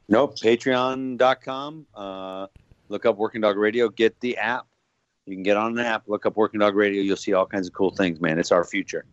Nope. 0.08 0.36
Patreon.com. 0.36 1.86
Uh, 1.94 2.46
look 2.88 3.06
up 3.06 3.16
Working 3.16 3.40
Dog 3.40 3.56
Radio. 3.56 3.88
Get 3.88 4.18
the 4.20 4.36
app. 4.36 4.66
You 5.26 5.34
can 5.36 5.42
get 5.42 5.56
on 5.56 5.74
the 5.74 5.86
app. 5.86 6.04
Look 6.08 6.26
up 6.26 6.36
Working 6.36 6.60
Dog 6.60 6.74
Radio. 6.74 7.02
You'll 7.02 7.16
see 7.16 7.32
all 7.32 7.46
kinds 7.46 7.66
of 7.68 7.72
cool 7.72 7.90
things, 7.90 8.20
man. 8.20 8.38
It's 8.38 8.52
our 8.52 8.64
future. 8.64 9.04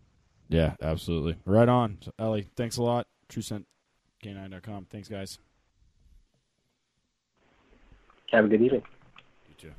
Yeah, 0.49 0.73
absolutely. 0.81 1.35
Right 1.45 1.69
on, 1.69 1.99
so, 2.01 2.11
Ellie. 2.17 2.49
Thanks 2.55 2.77
a 2.77 2.83
lot. 2.83 3.07
TrueScentK9.com. 3.29 4.87
Thanks, 4.89 5.07
guys. 5.07 5.37
Have 8.31 8.45
a 8.45 8.47
good 8.47 8.61
evening. 8.61 8.83
You 9.47 9.55
too. 9.57 9.71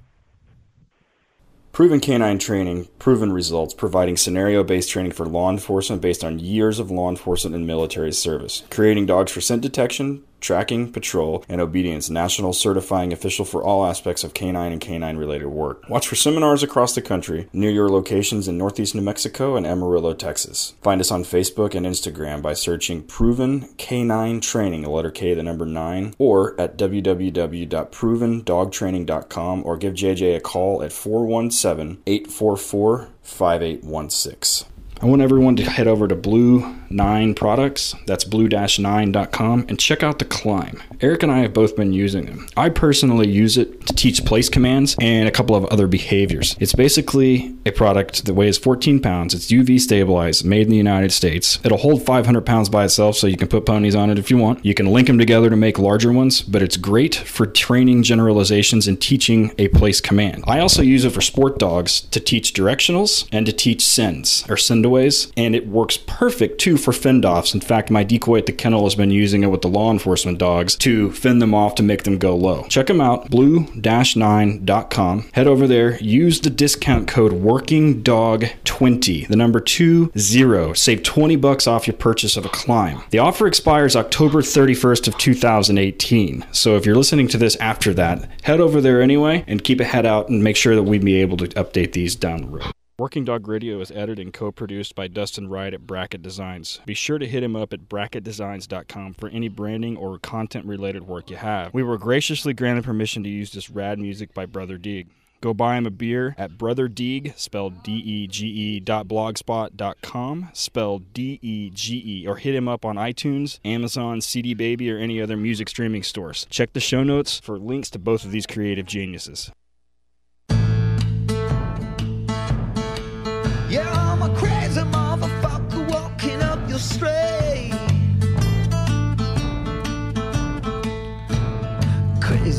Proven 1.72 2.00
canine 2.00 2.38
training, 2.38 2.88
proven 2.98 3.32
results, 3.32 3.74
providing 3.74 4.16
scenario 4.16 4.62
based 4.62 4.90
training 4.90 5.12
for 5.12 5.26
law 5.26 5.50
enforcement 5.50 6.02
based 6.02 6.22
on 6.22 6.38
years 6.38 6.78
of 6.78 6.90
law 6.90 7.08
enforcement 7.08 7.54
and 7.56 7.66
military 7.66 8.12
service. 8.12 8.64
Creating 8.70 9.06
dogs 9.06 9.32
for 9.32 9.40
scent 9.40 9.62
detection, 9.62 10.24
tracking, 10.40 10.92
patrol, 10.92 11.44
and 11.48 11.60
obedience. 11.60 12.10
National 12.10 12.52
certifying 12.52 13.12
official 13.12 13.44
for 13.44 13.62
all 13.62 13.86
aspects 13.86 14.24
of 14.24 14.34
canine 14.34 14.72
and 14.72 14.80
canine 14.80 15.16
related 15.16 15.46
work. 15.48 15.88
Watch 15.88 16.08
for 16.08 16.16
seminars 16.16 16.62
across 16.62 16.94
the 16.94 17.02
country 17.02 17.48
near 17.52 17.70
your 17.70 17.88
locations 17.88 18.48
in 18.48 18.58
Northeast 18.58 18.94
New 18.94 19.02
Mexico 19.02 19.56
and 19.56 19.66
Amarillo, 19.66 20.14
Texas. 20.14 20.74
Find 20.82 21.00
us 21.00 21.10
on 21.10 21.24
Facebook 21.24 21.74
and 21.74 21.86
Instagram 21.86 22.42
by 22.42 22.52
searching 22.54 23.02
Proven 23.02 23.68
Canine 23.76 24.40
Training, 24.40 24.82
the 24.82 24.90
letter 24.90 25.10
K, 25.10 25.34
the 25.34 25.42
number 25.42 25.66
9, 25.66 26.14
or 26.18 26.60
at 26.60 26.76
www.provendogtraining.com 26.76 29.62
or 29.64 29.76
give 29.76 29.94
JJ 29.94 30.36
a 30.36 30.40
call 30.40 30.82
at 30.82 30.92
417 30.92 32.02
844 32.06 33.08
5816. 33.22 34.66
I 35.02 35.06
want 35.06 35.22
everyone 35.22 35.56
to 35.56 35.64
head 35.64 35.86
over 35.88 36.06
to 36.06 36.14
Blue 36.14 36.76
9 36.90 37.34
Products, 37.34 37.94
that's 38.04 38.24
blue-9.com, 38.24 39.66
and 39.66 39.78
check 39.78 40.02
out 40.02 40.18
the 40.18 40.26
Klimb. 40.26 40.82
Eric 41.00 41.22
and 41.22 41.32
I 41.32 41.38
have 41.38 41.54
both 41.54 41.74
been 41.74 41.94
using 41.94 42.26
them. 42.26 42.46
I 42.54 42.68
personally 42.68 43.26
use 43.26 43.56
it 43.56 43.86
to 43.86 43.94
teach 43.94 44.26
place 44.26 44.50
commands 44.50 44.96
and 45.00 45.26
a 45.26 45.30
couple 45.30 45.56
of 45.56 45.64
other 45.66 45.86
behaviors. 45.86 46.54
It's 46.60 46.74
basically 46.74 47.54
a 47.64 47.70
product 47.70 48.26
that 48.26 48.34
weighs 48.34 48.58
14 48.58 49.00
pounds. 49.00 49.32
It's 49.32 49.50
UV 49.50 49.80
stabilized, 49.80 50.44
made 50.44 50.62
in 50.62 50.70
the 50.70 50.76
United 50.76 51.12
States. 51.12 51.58
It'll 51.64 51.78
hold 51.78 52.04
500 52.04 52.44
pounds 52.44 52.68
by 52.68 52.84
itself, 52.84 53.16
so 53.16 53.26
you 53.26 53.38
can 53.38 53.48
put 53.48 53.64
ponies 53.64 53.94
on 53.94 54.10
it 54.10 54.18
if 54.18 54.30
you 54.30 54.36
want. 54.36 54.66
You 54.66 54.74
can 54.74 54.86
link 54.86 55.06
them 55.06 55.18
together 55.18 55.48
to 55.48 55.56
make 55.56 55.78
larger 55.78 56.12
ones, 56.12 56.42
but 56.42 56.60
it's 56.60 56.76
great 56.76 57.14
for 57.14 57.46
training 57.46 58.02
generalizations 58.02 58.86
and 58.86 59.00
teaching 59.00 59.54
a 59.56 59.68
place 59.68 60.02
command. 60.02 60.44
I 60.46 60.58
also 60.58 60.82
use 60.82 61.06
it 61.06 61.12
for 61.12 61.22
sport 61.22 61.58
dogs 61.58 62.02
to 62.02 62.20
teach 62.20 62.52
directionals 62.52 63.26
and 63.32 63.46
to 63.46 63.52
teach 63.52 63.82
sends 63.86 64.44
or 64.50 64.58
sendaways, 64.90 65.32
and 65.36 65.54
it 65.54 65.68
works 65.68 65.96
perfect 65.96 66.60
too 66.60 66.76
for 66.76 66.92
fend 66.92 67.24
offs. 67.24 67.54
In 67.54 67.60
fact, 67.60 67.90
my 67.90 68.04
decoy 68.04 68.38
at 68.38 68.46
the 68.46 68.52
kennel 68.52 68.84
has 68.84 68.94
been 68.94 69.10
using 69.10 69.42
it 69.42 69.48
with 69.48 69.62
the 69.62 69.68
law 69.68 69.90
enforcement 69.90 70.38
dogs 70.38 70.76
to 70.76 71.12
fend 71.12 71.40
them 71.40 71.54
off 71.54 71.74
to 71.76 71.82
make 71.82 72.04
them 72.04 72.18
go 72.18 72.36
low. 72.36 72.64
Check 72.64 72.86
them 72.86 73.00
out, 73.00 73.30
blue-9.com. 73.30 75.30
Head 75.32 75.46
over 75.46 75.66
there, 75.66 76.02
use 76.02 76.40
the 76.40 76.50
discount 76.50 77.08
code 77.08 77.32
WORKINGDOG20, 77.32 79.28
the 79.28 79.36
number 79.36 79.60
20. 79.60 80.74
Save 80.74 81.02
20 81.02 81.36
bucks 81.36 81.66
off 81.66 81.86
your 81.86 81.96
purchase 81.96 82.36
of 82.36 82.44
a 82.44 82.48
Klimb. 82.48 83.08
The 83.10 83.18
offer 83.18 83.46
expires 83.46 83.96
October 83.96 84.42
31st 84.42 85.08
of 85.08 85.18
2018. 85.18 86.46
So 86.52 86.76
if 86.76 86.86
you're 86.86 86.96
listening 86.96 87.28
to 87.28 87.38
this 87.38 87.56
after 87.56 87.94
that, 87.94 88.28
head 88.42 88.60
over 88.60 88.80
there 88.80 89.02
anyway 89.02 89.44
and 89.46 89.62
keep 89.62 89.80
a 89.80 89.84
head 89.84 90.06
out 90.06 90.28
and 90.28 90.42
make 90.42 90.56
sure 90.56 90.74
that 90.74 90.82
we'd 90.82 91.04
be 91.04 91.20
able 91.20 91.36
to 91.38 91.46
update 91.48 91.92
these 91.92 92.16
down 92.16 92.42
the 92.42 92.48
road. 92.48 92.72
Working 93.00 93.24
Dog 93.24 93.48
Radio 93.48 93.80
is 93.80 93.90
edited 93.90 94.18
and 94.18 94.30
co-produced 94.30 94.94
by 94.94 95.08
Dustin 95.08 95.48
Wright 95.48 95.72
at 95.72 95.86
Bracket 95.86 96.20
Designs. 96.20 96.82
Be 96.84 96.92
sure 96.92 97.16
to 97.16 97.26
hit 97.26 97.42
him 97.42 97.56
up 97.56 97.72
at 97.72 97.88
bracketdesigns.com 97.88 99.14
for 99.14 99.30
any 99.30 99.48
branding 99.48 99.96
or 99.96 100.18
content-related 100.18 101.08
work 101.08 101.30
you 101.30 101.36
have. 101.36 101.72
We 101.72 101.82
were 101.82 101.96
graciously 101.96 102.52
granted 102.52 102.84
permission 102.84 103.22
to 103.22 103.30
use 103.30 103.52
this 103.52 103.70
rad 103.70 103.98
music 103.98 104.34
by 104.34 104.44
Brother 104.44 104.76
Dege. 104.76 105.06
Go 105.40 105.54
buy 105.54 105.78
him 105.78 105.86
a 105.86 105.90
beer 105.90 106.34
at 106.36 106.58
Brother 106.58 106.90
Dege, 106.90 107.34
spelled 107.38 107.82
D-E-G-E 107.82 108.80
dot 108.80 109.08
blogspot 109.08 109.76
dot 109.76 109.96
com, 110.02 110.50
spelled 110.52 111.14
D-E-G-E, 111.14 112.26
or 112.26 112.36
hit 112.36 112.54
him 112.54 112.68
up 112.68 112.84
on 112.84 112.96
iTunes, 112.96 113.60
Amazon, 113.64 114.20
CD 114.20 114.52
Baby, 114.52 114.92
or 114.92 114.98
any 114.98 115.22
other 115.22 115.38
music 115.38 115.70
streaming 115.70 116.02
stores. 116.02 116.46
Check 116.50 116.74
the 116.74 116.80
show 116.80 117.02
notes 117.02 117.40
for 117.40 117.58
links 117.58 117.88
to 117.88 117.98
both 117.98 118.26
of 118.26 118.30
these 118.30 118.46
creative 118.46 118.84
geniuses. 118.84 119.50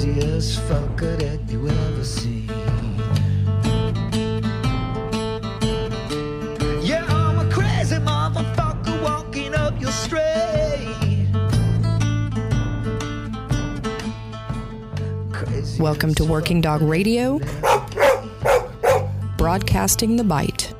craziest 0.01 0.59
fucker 0.61 1.15
that 1.19 1.39
you 1.51 1.69
ever. 1.69 2.03
Yeah, 6.83 7.05
I'm 7.05 7.37
a 7.37 7.51
crazy 7.53 7.97
motherfucker 7.97 9.03
walking 9.03 9.53
up 9.53 9.79
your 9.79 9.91
street. 9.91 11.27
Welcome 15.79 16.15
to 16.15 16.25
Working 16.25 16.61
Dog 16.61 16.81
Radio, 16.81 17.39
broadcasting 19.37 20.15
the 20.15 20.23
bite. 20.23 20.73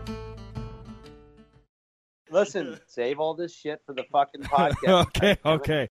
Listen, 2.32 2.80
save 2.88 3.20
all 3.20 3.36
this 3.36 3.54
shit 3.54 3.82
for 3.86 3.94
the 3.94 4.04
fucking 4.12 4.42
podcast. 4.46 5.06
okay, 5.06 5.38
okay. 5.46 5.90